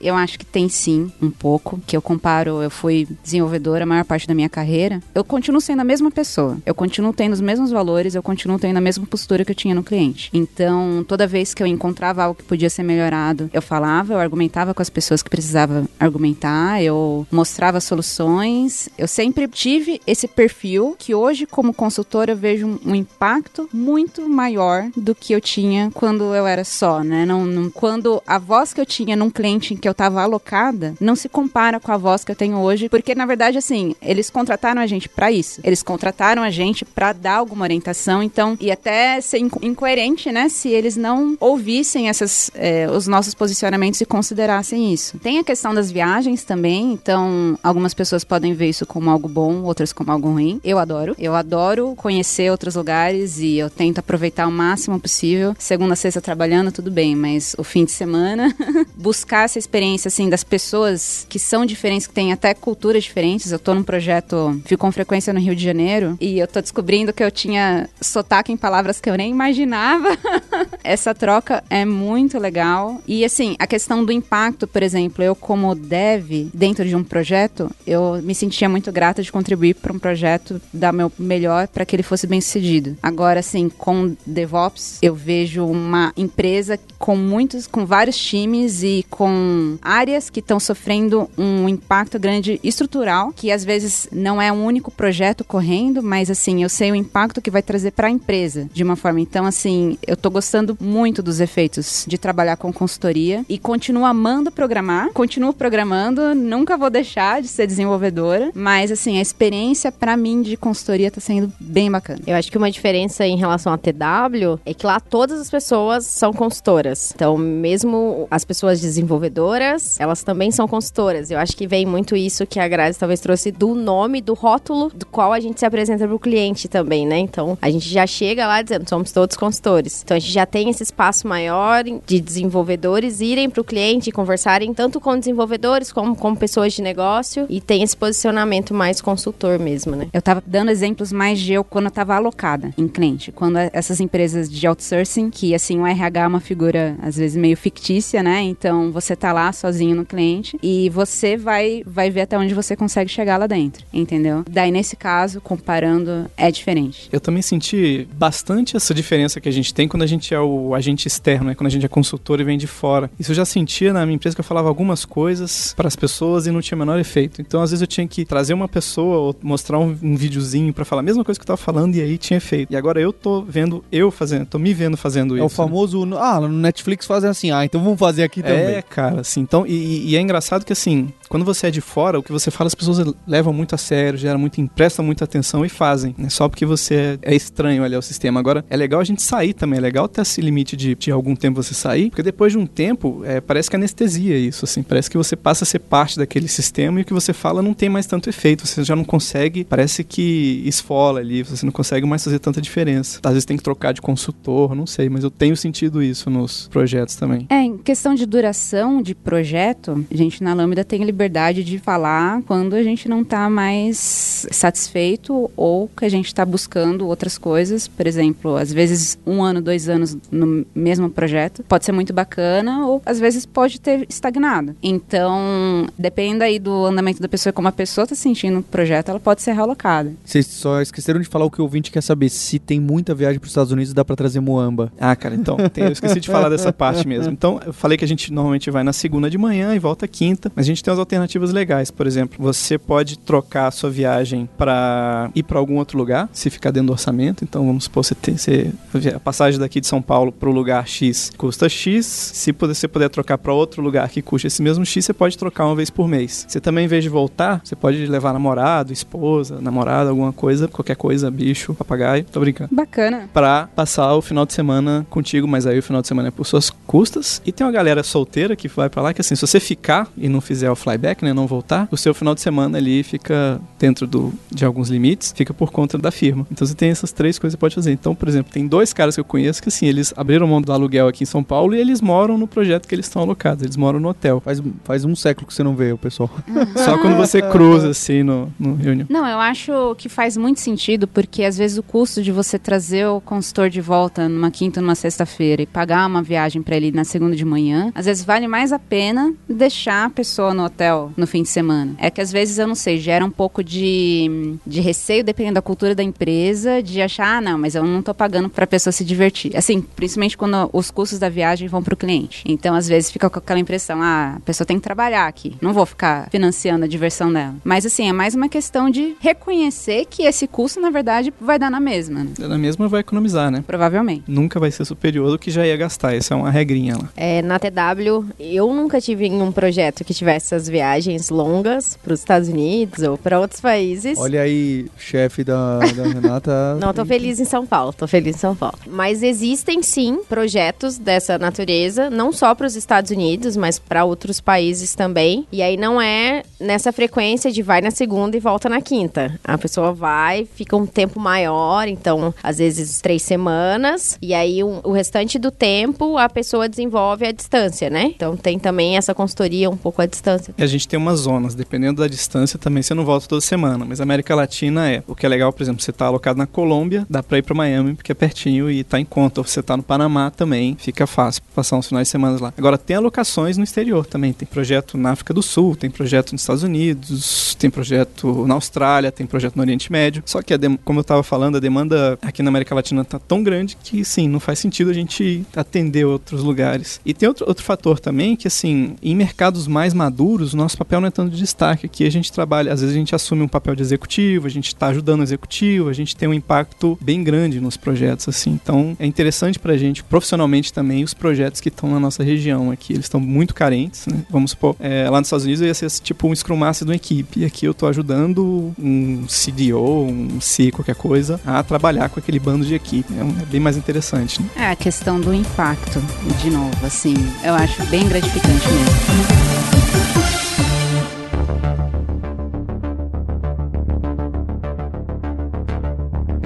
eu 0.02 0.16
acho 0.16 0.38
que 0.40 0.46
tem 0.46 0.68
sim, 0.70 1.12
um 1.22 1.30
pouco. 1.30 1.80
Que 1.86 1.96
eu 1.96 2.02
comparo, 2.02 2.62
eu 2.62 2.70
fui 2.70 3.08
desenvolvedora 3.24 3.84
a 3.84 3.88
maior 3.88 4.06
parte 4.06 4.28
da 4.28 4.34
minha 4.34 4.50
carreira. 4.50 5.00
Eu 5.14 5.24
continuo 5.24 5.62
sendo 5.62 5.82
a 5.82 5.84
mesma 5.84 6.10
pessoa. 6.12 6.58
Eu 6.66 6.74
continuo 6.76 7.14
tendo 7.14 7.34
os 7.34 7.42
mesmos 7.42 7.72
valores, 7.72 8.16
eu 8.16 8.24
continuo 8.24 8.60
tendo 8.60 8.78
a 8.78 8.82
mesma 8.82 9.06
postura 9.06 9.46
que 9.46 9.52
eu 9.52 9.56
tinha 9.56 9.76
no 9.76 9.84
cliente. 9.84 10.30
Então, 10.34 11.06
toda 11.08 11.28
vez 11.28 11.54
que 11.54 11.62
eu 11.62 11.68
encontrava 11.68 12.24
algo 12.24 12.36
que 12.38 12.44
podia 12.44 12.70
ser 12.70 12.84
melhorado, 12.84 13.50
eu 13.54 13.62
falava, 13.62 14.14
eu 14.14 14.20
argumentava 14.20 14.74
com 14.74 14.82
as 14.82 14.90
pessoas 14.90 15.22
que 15.24 15.30
precisava 15.30 15.88
argumentar, 16.00 16.82
eu 16.82 17.26
mostrava 17.32 17.80
soluções. 17.80 18.90
Eu 18.98 19.08
sempre 19.08 19.48
tive 19.48 20.00
esse 20.06 20.28
perfil 20.28 20.96
que 20.98 21.14
hoje, 21.16 21.46
como 21.46 21.74
consultora, 21.74 22.32
eu 22.32 22.38
vejo 22.38 22.80
um 22.86 22.96
impacto 22.96 23.68
muito 23.74 24.28
maior 24.30 24.90
do 24.96 25.14
que 25.16 25.34
eu 25.34 25.42
tinha 25.42 25.90
quando 25.94 26.24
eu 26.36 26.46
era 26.48 26.64
só, 26.64 27.04
né? 27.04 27.26
Não, 27.26 27.46
não- 27.46 27.70
quando 27.70 28.22
a 28.26 28.38
voz 28.38 28.74
que 28.74 28.80
eu 28.82 28.86
tinha 28.86 29.13
num 29.16 29.30
cliente 29.30 29.74
em 29.74 29.78
que 29.78 29.88
eu 29.88 29.92
estava 29.92 30.22
alocada 30.22 30.94
não 31.00 31.16
se 31.16 31.28
compara 31.30 31.80
com 31.80 31.92
a 31.92 31.98
voz 31.98 32.24
que 32.24 32.32
eu 32.32 32.36
tenho 32.36 32.58
hoje, 32.58 32.90
porque 32.90 33.14
na 33.16 33.26
verdade, 33.26 33.58
assim, 33.58 33.96
eles 34.02 34.30
contrataram 34.30 34.82
a 34.82 34.88
gente 34.88 35.08
para 35.10 35.32
isso. 35.32 35.62
Eles 35.64 35.82
contrataram 35.84 36.42
a 36.44 36.50
gente 36.50 36.86
para 36.86 37.14
dar 37.14 37.36
alguma 37.36 37.64
orientação, 37.66 38.22
então, 38.24 38.58
e 38.60 38.72
até 38.72 39.20
ser 39.22 39.40
inco- 39.40 39.60
incoerente, 39.64 40.32
né? 40.32 40.50
Se 40.50 40.70
eles 40.70 40.96
não 40.98 41.38
ouvissem 41.40 42.10
essas, 42.10 42.50
eh, 42.56 42.88
os 42.90 43.08
nossos 43.08 43.34
posicionamentos 43.34 44.00
e 44.02 44.06
considerassem 44.06 44.94
isso. 44.94 45.18
Tem 45.20 45.40
a 45.40 45.44
questão 45.44 45.74
das 45.74 45.92
viagens 45.92 46.44
também, 46.44 46.94
então, 46.94 47.58
algumas 47.64 47.94
pessoas 47.94 48.24
podem 48.24 48.54
ver 48.54 48.70
isso 48.70 48.86
como 48.86 49.10
algo 49.10 49.28
bom, 49.28 49.64
outras 49.64 49.94
como 49.94 50.12
algo 50.12 50.30
ruim. 50.32 50.60
Eu 50.64 50.78
adoro. 50.80 51.16
Eu 51.20 51.36
adoro 51.36 51.94
conhecer 51.96 52.50
outros 52.52 52.76
lugares 52.76 53.40
e 53.40 53.58
eu 53.58 53.70
tento 53.70 54.00
aproveitar 54.00 54.48
o 54.48 54.52
máximo 54.52 55.00
possível. 55.00 55.56
Segunda, 55.60 55.96
sexta 55.96 56.22
trabalhando, 56.22 56.72
tudo 56.72 56.90
bem, 56.92 57.16
mas 57.16 57.56
o 57.58 57.64
fim 57.64 57.86
de 57.86 57.92
semana, 57.92 58.54
buscar 59.04 59.44
essa 59.44 59.60
experiência, 59.60 60.08
assim, 60.08 60.30
das 60.30 60.46
pessoas 60.46 61.28
que 61.28 61.38
são 61.38 61.66
diferentes, 61.66 62.08
que 62.08 62.14
têm 62.14 62.32
até 62.32 62.54
culturas 62.54 63.04
diferentes. 63.04 63.52
Eu 63.52 63.60
tô 63.60 63.76
num 63.76 63.84
projeto, 63.84 64.62
fico 64.64 64.80
com 64.80 64.92
frequência 64.94 65.34
no 65.34 65.42
Rio 65.42 65.54
de 65.54 65.62
Janeiro 65.62 66.18
e 66.22 66.40
eu 66.40 66.48
tô 66.48 66.62
descobrindo 66.62 67.12
que 67.12 67.22
eu 67.22 67.30
tinha 67.30 67.90
sotaque 68.00 68.54
em 68.54 68.58
palavras 68.58 69.02
que 69.02 69.10
eu 69.10 69.18
nem 69.18 69.30
imaginava. 69.30 70.18
Essa 70.86 71.14
troca 71.14 71.62
é 71.70 71.84
muito 71.84 72.40
legal. 72.40 73.02
E 73.06 73.26
assim, 73.26 73.58
a 73.60 73.68
questão 73.68 74.06
do 74.06 74.12
impacto, 74.12 74.66
por 74.66 74.82
exemplo, 74.82 75.22
eu 75.22 75.36
como 75.36 75.76
dev 75.76 76.50
dentro 76.54 76.86
de 76.86 76.96
um 76.96 77.04
projeto, 77.04 77.70
eu 77.86 78.22
me 78.24 78.34
sentia 78.34 78.70
muito 78.70 78.90
grata 78.90 79.22
de 79.22 79.34
contribuir 79.34 79.74
para 79.76 79.92
um 79.92 80.00
projeto, 80.00 80.62
dar 80.72 80.94
meu 80.94 81.12
melhor 81.20 81.68
para 81.68 81.86
que 81.86 81.94
ele 81.94 82.04
fosse 82.04 82.26
bem 82.26 82.40
sucedido. 82.40 82.96
Agora, 83.04 83.42
assim, 83.42 83.68
com 83.68 84.16
DevOps, 84.26 85.00
eu 85.02 85.14
vejo 85.14 85.66
uma 85.66 86.14
empresa 86.16 86.80
com 86.98 87.18
muitos, 87.18 87.68
com 87.68 87.86
vários 87.86 88.18
times 88.18 88.82
e 88.82 88.93
com 89.10 89.78
áreas 89.82 90.30
que 90.30 90.40
estão 90.40 90.60
sofrendo 90.60 91.30
um 91.38 91.68
impacto 91.68 92.20
grande 92.20 92.60
estrutural, 92.64 93.34
que 93.36 93.52
às 93.52 93.66
vezes 93.66 94.08
não 94.12 94.42
é 94.42 94.52
um 94.52 94.64
único 94.64 94.92
projeto 94.92 95.44
correndo, 95.44 96.04
mas 96.04 96.30
assim, 96.30 96.62
eu 96.62 96.70
sei 96.70 96.92
o 96.92 96.96
impacto 96.96 97.42
que 97.42 97.50
vai 97.50 97.62
trazer 97.62 97.92
para 97.92 98.08
a 98.08 98.12
empresa 98.12 98.70
de 98.72 98.84
uma 98.84 98.96
forma. 98.96 99.20
Então, 99.22 99.46
assim, 99.46 99.98
eu 100.06 100.16
tô 100.16 100.30
gostando 100.30 100.78
muito 100.80 101.24
dos 101.24 101.40
efeitos 101.40 102.06
de 102.08 102.18
trabalhar 102.18 102.58
com 102.58 102.72
consultoria 102.72 103.46
e 103.50 103.58
continuo 103.58 104.06
amando 104.06 104.52
programar, 104.52 105.10
continuo 105.14 105.54
programando, 105.54 106.36
nunca 106.36 106.78
vou 106.78 106.90
deixar 106.90 107.42
de 107.42 107.48
ser 107.48 107.66
desenvolvedora, 107.66 108.52
mas 108.54 108.92
assim, 108.92 109.18
a 109.18 109.22
experiência 109.22 109.92
para 109.92 110.18
mim 110.18 110.42
de 110.42 110.58
consultoria 110.58 111.10
tá 111.10 111.22
sendo 111.22 111.52
bem 111.60 111.90
bacana. 111.90 112.20
Eu 112.28 112.36
acho 112.36 112.52
que 112.52 112.58
uma 112.58 112.70
diferença 112.70 113.26
em 113.26 113.38
relação 113.38 113.72
à 113.72 113.78
TW 113.78 114.60
é 114.66 114.74
que 114.74 114.86
lá 114.86 115.00
todas 115.00 115.40
as 115.40 115.50
pessoas 115.50 116.06
são 116.06 116.34
consultoras. 116.34 117.12
Então, 117.16 117.38
mesmo 117.38 118.28
as 118.30 118.44
pessoas 118.44 118.73
desenvolvedoras, 118.82 120.00
elas 120.00 120.24
também 120.24 120.52
são 120.52 120.68
consultoras. 120.68 121.32
Eu 121.32 121.40
acho 121.40 121.56
que 121.56 121.68
vem 121.68 121.86
muito 121.86 122.16
isso 122.16 122.46
que 122.46 122.60
a 122.60 122.68
Grazi 122.68 122.98
talvez 122.98 123.20
trouxe 123.20 123.52
do 123.52 123.74
nome, 123.74 124.22
do 124.22 124.34
rótulo, 124.34 124.92
do 124.94 125.06
qual 125.06 125.34
a 125.34 125.40
gente 125.40 125.60
se 125.60 125.66
apresenta 125.66 126.08
pro 126.08 126.20
cliente 126.20 126.68
também, 126.68 127.06
né? 127.06 127.18
Então, 127.20 127.58
a 127.62 127.70
gente 127.70 127.90
já 127.90 128.06
chega 128.06 128.48
lá 128.48 128.62
dizendo, 128.62 128.88
somos 128.88 129.12
todos 129.12 129.36
consultores. 129.36 130.02
Então, 130.04 130.18
a 130.18 130.20
gente 130.20 130.32
já 130.32 130.46
tem 130.46 130.70
esse 130.70 130.84
espaço 130.84 131.28
maior 131.28 131.84
de 131.84 132.20
desenvolvedores 132.20 133.22
irem 133.22 133.50
pro 133.50 133.64
cliente 133.64 134.10
e 134.10 134.14
conversarem 134.14 134.74
tanto 134.74 135.00
com 135.00 135.18
desenvolvedores 135.18 135.92
como 135.92 136.16
com 136.16 136.36
pessoas 136.36 136.74
de 136.74 136.82
negócio 136.82 137.46
e 137.50 137.60
tem 137.62 137.84
esse 137.84 137.96
posicionamento 137.96 138.74
mais 138.74 139.02
consultor 139.02 139.60
mesmo, 139.60 139.96
né? 139.96 140.08
Eu 140.14 140.22
tava 140.22 140.44
dando 140.46 140.72
exemplos 140.72 141.12
mais 141.12 141.40
de 141.40 141.54
eu 141.54 141.64
quando 141.64 141.86
eu 141.86 141.92
tava 141.92 142.16
alocada 142.16 142.74
em 142.78 142.88
cliente. 142.88 143.32
Quando 143.32 143.58
essas 143.58 144.00
empresas 144.00 144.50
de 144.50 144.66
outsourcing, 144.68 145.30
que 145.30 145.54
assim, 145.54 145.80
o 145.80 145.86
RH 145.86 146.22
é 146.22 146.28
uma 146.28 146.40
figura 146.40 146.96
às 147.02 147.18
vezes 147.18 147.36
meio 147.36 147.58
fictícia, 147.58 148.22
né? 148.24 148.42
Então 148.64 148.94
você 148.94 149.14
tá 149.14 149.34
lá 149.34 149.52
sozinho 149.52 149.94
no 149.94 150.06
cliente 150.06 150.58
e 150.64 150.90
você 150.90 151.36
vai, 151.36 151.84
vai 151.86 152.10
ver 152.10 152.22
até 152.22 152.38
onde 152.38 152.54
você 152.54 152.78
consegue 152.78 153.12
chegar 153.12 153.36
lá 153.36 153.46
dentro, 153.46 153.84
entendeu? 153.94 154.46
Daí 154.50 154.72
nesse 154.72 154.96
caso, 154.96 155.42
comparando, 155.42 156.32
é 156.38 156.50
diferente. 156.50 157.10
Eu 157.12 157.20
também 157.20 157.42
senti 157.42 158.08
bastante 158.14 158.78
essa 158.78 158.94
diferença 158.94 159.42
que 159.42 159.50
a 159.50 159.52
gente 159.52 159.74
tem 159.74 159.86
quando 159.86 160.04
a 160.04 160.08
gente 160.08 160.34
é 160.34 160.40
o 160.40 160.74
agente 160.74 161.10
externo, 161.10 161.48
né? 161.48 161.56
quando 161.56 161.68
a 161.68 161.70
gente 161.70 161.86
é 161.86 161.90
consultor 161.90 162.40
e 162.40 162.46
vem 162.46 162.58
de 162.58 162.66
fora. 162.66 163.12
Isso 163.20 163.32
eu 163.32 163.36
já 163.36 163.44
sentia 163.44 163.92
na 163.92 164.06
minha 164.06 164.16
empresa 164.16 164.34
que 164.34 164.40
eu 164.40 164.46
falava 164.46 164.70
algumas 164.70 165.04
coisas 165.04 165.74
para 165.76 165.90
as 165.90 165.98
pessoas 165.98 166.48
e 166.48 166.52
não 166.52 166.62
tinha 166.62 166.78
o 166.78 166.80
menor 166.80 166.98
efeito. 166.98 167.42
Então, 167.42 167.62
às 167.62 167.72
vezes, 167.72 167.82
eu 167.82 167.88
tinha 167.88 168.08
que 168.08 168.24
trazer 168.24 168.54
uma 168.54 168.70
pessoa 168.70 169.18
ou 169.18 169.36
mostrar 169.44 169.78
um, 169.78 169.98
um 170.02 170.16
videozinho 170.16 170.72
para 170.74 170.86
falar 170.86 171.02
a 171.02 171.04
mesma 171.04 171.26
coisa 171.26 171.38
que 171.38 171.44
eu 171.44 171.48
tava 171.48 171.58
falando 171.58 171.96
e 171.96 172.02
aí 172.02 172.18
tinha 172.18 172.38
efeito. 172.38 172.72
E 172.72 172.78
agora 172.78 173.02
eu 173.02 173.12
tô 173.12 173.42
vendo 173.42 173.84
eu 173.92 174.10
fazendo, 174.10 174.46
tô 174.46 174.58
me 174.58 174.74
vendo 174.74 174.96
fazendo 174.96 175.36
É 175.36 175.40
isso. 175.40 175.48
o 175.48 175.50
famoso. 175.50 176.08
Ah, 176.16 176.40
no 176.40 176.48
Netflix 176.48 177.06
fazem 177.06 177.30
assim. 177.30 177.52
Ah, 177.52 177.66
então 177.66 177.84
vamos 177.84 178.00
fazer 178.00 178.24
aqui 178.24 178.42
também. 178.42 178.53
É, 178.54 178.82
cara, 178.82 179.22
assim, 179.22 179.42
então, 179.42 179.66
e, 179.66 180.12
e 180.12 180.16
é 180.16 180.22
engraçado 180.22 180.66
que 180.66 180.74
assim, 180.74 181.12
quando 181.34 181.46
você 181.46 181.66
é 181.66 181.72
de 181.72 181.82
fora, 181.82 182.20
o 182.20 182.22
que 182.22 182.32
você 182.32 182.52
fala 182.52 182.68
as 182.68 182.76
pessoas 182.76 183.12
levam 183.26 183.52
muito 183.52 183.74
a 183.74 183.78
sério, 183.80 184.20
geram 184.20 184.38
muito, 184.38 184.64
prestam 184.76 185.04
muita 185.04 185.24
atenção 185.24 185.66
e 185.66 185.70
fazem, 185.70 186.14
né? 186.16 186.30
Só 186.30 186.48
porque 186.48 186.64
você 186.64 187.18
é, 187.24 187.32
é 187.32 187.36
estranho 187.36 187.84
ali 187.84 187.96
ao 187.96 188.04
sistema. 188.04 188.40
Agora, 188.40 188.64
é 188.70 188.78
legal 188.78 189.02
a 189.02 189.04
gente 189.04 189.24
sair 189.24 189.52
também, 189.52 189.80
é 189.80 189.82
legal 189.82 190.08
ter 190.08 190.22
esse 190.22 190.40
limite 190.42 190.78
de, 190.78 190.94
de 190.94 191.12
algum 191.12 191.36
tempo 191.36 191.64
você 191.64 191.74
sair, 191.74 192.12
porque 192.12 192.22
depois 192.22 192.52
de 192.52 192.60
um 192.60 192.68
tempo, 192.68 193.24
é, 193.26 193.42
parece 193.42 193.68
que 193.68 193.76
anestesia 193.76 194.38
isso, 194.38 194.64
assim, 194.64 194.84
parece 194.84 195.10
que 195.10 195.18
você 195.18 195.36
passa 195.36 195.64
a 195.64 195.66
ser 195.66 195.80
parte 195.80 196.20
daquele 196.20 196.48
sistema 196.48 197.00
e 197.00 197.02
o 197.02 197.06
que 197.06 197.14
você 197.14 197.34
fala 197.34 197.64
não 197.64 197.74
tem 197.74 197.90
mais 197.90 198.06
tanto 198.06 198.30
efeito, 198.30 198.68
você 198.68 198.84
já 198.84 198.96
não 198.96 199.04
consegue, 199.04 199.64
parece 199.64 200.04
que 200.04 200.62
esfola 200.68 201.20
ali, 201.20 201.42
você 201.42 201.66
não 201.66 201.74
consegue 201.74 202.06
mais 202.06 202.24
fazer 202.24 202.38
tanta 202.38 202.62
diferença. 202.62 203.20
Às 203.24 203.32
vezes 203.32 203.46
tem 203.46 203.58
que 203.58 203.64
trocar 203.64 203.92
de 203.92 204.04
consultor, 204.04 204.76
não 204.76 204.86
sei, 204.86 205.10
mas 205.10 205.24
eu 205.24 205.32
tenho 205.32 205.58
sentido 205.58 206.04
isso 206.04 206.30
nos 206.30 206.68
projetos 206.68 207.16
também. 207.16 207.48
É, 207.50 207.56
em 207.56 207.76
questão 207.80 208.14
de 208.14 208.28
duração 208.28 209.02
de 209.02 209.16
projeto, 209.16 210.06
a 210.12 210.16
gente 210.16 210.44
na 210.44 210.54
Lambda 210.54 210.86
tem 210.86 211.02
a 211.02 211.06
liberdade 211.24 211.64
de 211.64 211.80
falar 211.80 212.42
quando 212.44 212.76
a 212.76 212.84
gente 212.84 213.08
não 213.08 213.24
tá 213.24 213.50
mais 213.50 214.46
satisfeito 214.52 215.50
ou 215.56 215.88
que 215.88 216.04
a 216.04 216.10
gente 216.10 216.28
está 216.28 216.46
buscando 216.46 217.08
outras 217.08 217.38
coisas. 217.38 217.88
Por 217.88 218.06
exemplo, 218.06 218.58
às 218.58 218.74
vezes 218.74 219.18
um 219.26 219.42
ano, 219.42 219.62
dois 219.62 219.88
anos 219.88 220.18
no 220.30 220.66
mesmo 220.76 221.10
projeto 221.10 221.64
pode 221.64 221.86
ser 221.86 221.94
muito 221.94 222.14
bacana 222.14 222.86
ou 222.86 223.02
às 223.06 223.20
vezes 223.20 223.46
pode 223.46 223.80
ter 223.80 224.06
estagnado. 224.10 224.76
Então, 224.84 225.88
depende 225.98 226.44
aí 226.44 226.60
do 226.60 226.86
andamento 226.86 227.22
da 227.22 227.30
pessoa, 227.30 227.54
como 227.54 227.68
a 227.68 227.72
pessoa 227.72 228.04
está 228.04 228.16
sentindo 228.16 228.60
o 228.60 228.64
projeto, 228.64 229.10
ela 229.10 229.20
pode 229.20 229.42
ser 229.42 229.54
realocada. 229.54 230.14
Vocês 230.26 230.46
só 230.48 230.82
esqueceram 230.82 231.22
de 231.22 231.28
falar 231.28 231.46
o 231.46 231.52
que 231.52 231.62
o 231.62 231.64
ouvinte 231.64 231.92
quer 231.92 232.02
saber. 232.02 232.30
Se 232.30 232.60
tem 232.60 232.80
muita 232.80 233.16
viagem 233.16 233.40
para 233.40 233.46
os 233.46 233.52
Estados 233.52 233.72
Unidos, 233.72 233.94
dá 233.94 234.04
para 234.04 234.16
trazer 234.16 234.42
Moamba. 234.42 234.92
Ah, 235.00 235.16
cara, 235.16 235.36
então, 235.36 235.58
tem, 235.70 235.86
eu 235.86 235.92
esqueci 235.92 236.20
de 236.20 236.28
falar 236.28 236.50
dessa 236.50 236.74
parte 236.74 237.08
mesmo. 237.08 237.32
Então, 237.32 237.62
eu 237.66 237.72
falei 237.72 237.98
que 237.98 238.04
a 238.04 238.08
gente 238.08 238.32
normalmente 238.32 238.70
vai 238.70 238.84
na 238.84 238.92
segunda 238.94 239.30
de 239.30 239.38
manhã 239.38 239.74
e 239.74 239.80
volta 239.80 240.08
quinta, 240.08 240.52
mas 240.56 240.66
a 240.66 240.68
gente 240.68 240.84
tem 240.84 240.92
umas 240.92 241.00
alternativas 241.04 241.52
legais. 241.52 241.92
Por 241.92 242.08
exemplo, 242.08 242.38
você 242.40 242.78
pode 242.78 243.18
trocar 243.20 243.68
a 243.68 243.72
sua 243.72 243.90
viagem 243.90 244.50
para 244.58 245.30
ir 245.36 245.44
para 245.44 245.60
algum 245.60 245.78
outro 245.78 245.98
lugar, 245.98 246.30
se 246.34 246.50
ficar 246.50 246.72
dentro 246.72 246.88
do 246.88 246.94
orçamento. 246.94 247.44
Então, 247.44 247.66
vamos 247.66 247.86
supor, 247.86 248.04
você 248.04 248.16
tem 248.16 248.38
você, 248.38 248.72
a 249.16 249.20
passagem 249.20 249.60
daqui 249.60 249.80
de 249.80 249.88
São 249.88 250.02
Paulo 250.02 250.32
para 250.32 250.50
o 250.50 250.52
lugar 250.52 250.88
X 250.88 251.32
custa 251.38 251.70
X. 251.70 252.06
Se 252.06 252.52
você 252.52 252.88
puder 252.88 253.10
trocar 253.10 253.38
para 253.38 253.54
outro 253.54 253.82
lugar 253.82 254.08
que 254.10 254.22
custa 254.22 254.48
esse 254.48 254.62
mesmo 254.62 254.86
X, 254.86 255.06
você 255.06 255.14
pode 255.14 255.38
trocar 255.38 255.66
uma 255.66 255.76
vez 255.76 255.90
por 255.90 256.08
mês. 256.08 256.46
Você 256.48 256.60
também, 256.60 256.86
em 256.86 256.88
vez 256.88 257.04
de 257.04 257.10
voltar, 257.10 257.62
você 257.64 257.76
pode 257.76 258.06
levar 258.06 258.34
namorado, 258.34 258.94
esposa, 258.94 259.60
namorada, 259.62 260.10
alguma 260.10 260.34
coisa, 260.34 260.68
qualquer 260.68 260.96
coisa, 260.96 261.30
bicho, 261.30 261.74
papagaio. 261.74 262.26
Tô 262.26 262.40
brincando 262.40 262.70
Bacana. 262.74 263.30
pra 263.34 263.68
passar 263.76 264.14
o 264.16 264.22
final 264.22 264.46
de 264.46 264.54
semana 264.54 265.06
contigo, 265.10 265.48
mas 265.48 265.66
aí 265.68 265.80
o 265.80 265.84
final 265.84 266.02
de 266.02 266.08
semana 266.08 266.30
é 266.30 266.32
por 266.32 266.46
suas 266.46 266.70
custas. 266.70 267.42
E 267.46 267.52
tem 267.52 267.66
uma 267.66 267.74
galera 267.74 268.04
solteira 268.04 268.56
que 268.56 268.68
vai 268.68 268.90
pra 268.90 269.02
lá 269.02 269.14
que 269.14 269.22
assim, 269.22 269.36
se 269.36 269.42
você 269.42 269.60
ficar 269.60 270.08
e 270.18 270.30
não 270.30 270.42
fizer 270.42 270.70
o 270.70 270.76
flyback, 270.94 271.24
né, 271.24 271.34
não 271.34 271.48
voltar, 271.48 271.88
o 271.92 271.98
seu 271.98 272.14
final 272.14 272.36
de 272.36 272.42
semana 272.42 272.78
ali 272.78 273.04
fica 273.04 273.60
dentro 273.80 274.06
do, 274.06 274.34
de 274.50 274.66
alguns 274.66 274.90
limites, 274.90 275.34
fica 275.36 275.54
por 275.54 275.72
conta 275.72 275.98
da 275.98 276.12
firma. 276.12 276.46
Então 276.52 276.66
você 276.66 276.76
tem 276.76 276.90
essas 276.90 277.12
três 277.12 277.40
coisas 277.40 277.56
que 277.56 277.58
você 277.58 277.60
pode 277.60 277.76
fazer. 277.76 277.92
Então, 277.92 278.16
por 278.16 278.28
exemplo, 278.28 278.52
tem 278.52 278.68
dois 278.68 278.94
caras 278.94 279.16
que 279.16 279.22
eu 279.22 279.26
conheço 279.26 279.62
que 279.62 279.70
assim, 279.70 279.88
eles 279.88 280.14
abriram 280.16 280.48
mão 280.48 280.62
do 280.62 280.72
aluguel 280.72 281.08
aqui 281.08 281.24
em 281.24 281.28
São 281.28 281.44
Paulo 281.44 281.76
e 281.76 281.80
eles 281.80 282.02
moram 282.02 282.38
no 282.38 282.48
projeto 282.48 282.88
que 282.88 282.96
eles 282.96 283.06
estão 283.06 283.22
alocados, 283.22 283.64
eles 283.64 283.76
moram 283.76 284.00
no 284.00 284.10
hotel. 284.10 284.40
Faz, 284.40 284.62
faz 284.84 285.06
um 285.06 285.16
século 285.16 285.48
que 285.48 285.54
você 285.54 285.64
não 285.64 285.76
vê 285.76 285.92
o 285.92 285.98
pessoal. 285.98 286.30
Só 286.76 286.98
quando 286.98 287.18
você 287.18 287.42
cruza 287.50 287.90
assim 287.90 288.24
no, 288.24 288.52
no 288.60 288.76
reunião. 288.76 289.08
Não, 289.10 289.28
eu 289.28 289.40
acho 289.40 289.96
que 289.98 290.08
faz 290.08 290.38
muito 290.38 290.60
sentido, 290.60 291.08
porque 291.08 291.44
às 291.44 291.58
vezes 291.58 291.78
o 291.78 291.84
custo 291.84 292.22
de 292.22 292.32
você 292.32 292.60
trazer 292.60 293.08
o 293.08 293.20
consultor 293.20 293.70
de 293.70 293.82
volta 293.82 294.30
numa 294.30 294.52
quinta, 294.52 294.82
numa 294.82 294.96
sexta-feira 294.96 295.62
e 295.62 295.66
pagar 295.66 296.08
uma 296.08 296.22
viagem 296.22 296.62
para 296.62 296.76
ele 296.76 296.92
na 296.92 297.04
segunda 297.04 297.36
de 297.36 297.46
manhã, 297.46 297.92
às 297.96 298.06
vezes 298.06 298.24
vale 298.24 298.48
mais 298.48 298.72
a 298.72 298.80
pena 298.80 299.34
deixar 299.48 300.06
a 300.06 300.10
pessoa 300.10 300.54
no 300.54 300.64
hotel 300.64 300.83
no 301.16 301.28
fim 301.28 301.44
de 301.44 301.50
semana. 301.50 301.96
É 301.98 302.10
que 302.10 302.22
às 302.22 302.32
vezes, 302.32 302.58
eu 302.58 302.68
não 302.68 302.76
sei, 302.76 302.98
gera 302.98 303.26
um 303.26 303.30
pouco 303.30 303.64
de, 303.64 304.56
de 304.66 304.82
receio, 304.82 305.24
dependendo 305.24 305.56
da 305.56 305.62
cultura 305.62 305.96
da 305.96 306.04
empresa, 306.04 306.82
de 306.82 307.02
achar, 307.02 307.38
ah, 307.38 307.42
não, 307.42 307.58
mas 307.58 307.76
eu 307.76 307.84
não 307.84 308.02
tô 308.02 308.14
pagando 308.14 308.50
pra 308.50 308.68
pessoa 308.68 308.92
se 308.92 309.04
divertir. 309.04 309.56
Assim, 309.56 309.82
principalmente 309.82 310.38
quando 310.38 310.70
os 310.74 310.92
custos 310.92 311.20
da 311.20 311.30
viagem 311.30 311.68
vão 311.68 311.84
pro 311.84 311.96
cliente. 311.96 312.44
Então, 312.48 312.76
às 312.76 312.88
vezes, 312.88 313.12
fica 313.12 313.30
com 313.30 313.40
aquela 313.40 313.60
impressão, 313.60 314.02
ah, 314.02 314.36
a 314.38 314.40
pessoa 314.42 314.66
tem 314.66 314.78
que 314.78 314.84
trabalhar 314.84 315.28
aqui, 315.28 315.56
não 315.62 315.74
vou 315.74 315.86
ficar 315.86 316.30
financiando 316.30 316.86
a 316.86 316.88
diversão 316.88 317.32
dela. 317.32 317.56
Mas, 317.64 317.86
assim, 317.86 318.08
é 318.08 318.14
mais 318.14 318.36
uma 318.36 318.50
questão 318.50 318.90
de 318.90 319.16
reconhecer 319.20 320.06
que 320.10 320.24
esse 320.24 320.48
custo, 320.48 320.80
na 320.80 320.90
verdade, 320.90 321.34
vai 321.40 321.58
dar 321.60 321.70
na 321.70 321.80
mesma, 321.80 322.24
né? 322.24 322.32
Na 322.38 322.58
mesma 322.58 322.88
vai 322.88 323.02
economizar, 323.02 323.52
né? 323.52 323.64
Provavelmente. 323.66 324.24
Nunca 324.28 324.60
vai 324.60 324.72
ser 324.72 324.86
superior 324.86 325.30
do 325.32 325.40
que 325.40 325.52
já 325.52 325.66
ia 325.66 325.78
gastar. 325.78 326.16
Essa 326.16 326.34
é 326.34 326.38
uma 326.38 326.52
regrinha 326.52 326.98
lá. 326.98 327.10
É, 327.16 327.42
na 327.42 327.60
TW, 327.60 328.26
eu 328.40 328.74
nunca 328.74 329.00
tive 329.00 329.26
em 329.26 329.42
um 329.42 329.52
projeto 329.52 330.04
que 330.04 330.14
tivesse 330.14 330.54
essas 330.54 330.68
viagens 330.74 331.30
longas 331.30 331.98
para 332.04 332.14
os 332.14 332.20
Estados 332.20 332.50
Unidos 332.50 333.04
ou 333.04 333.16
para 333.18 333.40
outros 333.40 333.62
países. 333.62 334.18
Olha 334.18 334.42
aí, 334.42 334.88
chefe 334.98 335.44
da, 335.44 335.78
da 335.80 336.04
Renata. 336.04 336.76
Não, 336.82 336.92
tô 336.94 337.06
feliz 337.06 337.40
em 337.40 337.46
São 337.46 337.66
Paulo, 337.66 337.94
tô 337.94 338.08
feliz 338.08 338.36
em 338.36 338.40
São 338.40 338.56
Paulo. 338.56 338.78
Mas 338.88 339.22
existem 339.22 339.84
sim 339.84 340.22
projetos 340.28 340.98
dessa 340.98 341.38
natureza, 341.38 342.10
não 342.10 342.32
só 342.34 342.56
para 342.56 342.66
os 342.66 342.76
Estados 342.76 343.12
Unidos, 343.12 343.56
mas 343.56 343.78
para 343.78 344.04
outros 344.04 344.42
países 344.42 344.96
também. 344.96 345.46
E 345.52 345.62
aí 345.62 345.78
não 345.78 346.02
é 346.02 346.44
nessa 346.60 346.92
frequência 346.92 347.52
de 347.52 347.62
vai 347.62 347.80
na 347.82 347.92
segunda 347.92 348.36
e 348.36 348.40
volta 348.40 348.68
na 348.68 348.82
quinta. 348.82 349.40
A 349.44 349.58
pessoa 349.58 349.94
vai, 349.94 350.48
fica 350.56 350.76
um 350.76 350.86
tempo 350.88 351.20
maior, 351.20 351.88
então 351.88 352.34
às 352.42 352.58
vezes 352.58 353.00
três 353.00 353.22
semanas, 353.22 354.18
e 354.22 354.34
aí 354.34 354.64
um- 354.64 354.82
o 354.84 354.92
restante 354.92 355.38
do 355.38 355.52
tempo 355.52 356.18
a 356.18 356.28
pessoa 356.28 356.68
desenvolve 356.68 357.26
à 357.28 357.32
distância, 357.32 357.90
né? 357.90 358.06
Então 358.16 358.36
tem 358.36 358.58
também 358.58 358.98
essa 358.98 359.14
consultoria 359.14 359.70
um 359.70 359.78
pouco 359.78 360.02
à 360.02 360.06
distância. 360.06 360.54
A 360.64 360.68
gente 360.68 360.88
tem 360.88 360.98
umas 360.98 361.20
zonas, 361.20 361.54
dependendo 361.54 362.02
da 362.02 362.08
distância 362.08 362.58
também, 362.58 362.82
você 362.82 362.94
não 362.94 363.04
volta 363.04 363.28
toda 363.28 363.42
semana. 363.42 363.84
Mas 363.84 364.00
a 364.00 364.04
América 364.04 364.34
Latina 364.34 364.90
é. 364.90 365.04
O 365.06 365.14
que 365.14 365.26
é 365.26 365.30
legal, 365.30 365.52
por 365.52 365.62
exemplo, 365.62 365.84
você 365.84 365.92
tá 365.92 366.06
alocado 366.06 366.38
na 366.38 366.48
Colômbia, 366.48 367.06
dá 367.10 367.22
pra 367.22 367.38
ir 367.38 367.42
pra 367.42 367.54
Miami, 367.54 367.96
porque 367.96 368.14
é 368.14 368.16
pertinho 368.16 368.72
e 368.72 368.82
tá 368.82 368.98
em 368.98 369.04
conta. 369.04 369.42
Ou 369.42 369.46
você 369.46 369.62
tá 369.62 369.76
no 369.76 369.84
Panamá 369.84 370.32
também, 370.32 370.78
fica 370.80 371.06
fácil 371.06 371.44
passar 371.54 371.76
uns 371.76 371.88
finais 371.88 372.08
de 372.08 372.12
semana 372.12 372.40
lá. 372.40 372.54
Agora, 372.58 372.78
tem 372.78 372.96
alocações 372.96 373.58
no 373.58 373.64
exterior 373.66 374.06
também. 374.06 374.32
Tem 374.32 374.48
projeto 374.48 374.98
na 374.98 375.12
África 375.12 375.34
do 375.34 375.44
Sul, 375.44 375.76
tem 375.76 375.90
projeto 375.90 376.32
nos 376.32 376.42
Estados 376.42 376.64
Unidos, 376.64 377.56
tem 377.60 377.70
projeto 377.70 378.48
na 378.48 378.54
Austrália, 378.54 379.12
tem 379.12 379.28
projeto 379.28 379.58
no 379.58 379.64
Oriente 379.64 379.92
Médio. 379.92 380.24
Só 380.26 380.42
que, 380.42 380.54
como 380.86 381.02
eu 381.02 381.04
tava 381.04 381.24
falando, 381.24 381.58
a 381.58 381.60
demanda 381.60 382.18
aqui 382.22 382.42
na 382.42 382.48
América 382.48 382.74
Latina 382.74 383.04
tá 383.04 383.20
tão 383.20 383.44
grande 383.44 383.76
que, 383.84 384.06
sim, 384.06 384.30
não 384.30 384.40
faz 384.40 384.60
sentido 384.60 384.92
a 384.92 384.94
gente 384.94 385.46
atender 385.56 386.06
outros 386.06 386.42
lugares. 386.42 387.02
E 387.06 387.14
tem 387.14 387.28
outro, 387.28 387.46
outro 387.48 387.66
fator 387.66 388.00
também 388.00 388.38
que, 388.38 388.48
assim, 388.48 388.96
em 389.04 389.14
mercados 389.14 389.68
mais 389.68 389.94
maduros, 389.94 390.53
o 390.54 390.58
nosso 390.58 390.78
papel 390.78 391.02
não 391.02 391.08
é 391.08 391.12
tanto 391.12 391.32
de 391.32 391.38
destaque. 391.38 391.86
Aqui 391.86 392.06
a 392.06 392.12
gente 392.12 392.32
trabalha, 392.32 392.72
às 392.72 392.82
vezes 392.82 392.96
a 392.96 393.00
gente 393.00 393.16
assume 393.16 393.42
um 393.42 393.48
papel 393.48 393.76
de 393.76 393.82
executivo, 393.82 394.48
a 394.48 394.50
gente 394.50 394.68
está 394.68 394.88
ajudando 394.88 395.22
o 395.22 395.24
executivo, 395.24 395.90
a 395.90 395.94
gente 395.94 396.16
tem 396.16 396.28
um 396.28 396.34
impacto 396.34 396.98
bem 397.02 397.24
grande 397.24 397.60
nos 397.60 397.78
projetos, 397.78 398.28
assim. 398.28 398.52
Então, 398.52 398.96
é 399.00 399.06
interessante 399.06 399.60
pra 399.60 399.78
gente, 399.78 400.04
profissionalmente 400.04 400.72
também, 400.72 401.04
os 401.04 401.14
projetos 401.14 401.62
que 401.62 401.70
estão 401.70 401.90
na 401.90 402.00
nossa 402.00 402.24
região 402.24 402.72
aqui. 402.72 402.94
Eles 402.94 403.06
estão 403.06 403.20
muito 403.20 403.54
carentes, 403.54 404.08
né? 404.08 404.24
Vamos 404.30 404.52
supor, 404.52 404.76
é, 404.80 405.10
lá 405.10 405.20
nos 405.20 405.28
Estados 405.28 405.46
Unidos 405.46 405.62
ia 405.62 405.74
ser 405.74 405.90
tipo 406.02 406.28
um 406.28 406.36
Scrum 406.36 406.58
Master 406.58 406.86
de 406.86 406.92
uma 406.92 406.96
equipe. 406.96 407.42
E 407.42 407.46
aqui 407.46 407.66
eu 407.66 407.74
tô 407.74 407.88
ajudando 407.88 408.74
um 408.78 409.26
CDO, 409.28 410.06
um 410.06 410.40
C, 410.40 410.72
qualquer 410.72 410.96
coisa, 410.96 411.40
a 411.46 411.64
trabalhar 411.64 412.10
com 412.10 412.20
aquele 412.20 412.40
bando 412.40 412.66
de 412.66 412.74
equipe. 412.74 413.14
É, 413.14 413.42
é 413.42 413.46
bem 413.46 413.60
mais 413.60 413.78
interessante, 413.78 414.42
né? 414.42 414.50
É 414.56 414.68
a 414.68 414.76
questão 414.76 415.20
do 415.20 415.34
impacto, 415.34 416.02
de 416.42 416.50
novo, 416.50 416.86
assim, 416.86 417.16
eu 417.44 417.54
acho 417.54 417.84
bem 417.88 418.08
gratificante 418.08 418.68
mesmo. 418.68 419.83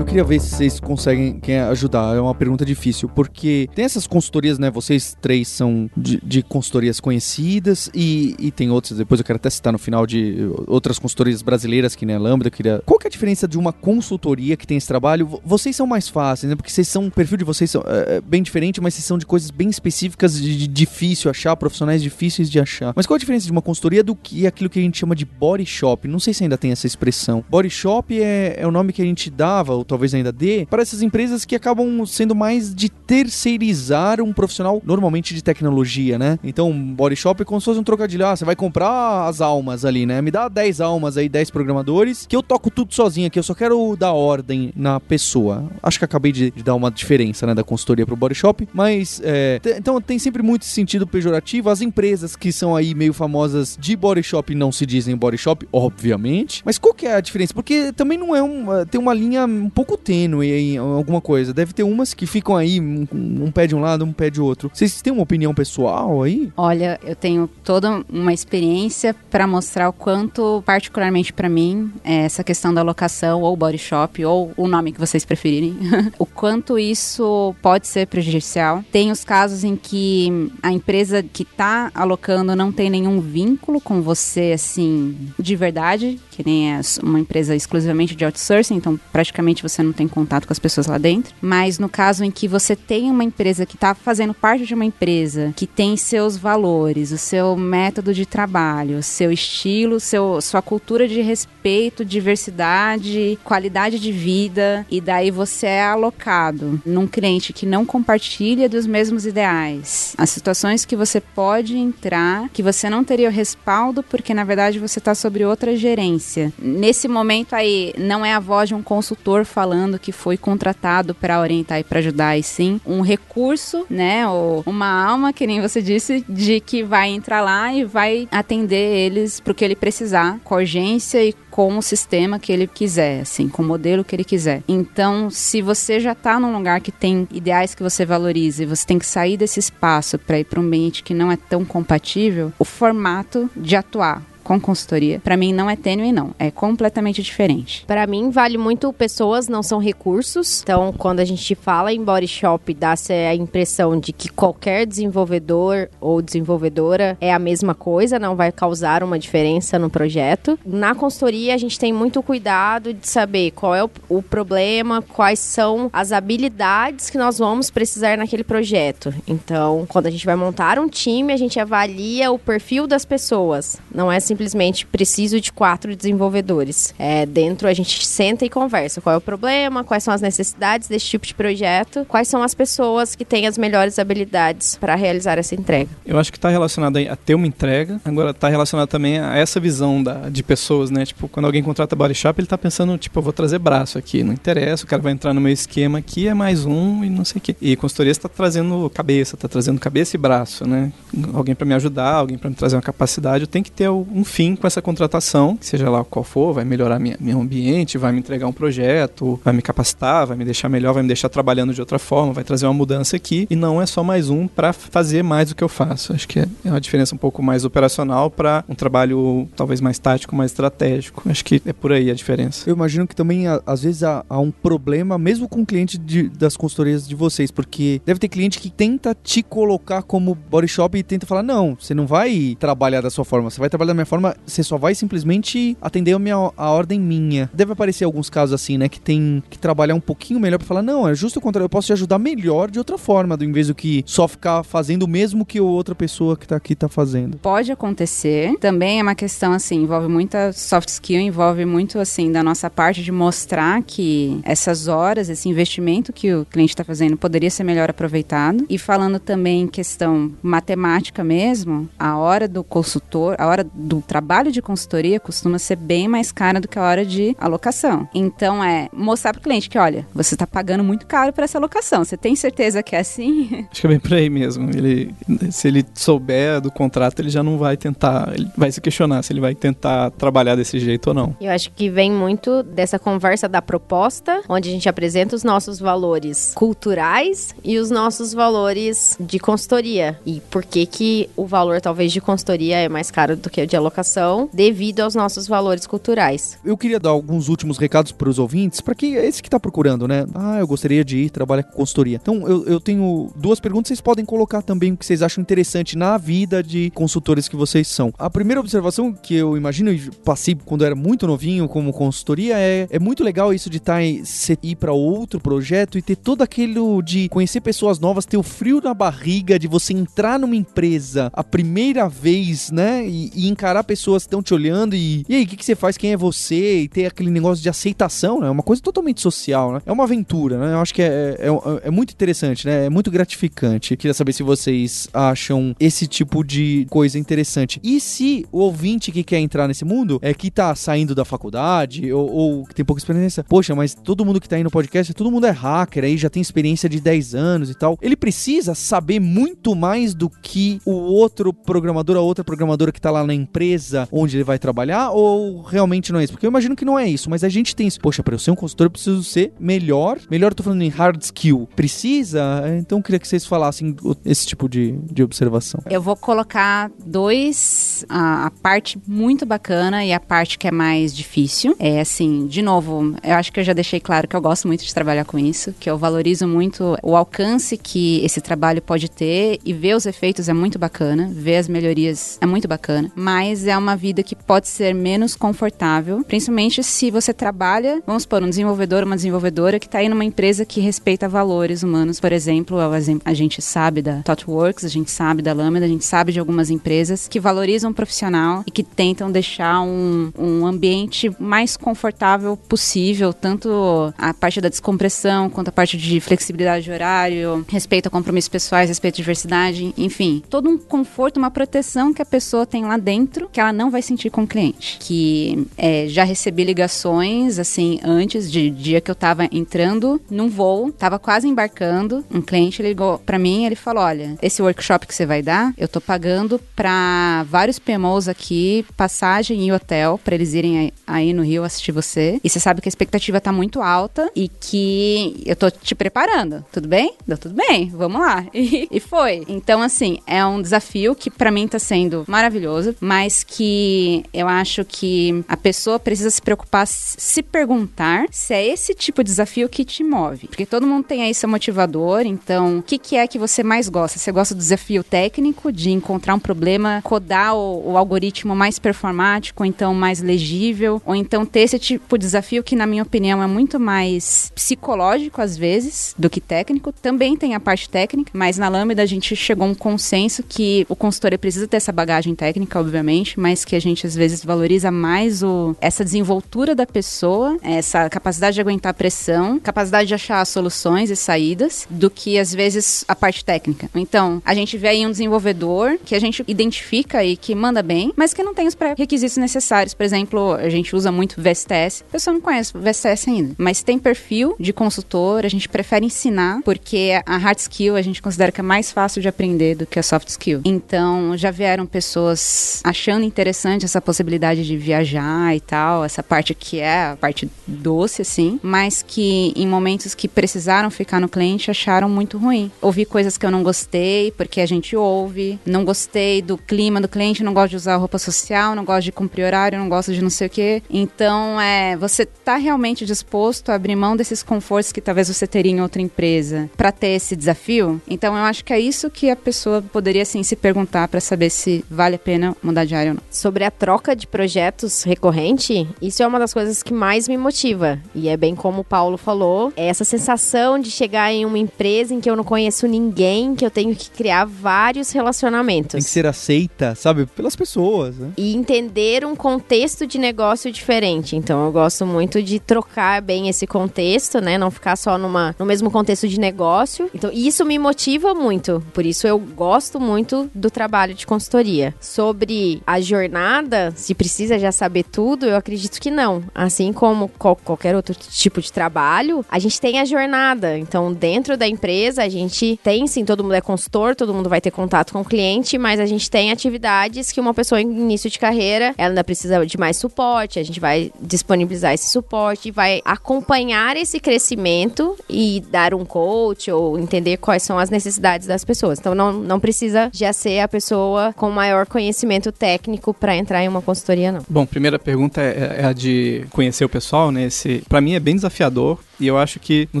Eu 0.02 0.06
queria 0.06 0.24
ver 0.24 0.40
se 0.40 0.48
vocês 0.48 0.80
conseguem 0.80 1.38
quem 1.38 1.60
ajudar. 1.60 2.16
É 2.16 2.20
uma 2.20 2.34
pergunta 2.34 2.64
difícil, 2.64 3.08
porque 3.08 3.68
tem 3.72 3.84
essas 3.84 4.04
consultorias, 4.04 4.58
né? 4.58 4.68
Vocês 4.68 5.16
três 5.20 5.46
são 5.46 5.88
de, 5.96 6.20
de 6.24 6.42
consultorias 6.42 6.98
conhecidas 6.98 7.88
e, 7.94 8.34
e 8.36 8.50
tem 8.50 8.68
outras, 8.68 8.98
depois 8.98 9.20
eu 9.20 9.24
quero 9.24 9.36
até 9.36 9.48
citar 9.48 9.72
no 9.72 9.78
final 9.78 10.04
de 10.04 10.50
outras 10.66 10.98
consultorias 10.98 11.40
brasileiras 11.40 11.94
que 11.94 12.04
nem 12.04 12.16
a 12.16 12.18
Lambda. 12.18 12.48
Eu 12.48 12.50
queria... 12.50 12.82
Qual 12.84 12.98
que 12.98 13.06
é 13.06 13.08
a 13.08 13.10
diferença 13.10 13.46
de 13.46 13.56
uma 13.56 13.72
consultoria 13.72 14.56
que 14.56 14.66
tem 14.66 14.76
esse 14.76 14.88
trabalho? 14.88 15.40
Vocês 15.44 15.76
são 15.76 15.86
mais 15.86 16.08
fáceis, 16.08 16.50
né? 16.50 16.56
Porque 16.56 16.70
vocês 16.70 16.88
são, 16.88 17.06
o 17.06 17.10
perfil 17.10 17.38
de 17.38 17.44
vocês 17.44 17.70
são, 17.70 17.84
é, 17.86 18.16
é 18.16 18.20
bem 18.20 18.42
diferente, 18.42 18.80
mas 18.80 18.94
vocês 18.94 19.04
são 19.04 19.16
de 19.16 19.24
coisas 19.24 19.52
bem 19.52 19.70
específicas, 19.70 20.34
de, 20.34 20.56
de 20.56 20.66
difícil 20.66 21.30
achar, 21.30 21.54
profissionais 21.54 22.02
difíceis 22.02 22.50
de 22.50 22.58
achar. 22.58 22.92
Mas 22.96 23.06
qual 23.06 23.14
a 23.14 23.20
diferença 23.20 23.46
de 23.46 23.52
uma 23.52 23.62
consultoria 23.62 24.02
do 24.02 24.16
que 24.16 24.48
aquilo 24.48 24.68
que 24.68 24.80
a 24.80 24.82
gente 24.82 24.98
chama 24.98 25.14
de 25.14 25.24
body 25.24 25.64
shop? 25.64 26.08
Não 26.08 26.18
sei 26.18 26.34
se 26.34 26.42
ainda 26.42 26.58
tem 26.58 26.72
essa 26.72 26.88
expressão. 26.88 27.44
Body 27.48 27.70
shop 27.70 28.20
é, 28.20 28.56
é 28.58 28.66
o 28.66 28.72
nome 28.72 28.92
que 28.92 29.00
a 29.00 29.04
gente 29.04 29.30
dava, 29.30 29.72
talvez 29.92 30.14
ainda 30.14 30.32
dê, 30.32 30.66
para 30.68 30.80
essas 30.80 31.02
empresas 31.02 31.44
que 31.44 31.54
acabam 31.54 32.06
sendo 32.06 32.34
mais 32.34 32.74
de 32.74 32.88
terceirizar 32.88 34.22
um 34.22 34.32
profissional, 34.32 34.80
normalmente 34.84 35.34
de 35.34 35.42
tecnologia, 35.44 36.18
né? 36.18 36.38
Então, 36.42 36.72
body 36.72 37.14
shop 37.14 37.42
é 37.42 37.44
como 37.44 37.60
se 37.60 37.66
fosse 37.66 37.78
um 37.78 37.84
trocadilho. 37.84 38.26
Ah, 38.26 38.34
você 38.34 38.44
vai 38.44 38.56
comprar 38.56 39.28
as 39.28 39.40
almas 39.40 39.84
ali, 39.84 40.06
né? 40.06 40.22
Me 40.22 40.30
dá 40.30 40.48
10 40.48 40.80
almas 40.80 41.16
aí, 41.16 41.28
10 41.28 41.50
programadores, 41.50 42.26
que 42.26 42.34
eu 42.34 42.42
toco 42.42 42.70
tudo 42.70 42.94
sozinho 42.94 43.26
aqui, 43.26 43.38
eu 43.38 43.42
só 43.42 43.54
quero 43.54 43.96
dar 43.96 44.12
ordem 44.12 44.72
na 44.74 44.98
pessoa. 44.98 45.70
Acho 45.82 45.98
que 45.98 46.04
acabei 46.04 46.32
de, 46.32 46.50
de 46.50 46.62
dar 46.62 46.74
uma 46.74 46.90
diferença, 46.90 47.46
né, 47.46 47.54
da 47.54 47.64
consultoria 47.64 48.06
pro 48.06 48.16
body 48.16 48.34
shop, 48.34 48.68
mas, 48.72 49.20
é, 49.24 49.60
então 49.76 50.00
tem 50.00 50.18
sempre 50.18 50.42
muito 50.42 50.64
sentido 50.64 51.06
pejorativo. 51.06 51.68
As 51.68 51.82
empresas 51.82 52.36
que 52.36 52.52
são 52.52 52.74
aí 52.74 52.94
meio 52.94 53.12
famosas 53.12 53.76
de 53.78 53.96
body 53.96 54.22
shop 54.22 54.54
não 54.54 54.72
se 54.72 54.86
dizem 54.86 55.16
body 55.16 55.36
shop, 55.36 55.68
obviamente. 55.72 56.62
Mas 56.64 56.78
qual 56.78 56.94
que 56.94 57.06
é 57.06 57.16
a 57.16 57.20
diferença? 57.20 57.52
Porque 57.52 57.92
também 57.92 58.16
não 58.16 58.34
é 58.34 58.42
um. 58.42 58.66
Tem 58.90 59.00
uma 59.00 59.12
linha 59.12 59.44
um 59.44 59.68
pouco 59.68 59.81
tênue 59.84 60.52
em 60.52 60.78
alguma 60.78 61.20
coisa. 61.20 61.52
Deve 61.52 61.72
ter 61.72 61.82
umas 61.82 62.14
que 62.14 62.26
ficam 62.26 62.56
aí, 62.56 62.80
um, 62.80 63.06
um 63.12 63.50
pé 63.50 63.66
de 63.66 63.74
um 63.74 63.80
lado, 63.80 64.04
um 64.04 64.12
pé 64.12 64.30
de 64.30 64.40
outro. 64.40 64.70
Vocês 64.72 65.00
têm 65.02 65.12
uma 65.12 65.22
opinião 65.22 65.54
pessoal 65.54 66.22
aí? 66.22 66.50
Olha, 66.56 66.98
eu 67.04 67.14
tenho 67.14 67.48
toda 67.64 68.04
uma 68.08 68.32
experiência 68.32 69.14
para 69.30 69.46
mostrar 69.46 69.88
o 69.88 69.92
quanto, 69.92 70.62
particularmente 70.66 71.32
para 71.32 71.48
mim, 71.48 71.92
é 72.04 72.24
essa 72.24 72.44
questão 72.44 72.72
da 72.74 72.82
locação 72.82 73.42
ou 73.42 73.56
body 73.56 73.78
shop 73.78 74.24
ou 74.24 74.52
o 74.56 74.68
nome 74.68 74.92
que 74.92 75.00
vocês 75.00 75.24
preferirem, 75.24 75.76
o 76.18 76.26
quanto 76.26 76.78
isso 76.78 77.54
pode 77.62 77.86
ser 77.86 78.06
prejudicial. 78.06 78.84
Tem 78.90 79.10
os 79.10 79.24
casos 79.24 79.64
em 79.64 79.76
que 79.76 80.50
a 80.62 80.72
empresa 80.72 81.22
que 81.22 81.42
está 81.42 81.90
alocando 81.94 82.54
não 82.54 82.72
tem 82.72 82.90
nenhum 82.90 83.20
vínculo 83.20 83.80
com 83.80 84.02
você, 84.02 84.52
assim, 84.54 85.16
de 85.38 85.56
verdade, 85.56 86.20
que 86.30 86.44
nem 86.44 86.74
é 86.74 86.80
uma 87.02 87.20
empresa 87.20 87.54
exclusivamente 87.54 88.14
de 88.14 88.24
outsourcing, 88.24 88.74
então 88.74 88.98
praticamente 89.12 89.62
você 89.62 89.71
não 89.80 89.92
tem 89.92 90.08
contato 90.08 90.44
com 90.46 90.52
as 90.52 90.58
pessoas 90.58 90.88
lá 90.88 90.98
dentro. 90.98 91.32
Mas 91.40 91.78
no 91.78 91.88
caso 91.88 92.24
em 92.24 92.30
que 92.30 92.48
você 92.48 92.74
tem 92.74 93.08
uma 93.10 93.22
empresa 93.22 93.64
que 93.64 93.76
está 93.76 93.94
fazendo 93.94 94.34
parte 94.34 94.66
de 94.66 94.74
uma 94.74 94.84
empresa 94.84 95.52
que 95.54 95.66
tem 95.66 95.96
seus 95.96 96.36
valores, 96.36 97.12
o 97.12 97.18
seu 97.18 97.56
método 97.56 98.12
de 98.12 98.26
trabalho, 98.26 99.02
seu 99.02 99.30
estilo, 99.30 100.00
seu, 100.00 100.40
sua 100.40 100.60
cultura 100.60 101.06
de 101.06 101.20
respeito, 101.20 102.04
diversidade, 102.04 103.38
qualidade 103.44 104.00
de 104.00 104.10
vida, 104.10 104.84
e 104.90 105.00
daí 105.00 105.30
você 105.30 105.66
é 105.66 105.84
alocado 105.84 106.80
num 106.84 107.06
cliente 107.06 107.52
que 107.52 107.64
não 107.64 107.86
compartilha 107.86 108.68
dos 108.68 108.86
mesmos 108.86 109.24
ideais. 109.24 110.14
As 110.18 110.30
situações 110.30 110.84
que 110.84 110.96
você 110.96 111.20
pode 111.20 111.76
entrar, 111.76 112.48
que 112.48 112.62
você 112.62 112.90
não 112.90 113.04
teria 113.04 113.28
o 113.28 113.32
respaldo, 113.32 114.02
porque 114.02 114.34
na 114.34 114.42
verdade 114.42 114.80
você 114.80 114.98
está 114.98 115.14
sobre 115.14 115.44
outra 115.44 115.76
gerência. 115.76 116.52
Nesse 116.58 117.06
momento 117.06 117.54
aí, 117.54 117.94
não 117.96 118.24
é 118.24 118.34
a 118.34 118.40
voz 118.40 118.68
de 118.68 118.74
um 118.74 118.82
consultor 118.82 119.44
falando 119.44 119.61
que 119.98 120.12
foi 120.12 120.36
contratado 120.36 121.14
para 121.14 121.40
orientar 121.40 121.78
e 121.78 121.84
para 121.84 121.98
ajudar, 121.98 122.38
e 122.38 122.42
sim 122.42 122.80
um 122.86 123.00
recurso, 123.00 123.86
né, 123.88 124.26
ou 124.26 124.62
uma 124.66 125.04
alma, 125.04 125.32
que 125.32 125.46
nem 125.46 125.60
você 125.60 125.80
disse, 125.80 126.24
de 126.28 126.60
que 126.60 126.82
vai 126.82 127.08
entrar 127.08 127.40
lá 127.40 127.72
e 127.72 127.84
vai 127.84 128.28
atender 128.30 128.98
eles 128.98 129.40
pro 129.40 129.54
que 129.54 129.64
ele 129.64 129.76
precisar, 129.76 130.38
com 130.44 130.54
urgência 130.54 131.24
e 131.24 131.34
com 131.50 131.76
o 131.76 131.82
sistema 131.82 132.38
que 132.38 132.50
ele 132.50 132.66
quiser, 132.66 133.20
assim, 133.20 133.48
com 133.48 133.62
o 133.62 133.66
modelo 133.66 134.02
que 134.02 134.16
ele 134.16 134.24
quiser. 134.24 134.62
Então, 134.66 135.28
se 135.28 135.60
você 135.60 136.00
já 136.00 136.12
está 136.12 136.40
num 136.40 136.56
lugar 136.56 136.80
que 136.80 136.90
tem 136.90 137.28
ideais 137.30 137.74
que 137.74 137.82
você 137.82 138.06
valoriza 138.06 138.62
e 138.62 138.66
você 138.66 138.86
tem 138.86 138.98
que 138.98 139.06
sair 139.06 139.36
desse 139.36 139.60
espaço 139.60 140.18
para 140.18 140.38
ir 140.38 140.44
para 140.44 140.58
um 140.58 140.62
ambiente 140.62 141.02
que 141.02 141.12
não 141.12 141.30
é 141.30 141.36
tão 141.36 141.64
compatível, 141.64 142.52
o 142.58 142.64
formato 142.64 143.50
de 143.54 143.76
atuar 143.76 144.22
com 144.60 144.72
consultoria, 144.72 145.20
para 145.20 145.36
mim 145.36 145.52
não 145.52 145.68
é 145.68 145.76
tênue 145.76 146.12
não, 146.12 146.34
é 146.38 146.50
completamente 146.50 147.22
diferente. 147.22 147.84
Para 147.86 148.06
mim, 148.06 148.30
vale 148.30 148.56
muito 148.56 148.92
pessoas, 148.92 149.48
não 149.48 149.62
são 149.62 149.78
recursos. 149.78 150.62
Então, 150.62 150.92
quando 150.96 151.20
a 151.20 151.24
gente 151.24 151.54
fala 151.54 151.92
em 151.92 152.02
body 152.02 152.26
shop, 152.26 152.72
dá-se 152.72 153.12
a 153.12 153.34
impressão 153.34 153.98
de 153.98 154.12
que 154.12 154.28
qualquer 154.30 154.86
desenvolvedor 154.86 155.88
ou 156.00 156.22
desenvolvedora 156.22 157.16
é 157.20 157.32
a 157.32 157.38
mesma 157.38 157.74
coisa, 157.74 158.18
não 158.18 158.34
vai 158.34 158.50
causar 158.50 159.02
uma 159.02 159.18
diferença 159.18 159.78
no 159.78 159.90
projeto. 159.90 160.58
Na 160.64 160.94
consultoria, 160.94 161.54
a 161.54 161.58
gente 161.58 161.78
tem 161.78 161.92
muito 161.92 162.22
cuidado 162.22 162.94
de 162.94 163.06
saber 163.06 163.50
qual 163.50 163.74
é 163.74 163.84
o, 163.84 163.90
o 164.08 164.22
problema, 164.22 165.02
quais 165.02 165.38
são 165.38 165.90
as 165.92 166.12
habilidades 166.12 167.10
que 167.10 167.18
nós 167.18 167.38
vamos 167.38 167.70
precisar 167.70 168.16
naquele 168.16 168.44
projeto. 168.44 169.12
Então, 169.26 169.84
quando 169.88 170.06
a 170.06 170.10
gente 170.10 170.24
vai 170.24 170.36
montar 170.36 170.78
um 170.78 170.88
time, 170.88 171.32
a 171.32 171.36
gente 171.36 171.60
avalia 171.60 172.32
o 172.32 172.38
perfil 172.38 172.86
das 172.86 173.04
pessoas. 173.04 173.78
Não 173.94 174.10
é 174.10 174.18
simplesmente 174.20 174.41
preciso 174.90 175.40
de 175.40 175.52
quatro 175.52 175.94
desenvolvedores. 175.94 176.94
É, 176.98 177.26
dentro 177.26 177.68
a 177.68 177.72
gente 177.72 178.06
senta 178.06 178.44
e 178.44 178.50
conversa. 178.50 179.00
Qual 179.00 179.14
é 179.14 179.16
o 179.16 179.20
problema? 179.20 179.84
Quais 179.84 180.02
são 180.02 180.12
as 180.12 180.20
necessidades 180.20 180.88
desse 180.88 181.06
tipo 181.06 181.26
de 181.26 181.34
projeto? 181.34 182.04
Quais 182.06 182.28
são 182.28 182.42
as 182.42 182.54
pessoas 182.54 183.14
que 183.14 183.24
têm 183.24 183.46
as 183.46 183.56
melhores 183.58 183.98
habilidades 183.98 184.76
para 184.76 184.94
realizar 184.94 185.38
essa 185.38 185.54
entrega? 185.54 185.90
Eu 186.04 186.18
acho 186.18 186.30
que 186.30 186.38
está 186.38 186.48
relacionado 186.48 186.96
a 186.98 187.16
ter 187.16 187.34
uma 187.34 187.46
entrega, 187.46 188.00
agora 188.04 188.30
está 188.30 188.48
relacionado 188.48 188.88
também 188.88 189.18
a 189.18 189.36
essa 189.36 189.60
visão 189.60 190.02
da, 190.02 190.28
de 190.28 190.42
pessoas, 190.42 190.90
né? 190.90 191.04
Tipo, 191.04 191.28
quando 191.28 191.46
alguém 191.46 191.62
contrata 191.62 191.94
body 191.96 192.14
shop, 192.14 192.40
ele 192.40 192.46
está 192.46 192.58
pensando, 192.58 192.96
tipo, 192.98 193.18
eu 193.18 193.22
vou 193.22 193.32
trazer 193.32 193.58
braço 193.58 193.98
aqui, 193.98 194.22
não 194.22 194.32
interessa, 194.32 194.84
o 194.84 194.86
cara 194.86 195.02
vai 195.02 195.12
entrar 195.12 195.32
no 195.32 195.40
meu 195.40 195.52
esquema 195.52 195.98
aqui, 195.98 196.28
é 196.28 196.34
mais 196.34 196.64
um 196.64 197.04
e 197.04 197.10
não 197.10 197.24
sei 197.24 197.38
o 197.38 197.40
quê. 197.40 197.56
E 197.60 197.76
consultoria 197.76 198.10
está 198.10 198.28
trazendo 198.28 198.90
cabeça, 198.90 199.34
está 199.36 199.48
trazendo 199.48 199.80
cabeça 199.80 200.16
e 200.16 200.18
braço, 200.18 200.66
né? 200.66 200.92
Alguém 201.32 201.54
para 201.54 201.66
me 201.66 201.74
ajudar, 201.74 202.14
alguém 202.14 202.38
para 202.38 202.50
me 202.50 202.56
trazer 202.56 202.76
uma 202.76 202.82
capacidade, 202.82 203.44
eu 203.44 203.48
tenho 203.48 203.64
que 203.64 203.70
ter 203.70 203.88
um 203.88 204.21
fim 204.24 204.54
com 204.56 204.66
essa 204.66 204.80
contratação, 204.82 205.56
seja 205.60 205.88
lá 205.90 206.04
qual 206.04 206.22
for, 206.24 206.52
vai 206.52 206.64
melhorar 206.64 206.98
minha, 206.98 207.16
meu 207.20 207.40
ambiente, 207.40 207.98
vai 207.98 208.12
me 208.12 208.18
entregar 208.18 208.46
um 208.46 208.52
projeto, 208.52 209.40
vai 209.44 209.52
me 209.54 209.62
capacitar, 209.62 210.26
vai 210.26 210.36
me 210.36 210.44
deixar 210.44 210.68
melhor, 210.68 210.92
vai 210.94 211.02
me 211.02 211.08
deixar 211.08 211.28
trabalhando 211.28 211.72
de 211.74 211.80
outra 211.80 211.98
forma, 211.98 212.32
vai 212.32 212.44
trazer 212.44 212.66
uma 212.66 212.74
mudança 212.74 213.16
aqui 213.16 213.46
e 213.50 213.56
não 213.56 213.80
é 213.80 213.86
só 213.86 214.02
mais 214.02 214.28
um 214.30 214.46
para 214.46 214.72
fazer 214.72 215.22
mais 215.22 215.48
do 215.48 215.54
que 215.54 215.62
eu 215.64 215.68
faço. 215.68 216.12
Acho 216.12 216.26
que 216.28 216.40
é 216.40 216.46
uma 216.64 216.80
diferença 216.80 217.14
um 217.14 217.18
pouco 217.18 217.42
mais 217.42 217.64
operacional 217.64 218.30
para 218.30 218.64
um 218.68 218.74
trabalho 218.74 219.48
talvez 219.56 219.80
mais 219.80 219.98
tático, 219.98 220.34
mais 220.34 220.50
estratégico. 220.50 221.22
Acho 221.28 221.44
que 221.44 221.62
é 221.64 221.72
por 221.72 221.92
aí 221.92 222.10
a 222.10 222.14
diferença. 222.14 222.68
Eu 222.68 222.74
imagino 222.74 223.06
que 223.06 223.14
também, 223.16 223.44
às 223.66 223.82
vezes, 223.82 224.02
há, 224.02 224.24
há 224.28 224.38
um 224.38 224.50
problema, 224.50 225.18
mesmo 225.18 225.48
com 225.48 225.62
o 225.62 225.66
cliente 225.66 225.98
de- 225.98 226.28
das 226.28 226.56
consultorias 226.56 227.06
de 227.06 227.14
vocês, 227.14 227.50
porque 227.50 228.00
deve 228.04 228.20
ter 228.20 228.28
cliente 228.28 228.58
que 228.58 228.70
tenta 228.70 229.16
te 229.22 229.42
colocar 229.42 230.02
como 230.02 230.34
body 230.34 230.68
shop 230.68 230.96
e 230.98 231.02
tenta 231.02 231.26
falar: 231.26 231.42
não, 231.42 231.76
você 231.78 231.94
não 231.94 232.06
vai 232.06 232.56
trabalhar 232.58 233.00
da 233.00 233.10
sua 233.10 233.24
forma, 233.24 233.50
você 233.50 233.60
vai 233.60 233.68
trabalhar 233.68 233.88
da 233.88 233.94
minha 233.94 234.06
forma, 234.12 234.36
você 234.44 234.62
só 234.62 234.76
vai 234.76 234.94
simplesmente 234.94 235.74
atender 235.80 236.12
a, 236.12 236.18
minha, 236.18 236.36
a 236.54 236.70
ordem 236.70 237.00
minha. 237.00 237.48
Deve 237.54 237.72
aparecer 237.72 238.04
alguns 238.04 238.28
casos 238.28 238.52
assim, 238.52 238.76
né, 238.76 238.86
que 238.86 239.00
tem 239.00 239.42
que 239.48 239.58
trabalhar 239.58 239.94
um 239.94 240.00
pouquinho 240.00 240.38
melhor 240.38 240.58
pra 240.58 240.66
falar: 240.66 240.82
não, 240.82 241.08
é 241.08 241.14
justo 241.14 241.38
o 241.38 241.42
contrário, 241.42 241.64
eu 241.64 241.70
posso 241.70 241.86
te 241.86 241.94
ajudar 241.94 242.18
melhor 242.18 242.70
de 242.70 242.78
outra 242.78 242.98
forma, 242.98 243.38
do 243.38 243.52
vez 243.52 243.68
do 243.68 243.74
que 243.74 244.04
só 244.06 244.28
ficar 244.28 244.62
fazendo 244.64 245.04
o 245.04 245.08
mesmo 245.08 245.46
que 245.46 245.60
outra 245.60 245.94
pessoa 245.94 246.36
que 246.36 246.46
tá 246.46 246.56
aqui 246.56 246.74
tá 246.74 246.88
fazendo. 246.88 247.38
Pode 247.38 247.72
acontecer. 247.72 248.54
Também 248.58 249.00
é 249.00 249.02
uma 249.02 249.14
questão 249.14 249.52
assim, 249.52 249.82
envolve 249.82 250.08
muita 250.08 250.52
soft 250.52 250.88
skill, 250.88 251.20
envolve 251.20 251.64
muito 251.64 251.98
assim 251.98 252.30
da 252.30 252.42
nossa 252.42 252.68
parte 252.68 253.02
de 253.02 253.12
mostrar 253.12 253.82
que 253.82 254.40
essas 254.42 254.88
horas, 254.88 255.28
esse 255.28 255.48
investimento 255.48 256.12
que 256.12 256.34
o 256.34 256.44
cliente 256.44 256.72
está 256.72 256.84
fazendo 256.84 257.16
poderia 257.16 257.50
ser 257.50 257.64
melhor 257.64 257.88
aproveitado. 257.88 258.66
E 258.68 258.76
falando 258.76 259.18
também 259.18 259.62
em 259.62 259.68
questão 259.68 260.32
matemática 260.42 261.24
mesmo, 261.24 261.88
a 261.98 262.16
hora 262.16 262.46
do 262.46 262.62
consultor, 262.62 263.36
a 263.38 263.46
hora 263.46 263.64
do 263.64 264.01
trabalho 264.02 264.52
de 264.52 264.60
consultoria 264.60 265.18
costuma 265.18 265.58
ser 265.58 265.76
bem 265.76 266.08
mais 266.08 266.32
cara 266.32 266.60
do 266.60 266.68
que 266.68 266.78
a 266.78 266.82
hora 266.82 267.04
de 267.04 267.36
alocação. 267.38 268.08
Então 268.14 268.62
é 268.62 268.88
mostrar 268.92 269.32
para 269.32 269.40
o 269.40 269.42
cliente 269.42 269.68
que, 269.68 269.78
olha, 269.78 270.06
você 270.14 270.34
está 270.34 270.46
pagando 270.46 270.84
muito 270.84 271.06
caro 271.06 271.32
por 271.32 271.44
essa 271.44 271.58
alocação. 271.58 272.04
Você 272.04 272.16
tem 272.16 272.34
certeza 272.36 272.82
que 272.82 272.96
é 272.96 273.00
assim? 273.00 273.66
Acho 273.70 273.80
que 273.80 273.86
é 273.86 273.90
bem 273.90 274.00
por 274.00 274.14
aí 274.14 274.28
mesmo. 274.28 274.70
Ele, 274.70 275.14
se 275.50 275.68
ele 275.68 275.84
souber 275.94 276.60
do 276.60 276.70
contrato, 276.70 277.20
ele 277.20 277.30
já 277.30 277.42
não 277.42 277.58
vai 277.58 277.76
tentar, 277.76 278.32
ele 278.34 278.48
vai 278.56 278.70
se 278.70 278.80
questionar 278.80 279.22
se 279.22 279.32
ele 279.32 279.40
vai 279.40 279.54
tentar 279.54 280.10
trabalhar 280.10 280.56
desse 280.56 280.78
jeito 280.78 281.08
ou 281.08 281.14
não. 281.14 281.36
Eu 281.40 281.50
acho 281.50 281.70
que 281.72 281.88
vem 281.88 282.10
muito 282.10 282.62
dessa 282.62 282.98
conversa 282.98 283.48
da 283.48 283.62
proposta, 283.62 284.42
onde 284.48 284.68
a 284.68 284.72
gente 284.72 284.88
apresenta 284.88 285.36
os 285.36 285.44
nossos 285.44 285.78
valores 285.78 286.52
culturais 286.54 287.54
e 287.64 287.78
os 287.78 287.90
nossos 287.90 288.32
valores 288.32 289.16
de 289.18 289.38
consultoria. 289.38 290.18
E 290.26 290.40
por 290.50 290.64
que 290.64 290.86
que 290.86 291.30
o 291.36 291.46
valor 291.46 291.80
talvez 291.80 292.12
de 292.12 292.20
consultoria 292.20 292.76
é 292.76 292.88
mais 292.88 293.10
caro 293.10 293.36
do 293.36 293.50
que 293.50 293.62
o 293.62 293.66
de 293.66 293.76
alocação. 293.76 293.91
Colocação 293.92 294.48
devido 294.52 295.00
aos 295.00 295.14
nossos 295.14 295.46
valores 295.46 295.86
culturais. 295.86 296.58
Eu 296.64 296.76
queria 296.76 296.98
dar 296.98 297.10
alguns 297.10 297.48
últimos 297.48 297.78
recados 297.78 298.10
para 298.10 298.28
os 298.28 298.38
ouvintes, 298.38 298.80
para 298.80 298.94
que 298.94 299.14
esse 299.14 299.42
que 299.42 299.50
tá 299.50 299.60
procurando, 299.60 300.08
né? 300.08 300.24
Ah, 300.34 300.58
eu 300.58 300.66
gostaria 300.66 301.04
de 301.04 301.18
ir 301.18 301.30
trabalhar 301.30 301.62
com 301.64 301.72
consultoria. 301.72 302.18
Então, 302.20 302.48
eu, 302.48 302.64
eu 302.64 302.80
tenho 302.80 303.30
duas 303.36 303.60
perguntas, 303.60 303.88
vocês 303.88 304.00
podem 304.00 304.24
colocar 304.24 304.62
também 304.62 304.92
o 304.92 304.96
que 304.96 305.04
vocês 305.04 305.22
acham 305.22 305.42
interessante 305.42 305.96
na 305.96 306.16
vida 306.16 306.62
de 306.62 306.90
consultores 306.90 307.48
que 307.48 307.56
vocês 307.56 307.86
são. 307.86 308.12
A 308.18 308.30
primeira 308.30 308.60
observação 308.60 309.12
que 309.12 309.34
eu 309.34 309.56
imagino 309.56 309.92
e 309.92 310.10
passei 310.24 310.56
quando 310.64 310.82
eu 310.82 310.86
era 310.86 310.96
muito 310.96 311.26
novinho 311.26 311.68
como 311.68 311.92
consultoria 311.92 312.58
é, 312.58 312.86
é 312.90 312.98
muito 312.98 313.22
legal 313.22 313.52
isso 313.52 313.68
de 313.68 313.78
tá, 313.78 313.96
cê 314.24 314.58
ir 314.62 314.76
para 314.76 314.92
outro 314.92 315.40
projeto 315.40 315.98
e 315.98 316.02
ter 316.02 316.16
todo 316.16 316.42
aquilo 316.42 317.02
de 317.02 317.28
conhecer 317.28 317.60
pessoas 317.60 317.98
novas, 317.98 318.24
ter 318.24 318.36
o 318.36 318.42
frio 318.42 318.80
na 318.80 318.94
barriga 318.94 319.58
de 319.58 319.66
você 319.66 319.92
entrar 319.92 320.38
numa 320.38 320.56
empresa 320.56 321.30
a 321.32 321.42
primeira 321.42 322.08
vez, 322.08 322.70
né? 322.70 323.06
E, 323.06 323.30
e 323.34 323.48
encarar 323.48 323.81
pessoas 323.84 324.22
que 324.22 324.28
estão 324.28 324.42
te 324.42 324.54
olhando 324.54 324.94
e, 324.94 325.24
e 325.28 325.34
aí, 325.36 325.44
o 325.44 325.46
que, 325.46 325.56
que 325.56 325.64
você 325.64 325.74
faz? 325.74 325.96
Quem 325.96 326.12
é 326.12 326.16
você? 326.16 326.80
E 326.82 326.88
ter 326.88 327.06
aquele 327.06 327.30
negócio 327.30 327.62
de 327.62 327.68
aceitação, 327.68 328.40
né? 328.40 328.46
É 328.46 328.50
uma 328.50 328.62
coisa 328.62 328.82
totalmente 328.82 329.20
social, 329.20 329.72
né? 329.72 329.82
É 329.86 329.92
uma 329.92 330.04
aventura, 330.04 330.58
né? 330.58 330.74
Eu 330.74 330.78
acho 330.80 330.94
que 330.94 331.02
é, 331.02 331.36
é, 331.38 331.46
é- 331.48 331.88
é 331.88 331.90
muito 331.90 332.12
interessante, 332.12 332.66
né? 332.66 332.86
É 332.86 332.90
muito 332.90 333.10
gratificante. 333.10 333.96
Queria 333.96 334.14
saber 334.14 334.32
se 334.32 334.42
vocês 334.42 335.08
acham 335.12 335.74
esse 335.80 336.06
tipo 336.06 336.44
de 336.44 336.86
coisa 336.90 337.18
interessante. 337.18 337.80
E 337.82 338.00
se 338.00 338.46
o 338.52 338.58
ouvinte 338.58 339.10
que 339.12 339.22
quer 339.22 339.38
entrar 339.38 339.66
nesse 339.68 339.84
mundo 339.84 340.18
é 340.22 340.34
que 340.34 340.50
tá 340.50 340.74
saindo 340.74 341.14
da 341.14 341.24
faculdade 341.24 342.12
ou, 342.12 342.30
ou 342.30 342.66
que 342.66 342.74
tem 342.74 342.84
pouca 342.84 343.00
experiência, 343.00 343.44
poxa, 343.48 343.74
mas 343.74 343.94
todo 343.94 344.24
mundo 344.24 344.40
que 344.40 344.48
tá 344.48 344.56
aí 344.56 344.64
no 344.64 344.70
podcast, 344.70 345.12
todo 345.14 345.30
mundo 345.30 345.46
é 345.46 345.50
hacker 345.50 346.04
aí, 346.04 346.16
já 346.16 346.28
tem 346.30 346.40
experiência 346.40 346.88
de 346.88 347.00
10 347.00 347.34
anos 347.34 347.70
e 347.70 347.74
tal. 347.74 347.98
Ele 348.02 348.16
precisa 348.16 348.74
saber 348.74 349.20
muito 349.20 349.74
mais 349.74 350.14
do 350.14 350.28
que 350.30 350.80
o 350.84 350.92
outro 350.92 351.52
programador, 351.52 352.16
a 352.16 352.20
outra 352.20 352.44
programadora 352.44 352.92
que 352.92 353.00
tá 353.00 353.10
lá 353.10 353.24
na 353.26 353.34
empresa 353.34 353.71
onde 354.10 354.36
ele 354.36 354.44
vai 354.44 354.58
trabalhar 354.58 355.10
ou 355.10 355.62
realmente 355.62 356.12
não 356.12 356.20
é 356.20 356.24
isso? 356.24 356.32
Porque 356.32 356.46
eu 356.46 356.50
imagino 356.50 356.76
que 356.76 356.84
não 356.84 356.98
é 356.98 357.08
isso, 357.08 357.28
mas 357.30 357.44
a 357.44 357.48
gente 357.48 357.74
tem 357.74 357.86
isso. 357.86 358.00
Poxa, 358.00 358.22
para 358.22 358.34
eu 358.34 358.38
ser 358.38 358.50
um 358.50 358.56
consultor 358.56 358.86
eu 358.86 358.90
preciso 358.90 359.22
ser 359.22 359.52
melhor. 359.58 360.18
Melhor 360.30 360.54
tô 360.54 360.62
falando 360.62 360.82
em 360.82 360.88
hard 360.88 361.20
skill. 361.22 361.68
Precisa? 361.74 362.64
Então 362.78 362.98
eu 362.98 363.02
queria 363.02 363.18
que 363.18 363.28
vocês 363.28 363.44
falassem 363.46 363.94
esse 364.24 364.46
tipo 364.46 364.68
de, 364.68 364.92
de 365.10 365.22
observação. 365.22 365.80
Eu 365.90 366.00
vou 366.00 366.16
colocar 366.16 366.90
dois, 367.04 368.04
a, 368.08 368.46
a 368.46 368.50
parte 368.50 369.00
muito 369.06 369.44
bacana 369.46 370.04
e 370.04 370.12
a 370.12 370.20
parte 370.20 370.58
que 370.58 370.66
é 370.66 370.70
mais 370.70 371.14
difícil. 371.14 371.74
É 371.78 372.00
assim, 372.00 372.46
de 372.46 372.62
novo, 372.62 373.14
eu 373.22 373.34
acho 373.34 373.52
que 373.52 373.60
eu 373.60 373.64
já 373.64 373.72
deixei 373.72 374.00
claro 374.00 374.28
que 374.28 374.36
eu 374.36 374.40
gosto 374.40 374.66
muito 374.66 374.84
de 374.84 374.92
trabalhar 374.92 375.24
com 375.24 375.38
isso, 375.38 375.74
que 375.78 375.88
eu 375.88 375.98
valorizo 375.98 376.46
muito 376.46 376.96
o 377.02 377.16
alcance 377.16 377.76
que 377.76 378.24
esse 378.24 378.40
trabalho 378.40 378.82
pode 378.82 379.10
ter 379.10 379.58
e 379.64 379.72
ver 379.72 379.96
os 379.96 380.06
efeitos 380.06 380.48
é 380.48 380.52
muito 380.52 380.78
bacana, 380.78 381.28
ver 381.32 381.56
as 381.56 381.68
melhorias 381.68 382.38
é 382.40 382.46
muito 382.46 382.68
bacana, 382.68 383.10
mas 383.14 383.61
é 383.66 383.76
uma 383.76 383.96
vida 383.96 384.22
que 384.22 384.34
pode 384.34 384.68
ser 384.68 384.94
menos 384.94 385.34
confortável, 385.34 386.24
principalmente 386.24 386.82
se 386.82 387.10
você 387.10 387.32
trabalha, 387.32 388.02
vamos 388.06 388.22
supor, 388.22 388.42
um 388.42 388.48
desenvolvedor, 388.48 389.04
uma 389.04 389.16
desenvolvedora 389.16 389.78
que 389.78 389.86
está 389.86 389.98
aí 389.98 390.08
numa 390.08 390.24
empresa 390.24 390.64
que 390.64 390.80
respeita 390.80 391.28
valores 391.28 391.82
humanos, 391.82 392.20
por 392.20 392.32
exemplo, 392.32 392.78
é 392.80 392.92
a 393.24 393.34
gente 393.34 393.60
sabe 393.60 394.02
da 394.02 394.22
ThoughtWorks, 394.22 394.84
a 394.84 394.88
gente 394.88 395.10
sabe 395.10 395.42
da 395.42 395.52
Lambda, 395.52 395.84
a 395.84 395.88
gente 395.88 396.04
sabe 396.04 396.32
de 396.32 396.38
algumas 396.38 396.70
empresas 396.70 397.28
que 397.28 397.40
valorizam 397.40 397.90
o 397.90 397.94
profissional 397.94 398.62
e 398.66 398.70
que 398.70 398.82
tentam 398.82 399.30
deixar 399.30 399.80
um, 399.80 400.32
um 400.38 400.66
ambiente 400.66 401.30
mais 401.38 401.76
confortável 401.76 402.56
possível, 402.56 403.32
tanto 403.32 404.12
a 404.16 404.32
parte 404.34 404.60
da 404.60 404.68
descompressão 404.68 405.48
quanto 405.48 405.68
a 405.68 405.72
parte 405.72 405.96
de 405.96 406.20
flexibilidade 406.20 406.84
de 406.84 406.90
horário, 406.90 407.64
respeito 407.68 408.06
a 408.06 408.10
compromissos 408.10 408.48
pessoais, 408.48 408.88
respeito 408.88 409.14
à 409.14 409.18
diversidade, 409.18 409.94
enfim, 409.96 410.42
todo 410.48 410.68
um 410.68 410.78
conforto, 410.78 411.36
uma 411.38 411.50
proteção 411.50 412.12
que 412.12 412.22
a 412.22 412.26
pessoa 412.26 412.66
tem 412.66 412.84
lá 412.84 412.96
dentro 412.96 413.48
que 413.52 413.60
ela 413.60 413.72
não 413.72 413.90
vai 413.90 414.02
sentir 414.02 414.30
com 414.30 414.42
o 414.42 414.46
cliente. 414.46 414.98
Que 415.00 415.66
é, 415.76 416.06
já 416.08 416.24
recebi 416.24 416.64
ligações, 416.64 417.58
assim, 417.58 418.00
antes 418.02 418.50
de 418.50 418.70
dia 418.70 419.00
que 419.00 419.10
eu 419.10 419.14
tava 419.14 419.48
entrando 419.52 420.20
num 420.30 420.48
voo, 420.48 420.90
tava 420.90 421.18
quase 421.18 421.46
embarcando, 421.46 422.24
um 422.30 422.40
cliente 422.40 422.82
ligou 422.82 423.18
pra 423.18 423.38
mim 423.38 423.64
ele 423.64 423.76
falou, 423.76 424.02
olha, 424.02 424.36
esse 424.40 424.62
workshop 424.62 425.06
que 425.06 425.14
você 425.14 425.26
vai 425.26 425.42
dar, 425.42 425.72
eu 425.76 425.88
tô 425.88 426.00
pagando 426.00 426.58
pra 426.74 427.44
vários 427.48 427.78
PMOs 427.78 428.28
aqui, 428.28 428.84
passagem 428.96 429.66
e 429.66 429.72
hotel, 429.72 430.18
pra 430.22 430.34
eles 430.34 430.54
irem 430.54 430.78
aí, 430.78 430.92
aí 431.06 431.32
no 431.32 431.42
Rio 431.42 431.64
assistir 431.64 431.92
você. 431.92 432.40
E 432.42 432.48
você 432.48 432.60
sabe 432.60 432.80
que 432.80 432.88
a 432.88 432.90
expectativa 432.90 433.40
tá 433.40 433.52
muito 433.52 433.80
alta 433.80 434.30
e 434.34 434.48
que 434.48 435.42
eu 435.44 435.56
tô 435.56 435.70
te 435.70 435.94
preparando. 435.94 436.64
Tudo 436.72 436.88
bem? 436.88 437.14
Deu 437.26 437.38
tudo 437.38 437.54
bem, 437.54 437.88
vamos 437.90 438.20
lá. 438.20 438.44
E, 438.62 438.86
e 438.92 439.00
foi. 439.00 439.44
Então, 439.48 439.82
assim, 439.82 440.18
é 440.24 440.44
um 440.44 440.62
desafio 440.62 441.16
que 441.16 441.30
pra 441.30 441.50
mim 441.50 441.66
tá 441.66 441.80
sendo 441.80 442.24
maravilhoso, 442.28 442.94
mas 443.00 443.31
que 443.42 444.24
eu 444.34 444.48
acho 444.48 444.84
que 444.84 445.44
a 445.48 445.56
pessoa 445.56 445.98
precisa 445.98 446.30
se 446.30 446.42
preocupar, 446.42 446.86
se 446.86 447.42
perguntar 447.42 448.26
se 448.30 448.52
é 448.52 448.66
esse 448.66 448.94
tipo 448.94 449.22
de 449.22 449.30
desafio 449.30 449.68
que 449.68 449.84
te 449.84 450.02
move. 450.04 450.48
Porque 450.48 450.66
todo 450.66 450.86
mundo 450.86 451.04
tem 451.04 451.22
aí 451.22 451.34
seu 451.34 451.48
motivador, 451.48 452.22
então 452.26 452.78
o 452.78 452.82
que, 452.82 452.98
que 452.98 453.16
é 453.16 453.26
que 453.26 453.38
você 453.38 453.62
mais 453.62 453.88
gosta? 453.88 454.18
Você 454.18 454.32
gosta 454.32 454.54
do 454.54 454.58
desafio 454.58 455.04
técnico, 455.04 455.72
de 455.72 455.90
encontrar 455.90 456.34
um 456.34 456.38
problema, 456.38 457.00
codar 457.02 457.54
o, 457.54 457.92
o 457.92 457.96
algoritmo 457.96 458.54
mais 458.54 458.78
performático, 458.78 459.64
então 459.64 459.94
mais 459.94 460.20
legível, 460.20 461.00
ou 461.06 461.14
então 461.14 461.46
ter 461.46 461.60
esse 461.60 461.78
tipo 461.78 462.18
de 462.18 462.24
desafio 462.24 462.62
que, 462.62 462.74
na 462.74 462.86
minha 462.86 463.02
opinião, 463.02 463.42
é 463.42 463.46
muito 463.46 463.78
mais 463.78 464.50
psicológico 464.54 465.40
às 465.40 465.56
vezes 465.56 466.14
do 466.18 466.28
que 466.28 466.40
técnico. 466.40 466.92
Também 466.92 467.36
tem 467.36 467.54
a 467.54 467.60
parte 467.60 467.88
técnica, 467.88 468.30
mas 468.34 468.58
na 468.58 468.68
Lambda 468.68 469.02
a 469.02 469.06
gente 469.06 469.36
chegou 469.36 469.66
a 469.66 469.70
um 469.70 469.74
consenso 469.74 470.42
que 470.42 470.86
o 470.88 470.96
consultor 470.96 471.36
precisa 471.38 471.66
ter 471.66 471.76
essa 471.76 471.92
bagagem 471.92 472.34
técnica, 472.34 472.78
obviamente, 472.78 473.21
mas 473.36 473.64
que 473.64 473.76
a 473.76 473.80
gente 473.80 474.06
às 474.06 474.14
vezes 474.14 474.44
valoriza 474.44 474.90
mais 474.90 475.42
o, 475.42 475.74
essa 475.80 476.04
desenvoltura 476.04 476.74
da 476.74 476.86
pessoa, 476.86 477.56
essa 477.62 478.08
capacidade 478.08 478.54
de 478.54 478.60
aguentar 478.60 478.94
pressão, 478.94 479.58
capacidade 479.58 480.08
de 480.08 480.14
achar 480.14 480.44
soluções 480.44 481.10
e 481.10 481.16
saídas, 481.16 481.86
do 481.90 482.10
que 482.10 482.38
às 482.38 482.54
vezes 482.54 483.04
a 483.08 483.14
parte 483.14 483.44
técnica. 483.44 483.88
Então, 483.94 484.42
a 484.44 484.54
gente 484.54 484.76
vê 484.76 484.88
aí 484.88 485.06
um 485.06 485.10
desenvolvedor 485.10 485.98
que 486.04 486.14
a 486.14 486.20
gente 486.20 486.44
identifica 486.46 487.24
e 487.24 487.36
que 487.36 487.54
manda 487.54 487.82
bem, 487.82 488.12
mas 488.16 488.34
que 488.34 488.42
não 488.42 488.54
tem 488.54 488.66
os 488.66 488.74
pré-requisitos 488.74 489.36
necessários. 489.36 489.94
Por 489.94 490.04
exemplo, 490.04 490.52
a 490.52 490.68
gente 490.68 490.94
usa 490.94 491.12
muito 491.12 491.40
VSTS. 491.40 492.04
A 492.08 492.12
pessoa 492.12 492.34
não 492.34 492.40
conhece 492.40 492.72
VSTS 492.76 493.28
ainda, 493.28 493.54
mas 493.58 493.82
tem 493.82 493.98
perfil 493.98 494.54
de 494.58 494.72
consultor, 494.72 495.44
a 495.44 495.48
gente 495.48 495.68
prefere 495.68 496.06
ensinar, 496.06 496.60
porque 496.64 497.20
a 497.24 497.36
hard 497.36 497.58
skill 497.58 497.96
a 497.96 498.02
gente 498.02 498.20
considera 498.20 498.52
que 498.52 498.60
é 498.60 498.64
mais 498.64 498.90
fácil 498.90 499.22
de 499.22 499.28
aprender 499.28 499.74
do 499.74 499.86
que 499.86 499.98
a 499.98 500.02
soft 500.02 500.28
skill. 500.28 500.60
Então, 500.64 501.36
já 501.36 501.50
vieram 501.50 501.86
pessoas 501.86 502.80
achando 502.84 503.11
interessante 503.20 503.84
essa 503.84 504.00
possibilidade 504.00 504.64
de 504.64 504.76
viajar 504.76 505.54
e 505.54 505.60
tal, 505.60 506.04
essa 506.04 506.22
parte 506.22 506.54
que 506.54 506.78
é 506.80 507.10
a 507.10 507.16
parte 507.16 507.50
doce, 507.66 508.22
assim, 508.22 508.58
mas 508.62 509.02
que 509.06 509.52
em 509.56 509.66
momentos 509.66 510.14
que 510.14 510.28
precisaram 510.28 510.90
ficar 510.90 511.20
no 511.20 511.28
cliente 511.28 511.70
acharam 511.70 512.08
muito 512.08 512.38
ruim. 512.38 512.70
Ouvi 512.80 513.04
coisas 513.04 513.36
que 513.36 513.44
eu 513.44 513.50
não 513.50 513.62
gostei, 513.62 514.30
porque 514.32 514.60
a 514.60 514.66
gente 514.66 514.96
ouve, 514.96 515.58
não 515.66 515.84
gostei 515.84 516.40
do 516.40 516.56
clima 516.56 517.00
do 517.00 517.08
cliente, 517.08 517.42
não 517.42 517.52
gosto 517.52 517.70
de 517.70 517.76
usar 517.76 517.96
roupa 517.96 518.18
social, 518.18 518.74
não 518.74 518.84
gosto 518.84 519.04
de 519.04 519.12
cumprir 519.12 519.44
horário, 519.44 519.78
não 519.78 519.88
gosto 519.88 520.12
de 520.12 520.22
não 520.22 520.30
sei 520.30 520.46
o 520.46 520.50
quê. 520.50 520.82
Então, 520.88 521.60
é, 521.60 521.96
você 521.96 522.24
tá 522.24 522.56
realmente 522.56 523.04
disposto 523.04 523.70
a 523.70 523.74
abrir 523.74 523.96
mão 523.96 524.16
desses 524.16 524.42
confortos 524.42 524.92
que 524.92 525.00
talvez 525.00 525.28
você 525.28 525.46
teria 525.46 525.72
em 525.72 525.80
outra 525.80 526.00
empresa 526.00 526.70
para 526.76 526.92
ter 526.92 527.08
esse 527.08 527.34
desafio? 527.34 528.00
Então, 528.08 528.36
eu 528.36 528.44
acho 528.44 528.64
que 528.64 528.72
é 528.72 528.78
isso 528.78 529.10
que 529.10 529.30
a 529.30 529.36
pessoa 529.36 529.82
poderia, 529.82 530.22
assim, 530.22 530.42
se 530.42 530.54
perguntar 530.54 531.08
para 531.08 531.20
saber 531.20 531.50
se 531.50 531.84
vale 531.90 532.16
a 532.16 532.18
pena 532.18 532.56
mudar 532.62 532.84
de 532.84 532.94
área 532.94 533.01
Sobre 533.30 533.64
a 533.64 533.70
troca 533.70 534.14
de 534.14 534.26
projetos 534.26 535.02
recorrente, 535.02 535.88
isso 536.00 536.22
é 536.22 536.26
uma 536.26 536.38
das 536.38 536.52
coisas 536.52 536.82
que 536.82 536.92
mais 536.92 537.28
me 537.28 537.36
motiva. 537.36 537.98
E 538.14 538.28
é 538.28 538.36
bem 538.36 538.54
como 538.54 538.80
o 538.82 538.84
Paulo 538.84 539.16
falou, 539.16 539.72
é 539.76 539.86
essa 539.86 540.04
sensação 540.04 540.78
de 540.78 540.90
chegar 540.90 541.32
em 541.32 541.44
uma 541.44 541.58
empresa 541.58 542.14
em 542.14 542.20
que 542.20 542.30
eu 542.30 542.36
não 542.36 542.44
conheço 542.44 542.86
ninguém, 542.86 543.54
que 543.54 543.64
eu 543.64 543.70
tenho 543.70 543.94
que 543.94 544.10
criar 544.10 544.44
vários 544.44 545.10
relacionamentos. 545.10 545.92
Tem 545.92 546.02
que 546.02 546.10
ser 546.10 546.26
aceita, 546.26 546.94
sabe, 546.94 547.26
pelas 547.26 547.56
pessoas, 547.56 548.16
né? 548.16 548.32
e 548.36 548.54
entender 548.54 549.24
um 549.24 549.36
contexto 549.36 550.06
de 550.06 550.18
negócio 550.18 550.70
diferente. 550.72 551.36
Então 551.36 551.64
eu 551.64 551.72
gosto 551.72 552.06
muito 552.06 552.42
de 552.42 552.58
trocar 552.58 553.20
bem 553.22 553.48
esse 553.48 553.66
contexto, 553.66 554.40
né? 554.40 554.58
Não 554.58 554.70
ficar 554.70 554.96
só 554.96 555.16
numa, 555.18 555.54
no 555.58 555.66
mesmo 555.66 555.90
contexto 555.90 556.28
de 556.28 556.38
negócio. 556.38 557.10
Então 557.14 557.30
isso 557.32 557.64
me 557.64 557.78
motiva 557.78 558.34
muito. 558.34 558.82
Por 558.92 559.06
isso 559.06 559.26
eu 559.26 559.38
gosto 559.38 560.00
muito 560.00 560.50
do 560.54 560.70
trabalho 560.70 561.14
de 561.14 561.26
consultoria. 561.26 561.94
Sobre 562.00 562.82
a 562.92 563.00
jornada, 563.00 563.92
se 563.96 564.14
precisa 564.14 564.58
já 564.58 564.70
saber 564.70 565.04
tudo, 565.04 565.46
eu 565.46 565.56
acredito 565.56 565.98
que 565.98 566.10
não. 566.10 566.42
Assim 566.54 566.92
como 566.92 567.28
qual- 567.38 567.56
qualquer 567.56 567.96
outro 567.96 568.14
tipo 568.14 568.60
de 568.60 568.70
trabalho, 568.70 569.42
a 569.50 569.58
gente 569.58 569.80
tem 569.80 569.98
a 569.98 570.04
jornada. 570.04 570.76
Então 570.78 571.10
dentro 571.10 571.56
da 571.56 571.66
empresa 571.66 572.22
a 572.22 572.28
gente 572.28 572.78
tem 572.82 573.06
sim, 573.06 573.24
todo 573.24 573.42
mundo 573.42 573.54
é 573.54 573.60
consultor, 573.62 574.14
todo 574.14 574.34
mundo 574.34 574.50
vai 574.50 574.60
ter 574.60 574.70
contato 574.70 575.12
com 575.14 575.22
o 575.22 575.24
cliente, 575.24 575.78
mas 575.78 575.98
a 575.98 576.04
gente 576.04 576.30
tem 576.30 576.52
atividades 576.52 577.32
que 577.32 577.40
uma 577.40 577.54
pessoa 577.54 577.80
em 577.80 577.86
início 577.90 578.28
de 578.28 578.38
carreira, 578.38 578.94
ela 578.98 579.08
ainda 579.08 579.24
precisa 579.24 579.64
de 579.64 579.78
mais 579.78 579.96
suporte, 579.96 580.58
a 580.58 580.62
gente 580.62 580.78
vai 580.78 581.10
disponibilizar 581.18 581.94
esse 581.94 582.10
suporte, 582.10 582.70
vai 582.70 583.00
acompanhar 583.04 583.96
esse 583.96 584.20
crescimento 584.20 585.16
e 585.30 585.62
dar 585.70 585.94
um 585.94 586.04
coach 586.04 586.70
ou 586.70 586.98
entender 586.98 587.38
quais 587.38 587.62
são 587.62 587.78
as 587.78 587.88
necessidades 587.88 588.46
das 588.46 588.64
pessoas. 588.64 588.98
Então 588.98 589.14
não, 589.14 589.32
não 589.32 589.58
precisa 589.58 590.10
já 590.12 590.30
ser 590.32 590.60
a 590.60 590.68
pessoa 590.68 591.32
com 591.34 591.50
maior 591.50 591.86
conhecimento 591.86 592.52
técnico 592.52 592.81
técnico 592.82 593.14
para 593.14 593.36
entrar 593.36 593.62
em 593.62 593.68
uma 593.68 593.80
consultoria, 593.80 594.32
não. 594.32 594.42
Bom, 594.48 594.66
primeira 594.66 594.98
pergunta 594.98 595.40
é, 595.40 595.76
é 595.80 595.84
a 595.84 595.92
de 595.92 596.44
conhecer 596.50 596.84
o 596.84 596.88
pessoal, 596.88 597.30
né? 597.30 597.44
Esse, 597.44 597.82
para 597.88 598.00
mim 598.00 598.14
é 598.14 598.20
bem 598.20 598.34
desafiador 598.34 598.98
e 599.20 599.26
eu 599.28 599.38
acho 599.38 599.60
que, 599.60 599.88
não 599.92 600.00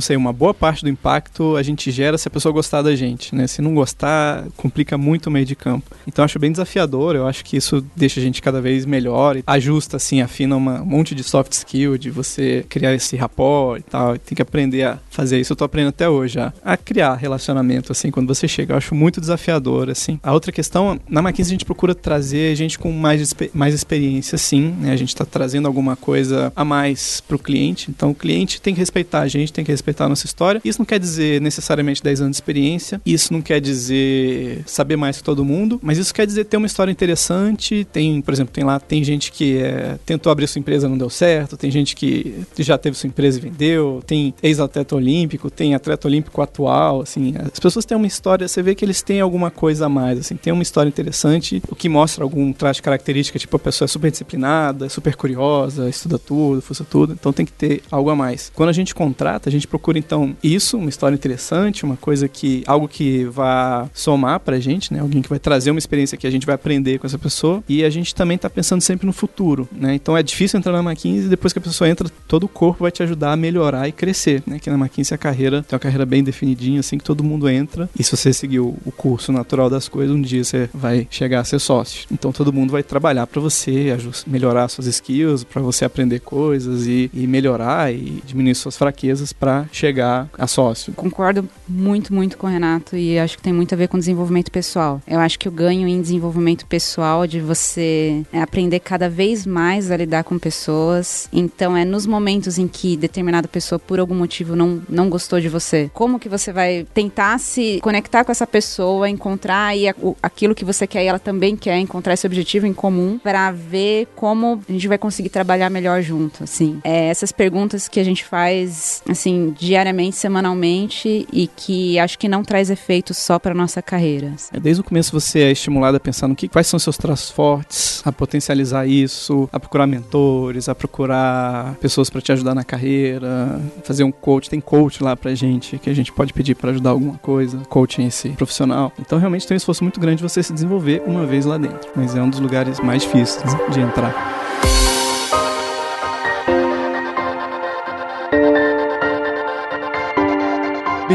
sei, 0.00 0.16
uma 0.16 0.32
boa 0.32 0.52
parte 0.52 0.82
do 0.82 0.88
impacto 0.88 1.56
a 1.56 1.62
gente 1.62 1.90
gera 1.90 2.18
se 2.18 2.26
a 2.26 2.30
pessoa 2.30 2.52
gostar 2.52 2.82
da 2.82 2.94
gente, 2.96 3.34
né? 3.34 3.46
Se 3.46 3.62
não 3.62 3.74
gostar, 3.74 4.44
complica 4.56 4.98
muito 4.98 5.26
o 5.26 5.30
meio 5.30 5.46
de 5.46 5.54
campo. 5.54 5.94
Então 6.06 6.24
acho 6.24 6.38
bem 6.38 6.50
desafiador, 6.50 7.14
eu 7.14 7.26
acho 7.26 7.44
que 7.44 7.56
isso 7.56 7.84
deixa 7.94 8.18
a 8.18 8.22
gente 8.22 8.42
cada 8.42 8.60
vez 8.60 8.84
melhor 8.84 9.36
ajusta, 9.46 9.96
assim, 9.96 10.20
afina 10.20 10.56
uma, 10.56 10.82
um 10.82 10.86
monte 10.86 11.14
de 11.14 11.22
soft 11.22 11.52
skill, 11.52 11.96
de 11.96 12.10
você 12.10 12.66
criar 12.68 12.94
esse 12.94 13.16
rapport 13.16 13.78
e 13.78 13.82
tal. 13.82 14.18
Tem 14.18 14.34
que 14.34 14.42
aprender 14.42 14.82
a 14.82 14.98
fazer 15.10 15.40
isso, 15.40 15.52
eu 15.52 15.56
tô 15.56 15.64
aprendendo 15.64 15.90
até 15.90 16.08
hoje, 16.08 16.40
a, 16.40 16.52
a 16.64 16.76
criar 16.76 17.14
relacionamento, 17.14 17.92
assim, 17.92 18.10
quando 18.10 18.34
você 18.34 18.48
chega. 18.48 18.72
Eu 18.72 18.78
acho 18.78 18.94
muito 18.94 19.20
desafiador, 19.20 19.88
assim. 19.88 20.18
A 20.22 20.32
outra 20.32 20.50
questão, 20.50 20.98
na 21.08 21.20
McKinsey 21.20 21.52
a 21.52 21.54
gente 21.54 21.64
procura 21.64 21.94
trazer 21.94 22.56
gente 22.56 22.71
com 22.78 22.90
mais, 22.92 23.34
mais 23.52 23.74
experiência, 23.74 24.38
sim, 24.38 24.74
né? 24.80 24.92
A 24.92 24.96
gente 24.96 25.14
tá 25.14 25.24
trazendo 25.24 25.66
alguma 25.66 25.96
coisa 25.96 26.52
a 26.54 26.64
mais 26.64 27.22
pro 27.26 27.38
cliente, 27.38 27.90
então 27.90 28.10
o 28.10 28.14
cliente 28.14 28.60
tem 28.60 28.74
que 28.74 28.80
respeitar 28.80 29.20
a 29.20 29.28
gente, 29.28 29.52
tem 29.52 29.64
que 29.64 29.70
respeitar 29.70 30.06
a 30.06 30.08
nossa 30.08 30.26
história. 30.26 30.60
Isso 30.64 30.78
não 30.78 30.86
quer 30.86 30.98
dizer 30.98 31.40
necessariamente 31.40 32.02
10 32.02 32.20
anos 32.20 32.32
de 32.32 32.36
experiência, 32.36 33.00
isso 33.04 33.32
não 33.32 33.40
quer 33.40 33.60
dizer 33.60 34.62
saber 34.66 34.96
mais 34.96 35.18
que 35.18 35.24
todo 35.24 35.44
mundo, 35.44 35.78
mas 35.82 35.98
isso 35.98 36.12
quer 36.12 36.26
dizer 36.26 36.44
ter 36.44 36.56
uma 36.56 36.66
história 36.66 36.90
interessante. 36.90 37.86
Tem, 37.92 38.20
por 38.20 38.32
exemplo, 38.32 38.52
tem 38.52 38.64
lá, 38.64 38.78
tem 38.78 39.02
gente 39.02 39.32
que 39.32 39.58
é, 39.58 39.98
tentou 40.04 40.30
abrir 40.30 40.46
sua 40.46 40.60
empresa 40.60 40.88
não 40.88 40.98
deu 40.98 41.10
certo, 41.10 41.56
tem 41.56 41.70
gente 41.70 41.96
que 41.96 42.34
já 42.58 42.76
teve 42.78 42.96
sua 42.96 43.06
empresa 43.06 43.38
e 43.38 43.42
vendeu, 43.42 44.02
tem 44.06 44.34
ex-atleta 44.42 44.94
olímpico, 44.94 45.50
tem 45.50 45.74
atleta 45.74 46.06
olímpico 46.06 46.40
atual, 46.42 47.02
assim, 47.02 47.34
as 47.52 47.58
pessoas 47.58 47.84
têm 47.84 47.96
uma 47.96 48.06
história, 48.06 48.46
você 48.46 48.62
vê 48.62 48.74
que 48.74 48.84
eles 48.84 49.02
têm 49.02 49.20
alguma 49.20 49.50
coisa 49.50 49.86
a 49.86 49.88
mais, 49.88 50.18
assim, 50.18 50.36
tem 50.36 50.52
uma 50.52 50.62
história 50.62 50.88
interessante, 50.88 51.62
o 51.68 51.74
que 51.74 51.88
mostra 51.88 52.24
algum 52.24 52.52
traço 52.62 52.78
de 52.78 52.82
característica, 52.82 53.38
tipo 53.38 53.56
a 53.56 53.58
pessoa 53.58 53.86
é 53.86 53.88
super 53.88 54.10
disciplinada, 54.10 54.86
é 54.86 54.88
super 54.88 55.16
curiosa, 55.16 55.88
estuda 55.88 56.16
tudo, 56.16 56.62
fuça 56.62 56.84
tudo, 56.84 57.12
então 57.12 57.32
tem 57.32 57.44
que 57.44 57.52
ter 57.52 57.82
algo 57.90 58.08
a 58.08 58.14
mais. 58.14 58.52
Quando 58.54 58.68
a 58.68 58.72
gente 58.72 58.94
contrata, 58.94 59.48
a 59.48 59.52
gente 59.52 59.66
procura 59.66 59.98
então 59.98 60.36
isso, 60.42 60.78
uma 60.78 60.88
história 60.88 61.14
interessante, 61.14 61.84
uma 61.84 61.96
coisa 61.96 62.28
que 62.28 62.62
algo 62.66 62.86
que 62.86 63.24
vá 63.24 63.90
somar 63.92 64.38
pra 64.38 64.60
gente, 64.60 64.92
né? 64.94 65.00
Alguém 65.00 65.22
que 65.22 65.28
vai 65.28 65.40
trazer 65.40 65.72
uma 65.72 65.78
experiência 65.78 66.16
que 66.16 66.26
a 66.26 66.30
gente 66.30 66.46
vai 66.46 66.54
aprender 66.54 66.98
com 66.98 67.06
essa 67.06 67.18
pessoa. 67.18 67.64
E 67.68 67.84
a 67.84 67.90
gente 67.90 68.14
também 68.14 68.38
tá 68.38 68.48
pensando 68.48 68.80
sempre 68.80 69.06
no 69.06 69.12
futuro, 69.12 69.68
né? 69.72 69.94
Então 69.94 70.16
é 70.16 70.22
difícil 70.22 70.58
entrar 70.58 70.72
na 70.72 70.90
McKinsey 70.90 71.26
e 71.26 71.28
depois 71.28 71.52
que 71.52 71.58
a 71.58 71.62
pessoa 71.62 71.88
entra, 71.88 72.08
todo 72.28 72.44
o 72.44 72.48
corpo 72.48 72.84
vai 72.84 72.92
te 72.92 73.02
ajudar 73.02 73.32
a 73.32 73.36
melhorar 73.36 73.88
e 73.88 73.92
crescer, 73.92 74.42
né? 74.46 74.60
Que 74.60 74.70
na 74.70 74.76
McKinsey 74.76 75.14
a 75.14 75.18
carreira 75.18 75.62
tem 75.62 75.74
uma 75.74 75.80
carreira 75.80 76.06
bem 76.06 76.22
definidinha, 76.22 76.78
assim 76.78 76.96
que 76.96 77.04
todo 77.04 77.24
mundo 77.24 77.48
entra. 77.48 77.90
E 77.98 78.04
se 78.04 78.16
você 78.16 78.32
seguir 78.32 78.60
o 78.60 78.76
curso 78.96 79.32
natural 79.32 79.68
das 79.68 79.88
coisas, 79.88 80.14
um 80.14 80.22
dia 80.22 80.44
você 80.44 80.70
vai 80.72 81.08
chegar 81.10 81.40
a 81.40 81.44
ser 81.44 81.58
sócio. 81.58 82.06
Então 82.12 82.30
todo 82.30 82.51
mundo 82.52 82.70
vai 82.70 82.82
trabalhar 82.82 83.26
para 83.26 83.40
você, 83.40 83.96
melhorar 84.26 84.68
suas 84.68 84.86
skills, 84.86 85.44
para 85.44 85.62
você 85.62 85.84
aprender 85.84 86.20
coisas 86.20 86.86
e, 86.86 87.10
e 87.12 87.26
melhorar 87.26 87.92
e 87.92 88.22
diminuir 88.24 88.54
suas 88.54 88.76
fraquezas 88.76 89.32
para 89.32 89.66
chegar 89.72 90.28
a 90.38 90.46
sócio. 90.46 90.92
Concordo 90.92 91.48
muito, 91.68 92.12
muito 92.12 92.36
com 92.36 92.46
o 92.46 92.50
Renato 92.50 92.96
e 92.96 93.18
acho 93.18 93.36
que 93.36 93.42
tem 93.42 93.52
muito 93.52 93.74
a 93.74 93.78
ver 93.78 93.88
com 93.88 93.98
desenvolvimento 93.98 94.50
pessoal. 94.50 95.00
Eu 95.06 95.20
acho 95.20 95.38
que 95.38 95.48
o 95.48 95.52
ganho 95.52 95.88
em 95.88 96.00
desenvolvimento 96.00 96.66
pessoal 96.66 97.26
de 97.26 97.40
você 97.40 98.22
é 98.32 98.40
aprender 98.40 98.80
cada 98.80 99.08
vez 99.08 99.46
mais 99.46 99.90
a 99.90 99.96
lidar 99.96 100.24
com 100.24 100.38
pessoas. 100.38 101.28
Então 101.32 101.76
é 101.76 101.84
nos 101.84 102.06
momentos 102.06 102.58
em 102.58 102.68
que 102.68 102.96
determinada 102.96 103.48
pessoa 103.48 103.78
por 103.78 103.98
algum 103.98 104.14
motivo 104.14 104.54
não, 104.56 104.82
não 104.88 105.08
gostou 105.08 105.40
de 105.40 105.48
você, 105.48 105.90
como 105.92 106.18
que 106.18 106.28
você 106.28 106.52
vai 106.52 106.86
tentar 106.94 107.38
se 107.38 107.80
conectar 107.82 108.24
com 108.24 108.32
essa 108.32 108.46
pessoa, 108.46 109.08
encontrar 109.08 109.66
aí 109.66 109.86
aquilo 110.22 110.54
que 110.54 110.64
você 110.64 110.86
quer 110.86 111.04
e 111.04 111.06
ela 111.06 111.18
também 111.18 111.56
quer, 111.56 111.78
encontrar 111.78 112.14
esse 112.14 112.26
objetivo 112.32 112.66
em 112.66 112.72
comum 112.72 113.18
para 113.18 113.50
ver 113.50 114.08
como 114.16 114.60
a 114.68 114.72
gente 114.72 114.88
vai 114.88 114.96
conseguir 114.96 115.28
trabalhar 115.28 115.68
melhor 115.68 116.00
junto, 116.02 116.44
assim. 116.44 116.80
É, 116.82 117.08
essas 117.08 117.30
perguntas 117.30 117.88
que 117.88 118.00
a 118.00 118.04
gente 118.04 118.24
faz 118.24 119.02
assim, 119.08 119.54
diariamente, 119.58 120.16
semanalmente 120.16 121.26
e 121.30 121.46
que 121.46 121.98
acho 121.98 122.18
que 122.18 122.28
não 122.28 122.42
traz 122.42 122.70
efeito 122.70 123.12
só 123.12 123.38
para 123.38 123.54
nossa 123.54 123.82
carreira. 123.82 124.32
É, 124.52 124.58
desde 124.58 124.80
o 124.80 124.84
começo 124.84 125.12
você 125.12 125.40
é 125.40 125.52
estimulado 125.52 125.96
a 125.96 126.00
pensar 126.00 126.26
no 126.26 126.34
que 126.34 126.48
quais 126.48 126.66
são 126.66 126.78
seus 126.78 126.96
traços 126.96 127.30
fortes, 127.30 128.02
a 128.04 128.10
potencializar 128.10 128.86
isso, 128.86 129.48
a 129.52 129.60
procurar 129.60 129.86
mentores, 129.86 130.68
a 130.68 130.74
procurar 130.74 131.74
pessoas 131.76 132.08
para 132.08 132.20
te 132.20 132.32
ajudar 132.32 132.54
na 132.54 132.64
carreira, 132.64 133.60
fazer 133.84 134.04
um 134.04 134.12
coach, 134.12 134.48
tem 134.48 134.60
coach 134.60 135.02
lá 135.02 135.14
pra 135.16 135.34
gente 135.34 135.78
que 135.78 135.90
a 135.90 135.94
gente 135.94 136.12
pode 136.12 136.32
pedir 136.32 136.54
para 136.54 136.70
ajudar 136.70 136.90
alguma 136.90 137.18
coisa, 137.18 137.58
coaching 137.68 138.06
esse 138.06 138.30
profissional. 138.30 138.92
Então 138.98 139.18
realmente 139.18 139.46
tem 139.46 139.54
um 139.54 139.56
esforço 139.56 139.84
muito 139.84 140.00
grande 140.00 140.22
você 140.22 140.42
se 140.42 140.52
desenvolver 140.52 141.02
uma 141.06 141.26
vez 141.26 141.44
lá 141.44 141.58
dentro, 141.58 141.90
mas 141.94 142.14
é 142.14 142.21
um 142.22 142.30
dos 142.30 142.40
lugares 142.40 142.80
mais 142.80 143.02
difíceis 143.02 143.52
de 143.70 143.80
entrar. 143.80 144.41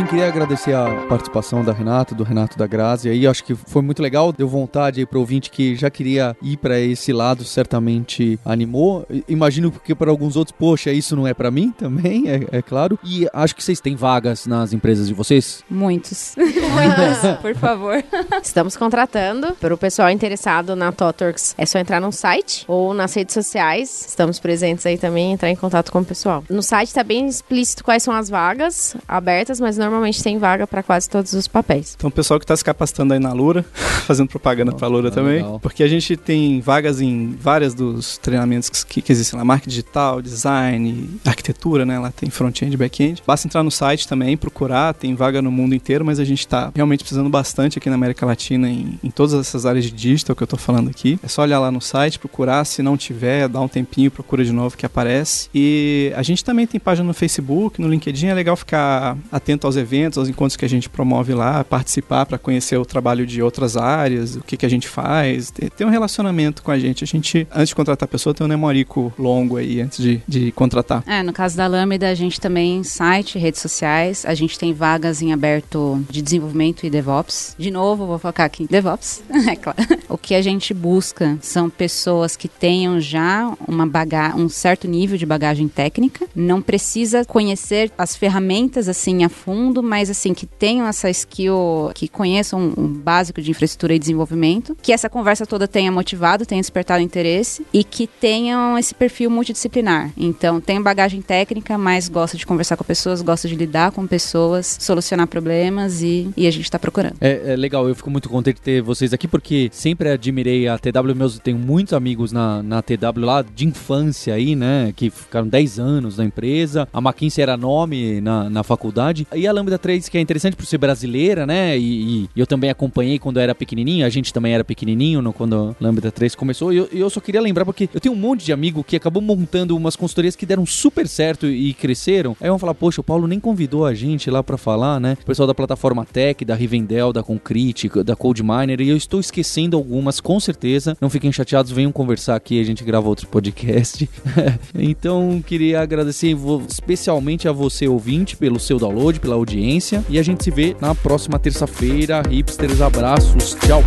Queria 0.08 0.28
agradecer 0.28 0.74
a 0.74 0.90
participação 1.10 1.66
da 1.66 1.74
Renata, 1.74 2.16
do 2.16 2.24
Renato 2.24 2.58
da 2.58 2.66
Grazi 2.66 3.10
aí, 3.10 3.28
acho 3.28 3.44
que 3.44 3.54
foi 3.54 3.82
muito 3.82 4.02
legal, 4.02 4.32
deu 4.32 4.48
vontade 4.48 5.02
aí 5.02 5.06
pro 5.06 5.20
ouvinte 5.20 5.52
que 5.52 5.76
já 5.76 5.90
queria 5.90 6.36
ir 6.42 6.56
para 6.56 6.80
esse 6.80 7.12
lado, 7.12 7.44
certamente 7.44 8.40
animou. 8.46 9.06
Imagino 9.28 9.70
que 9.70 9.94
para 9.94 10.10
alguns 10.10 10.38
outros, 10.38 10.56
poxa, 10.58 10.92
isso 10.92 11.14
não 11.14 11.28
é 11.28 11.34
para 11.34 11.52
mim 11.52 11.72
também, 11.72 12.30
é, 12.30 12.58
é, 12.58 12.62
claro. 12.62 12.98
E 13.04 13.28
acho 13.34 13.54
que 13.54 13.62
vocês 13.62 13.82
têm 13.82 13.96
vagas 13.96 14.48
nas 14.48 14.72
empresas 14.72 15.08
de 15.08 15.14
vocês? 15.14 15.62
Muitos. 15.70 16.36
Muitos, 16.38 17.42
por 17.42 17.56
favor. 17.56 18.02
Estamos 18.42 18.78
contratando 18.78 19.56
para 19.60 19.74
o 19.74 19.78
pessoal 19.78 20.10
interessado 20.10 20.74
na 20.74 20.92
Totorx. 20.94 21.54
É 21.58 21.66
só 21.66 21.80
entrar 21.80 22.00
no 22.00 22.14
site 22.14 22.64
ou 22.68 22.94
nas 22.94 23.14
redes 23.14 23.34
sociais. 23.34 24.06
Estamos 24.08 24.40
presentes 24.40 24.86
aí 24.86 24.98
também, 24.98 25.34
entrar 25.34 25.50
em 25.50 25.56
contato 25.56 25.92
com 25.92 26.00
o 26.00 26.06
pessoal. 26.06 26.46
No 26.50 26.64
site 26.64 26.88
está 26.88 27.04
bem 27.04 27.28
explícito 27.28 27.84
quais 27.84 28.04
são 28.04 28.14
as 28.14 28.30
vagas 28.30 28.96
abertas, 29.06 29.60
mas 29.60 29.78
não 29.78 29.97
normalmente 29.98 30.24
tem 30.24 30.38
vaga 30.38 30.66
para 30.66 30.82
quase 30.84 31.10
todos 31.10 31.34
os 31.34 31.48
papéis. 31.48 31.96
Então, 31.98 32.08
o 32.08 32.12
pessoal 32.12 32.40
que 32.40 32.44
está 32.44 32.56
se 32.56 32.64
capacitando 32.64 33.14
aí 33.14 33.20
na 33.20 33.34
Lura, 33.34 33.66
fazendo 34.06 34.28
propaganda 34.28 34.72
oh, 34.72 34.76
para 34.76 34.88
a 34.88 34.90
Lura 34.90 35.10
ah, 35.10 35.12
também, 35.12 35.38
legal. 35.38 35.60
porque 35.60 35.84
a 35.84 35.88
gente 35.88 36.16
tem 36.16 36.62
vagas 36.62 37.02
em 37.02 37.36
várias 37.40 37.74
dos 37.74 38.18
treinamentos 38.18 38.70
que, 38.84 39.02
que 39.02 39.12
existem 39.12 39.38
lá, 39.38 39.44
marketing 39.44 39.70
digital, 39.70 40.22
design, 40.22 41.20
arquitetura, 41.26 41.86
né? 41.86 42.00
Lá 42.00 42.12
tem 42.12 42.30
front-end 42.30 42.74
e 42.74 42.78
back-end. 42.78 43.24
Basta 43.26 43.48
entrar 43.48 43.64
no 43.64 43.72
site 43.72 44.08
também, 44.08 44.38
procurar, 44.38 44.94
tem 44.94 45.16
vaga 45.16 45.42
no 45.42 45.52
mundo 45.52 45.76
inteiro, 45.76 46.06
mas 46.06 46.20
a 46.20 46.26
gente 46.26 46.40
está 46.40 46.72
realmente 46.74 47.00
precisando 47.00 47.30
bastante 47.30 47.78
aqui 47.78 47.90
na 47.90 47.96
América 47.96 48.26
Latina 48.26 48.70
em, 48.70 49.00
em 49.04 49.10
todas 49.10 49.34
essas 49.34 49.66
áreas 49.66 49.86
de 49.86 49.92
digital 49.92 50.36
que 50.36 50.44
eu 50.44 50.46
estou 50.46 50.60
falando 50.60 50.90
aqui. 50.90 51.20
É 51.24 51.28
só 51.28 51.42
olhar 51.42 51.60
lá 51.60 51.72
no 51.72 51.82
site, 51.82 52.20
procurar, 52.20 52.64
se 52.66 52.82
não 52.82 52.96
tiver, 52.96 53.48
dá 53.48 53.60
um 53.60 53.68
tempinho, 53.68 54.12
procura 54.12 54.44
de 54.44 54.52
novo 54.52 54.78
que 54.78 54.86
aparece. 54.86 55.50
E 55.54 56.12
a 56.16 56.24
gente 56.24 56.44
também 56.44 56.68
tem 56.68 56.80
página 56.80 57.08
no 57.08 57.14
Facebook, 57.14 57.82
no 57.82 57.90
LinkedIn, 57.90 58.28
é 58.28 58.34
legal 58.34 58.56
ficar 58.56 59.18
atento 59.32 59.66
aos 59.66 59.76
eventos, 59.76 59.87
aos 60.18 60.30
encontros 60.30 60.56
que 60.56 60.66
a 60.66 60.70
gente 60.70 60.90
promove 60.90 61.34
lá, 61.34 61.64
participar 61.64 62.26
para 62.26 62.38
conhecer 62.38 62.78
o 62.78 62.86
trabalho 62.86 63.26
de 63.26 63.42
outras 63.42 63.78
áreas, 63.78 64.36
o 64.36 64.42
que, 64.42 64.58
que 64.58 64.66
a 64.66 64.70
gente 64.70 64.88
faz, 64.88 65.52
ter, 65.52 65.70
ter, 65.70 65.86
um 65.86 65.90
relacionamento 65.90 66.62
com 66.62 66.72
a 66.72 66.78
gente. 66.78 67.04
A 67.04 67.08
gente, 67.08 67.48
antes 67.52 67.70
de 67.70 67.76
contratar 67.76 68.06
a 68.06 68.12
pessoa, 68.12 68.34
tem 68.34 68.46
um 68.46 68.50
nemorico 68.50 69.14
longo 69.18 69.58
aí 69.58 69.82
antes 69.82 70.04
de, 70.04 70.22
de 70.28 70.52
contratar. 70.52 71.04
É, 71.08 71.24
no 71.24 71.34
caso 71.34 71.56
da 71.56 71.68
Lambda, 71.68 72.10
a 72.10 72.16
gente 72.16 72.40
também 72.40 72.84
site, 72.84 73.40
redes 73.40 73.62
sociais, 73.62 74.26
a 74.26 74.34
gente 74.34 74.58
tem 74.60 74.74
vagas 74.74 75.22
em 75.22 75.34
aberto 75.34 76.04
de 76.10 76.22
desenvolvimento 76.22 76.86
e 76.86 76.90
DevOps. 76.90 77.56
De 77.58 77.72
novo, 77.72 78.06
vou 78.06 78.20
focar 78.20 78.46
aqui 78.46 78.64
em 78.64 78.68
DevOps, 78.68 79.24
é 79.48 79.56
claro. 79.56 79.78
O 80.10 80.18
que 80.18 80.36
a 80.36 80.42
gente 80.42 80.74
busca 80.74 81.38
são 81.42 81.70
pessoas 81.70 82.36
que 82.36 82.48
tenham 82.48 83.00
já 83.00 83.54
uma 83.68 83.86
baga 83.86 84.36
um 84.36 84.50
certo 84.50 84.88
nível 84.88 85.18
de 85.18 85.26
bagagem 85.26 85.68
técnica, 85.68 86.28
não 86.36 86.62
precisa 86.62 87.26
conhecer 87.26 87.92
as 87.98 88.16
ferramentas 88.16 88.90
assim 88.90 89.24
a 89.24 89.30
fundo 89.30 89.77
mundo, 89.78 89.84
mas 89.84 90.10
assim, 90.10 90.34
que 90.34 90.46
tenham 90.46 90.88
essa 90.88 91.10
skill, 91.10 91.92
que 91.94 92.08
conheçam 92.08 92.74
um, 92.78 92.88
básico 92.88 93.42
de 93.42 93.52
infraestrutura 93.52 93.94
e 93.94 94.00
desenvolvimento, 94.00 94.76
que 94.82 94.92
essa 94.92 95.10
conversa 95.10 95.46
toda 95.46 95.68
tenha 95.68 95.92
motivado, 95.92 96.46
tenha 96.46 96.62
despertado 96.62 97.02
interesse 97.02 97.66
e 97.74 97.84
que 97.84 98.08
tenham 98.08 98.78
esse 98.78 98.94
perfil 98.94 99.30
multidisciplinar. 99.30 100.12
Então, 100.18 100.60
tem 100.60 100.82
bagagem 100.82 101.22
técnica, 101.22 101.78
mas 101.78 102.10
gosta 102.10 102.38
de 102.38 102.46
conversar 102.46 102.78
com 102.78 102.84
pessoas, 102.84 103.22
gosta 103.22 103.48
de 103.48 103.56
lidar 103.56 103.92
com 103.92 104.06
pessoas, 104.08 104.78
solucionar 104.80 105.28
problemas 105.28 106.02
e, 106.02 106.30
e 106.36 106.48
a 106.48 106.52
gente 106.52 106.64
está 106.64 106.80
procurando. 106.80 107.16
É, 107.22 107.54
é, 107.54 107.56
legal, 107.56 107.88
eu 107.88 107.96
fico 107.96 108.10
muito 108.10 108.30
contente 108.30 108.56
de 108.56 108.62
ter 108.62 108.82
vocês 108.82 109.14
aqui 109.14 109.28
porque 109.28 109.70
sempre 109.72 110.10
admirei 110.10 110.68
a 110.68 110.78
TW, 110.78 111.16
meus 111.16 111.40
tenho 111.40 111.58
muitos 111.58 111.94
amigos 111.94 112.32
na, 112.32 112.64
na 112.64 112.82
TW 112.82 113.20
lá 113.20 113.42
de 113.42 113.66
infância 113.66 114.34
aí, 114.34 114.56
né, 114.56 114.94
que 114.96 115.10
ficaram 115.10 115.48
10 115.48 115.80
anos 115.80 116.18
na 116.18 116.26
empresa. 116.26 116.88
A 116.92 117.00
McKinsey 117.00 117.42
era 117.42 117.56
nome 117.56 118.22
na, 118.22 118.50
na 118.50 118.64
faculdade 118.64 119.28
e 119.34 119.48
a 119.48 119.52
Lambda 119.68 119.78
3 119.78 120.08
que 120.08 120.18
é 120.18 120.22
interessante 120.22 120.56
por 120.56 120.66
ser 120.66 120.78
brasileira, 120.78 121.46
né? 121.46 121.78
E, 121.78 122.24
e 122.24 122.30
eu 122.40 122.48
também 122.48 122.70
acompanhei 122.70 123.20
quando 123.20 123.38
eu 123.38 123.44
era 123.44 123.54
pequenininho, 123.54 124.06
a 124.06 124.10
gente 124.10 124.34
também 124.34 124.54
era 124.54 124.64
pequenininho 124.64 125.22
no, 125.22 125.34
quando 125.34 125.76
Lambda 125.80 126.10
3 126.10 126.36
começou. 126.36 126.72
E 126.72 126.78
eu, 126.78 126.90
eu 126.92 127.10
só 127.10 127.20
queria 127.20 127.42
lembrar 127.42 127.66
porque 127.66 127.90
eu 127.94 128.00
tenho 128.00 128.16
um 128.16 128.18
monte 128.18 128.46
de 128.46 128.54
amigo 128.54 128.84
que 128.84 128.96
acabou 128.96 129.22
montando 129.22 129.76
umas 129.76 129.96
consultorias 129.96 130.36
que 130.36 130.46
deram 130.46 130.66
super 130.66 131.08
certo 131.08 131.48
e 131.48 131.74
cresceram. 131.74 132.36
Aí 132.40 132.50
vão 132.50 132.58
falar, 132.58 132.74
poxa, 132.74 133.02
o 133.02 133.04
Paulo 133.04 133.28
nem 133.28 133.40
convidou 133.40 133.86
a 133.86 133.94
gente 133.94 134.32
lá 134.32 134.42
pra 134.42 134.58
falar, 134.58 135.00
né? 135.00 135.18
O 135.22 135.26
pessoal 135.26 135.48
da 135.48 135.54
plataforma 135.54 136.06
Tech, 136.06 136.46
da 136.46 136.56
Rivendell, 136.56 137.12
da 137.12 137.22
Concrete, 137.22 137.90
da 138.04 138.16
Cold 138.16 138.42
Miner, 138.42 138.80
e 138.80 138.90
eu 138.90 138.96
estou 138.96 139.20
esquecendo 139.20 139.76
algumas, 139.76 140.22
com 140.22 140.40
certeza. 140.40 140.98
Não 141.02 141.10
fiquem 141.10 141.32
chateados, 141.32 141.72
venham 141.72 141.92
conversar 141.92 142.36
aqui, 142.36 142.60
a 142.62 142.64
gente 142.64 142.84
grava 142.84 143.10
outro 143.10 143.28
podcast. 143.28 144.10
então, 144.74 145.44
queria 145.46 145.82
agradecer 145.82 146.36
especialmente 146.70 147.48
a 147.48 147.52
você, 147.52 147.88
ouvinte, 147.88 148.38
pelo 148.38 148.60
seu 148.60 148.80
download, 148.80 149.20
pela 149.20 149.36
audiência. 149.58 150.06
E 150.08 150.20
a 150.20 150.24
gente 150.24 150.44
se 150.44 150.52
vê 150.52 150.76
na 150.80 150.94
próxima 150.94 151.40
terça-feira. 151.40 152.22
Hipsters, 152.22 152.80
abraços, 152.82 153.56
tchau! 153.66 153.84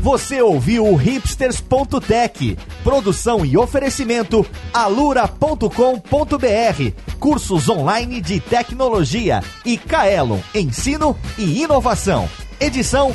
Você 0.00 0.40
ouviu 0.40 0.86
o 0.86 0.96
hipsters.tech, 0.96 2.56
produção 2.82 3.44
e 3.44 3.58
oferecimento 3.58 4.46
alura.com.br, 4.72 5.68
cursos 7.20 7.68
online 7.68 8.22
de 8.22 8.40
tecnologia 8.40 9.42
e 9.66 9.76
Kaelon, 9.76 10.38
ensino 10.54 11.14
e 11.36 11.62
inovação. 11.62 12.26
Edição 12.58 13.14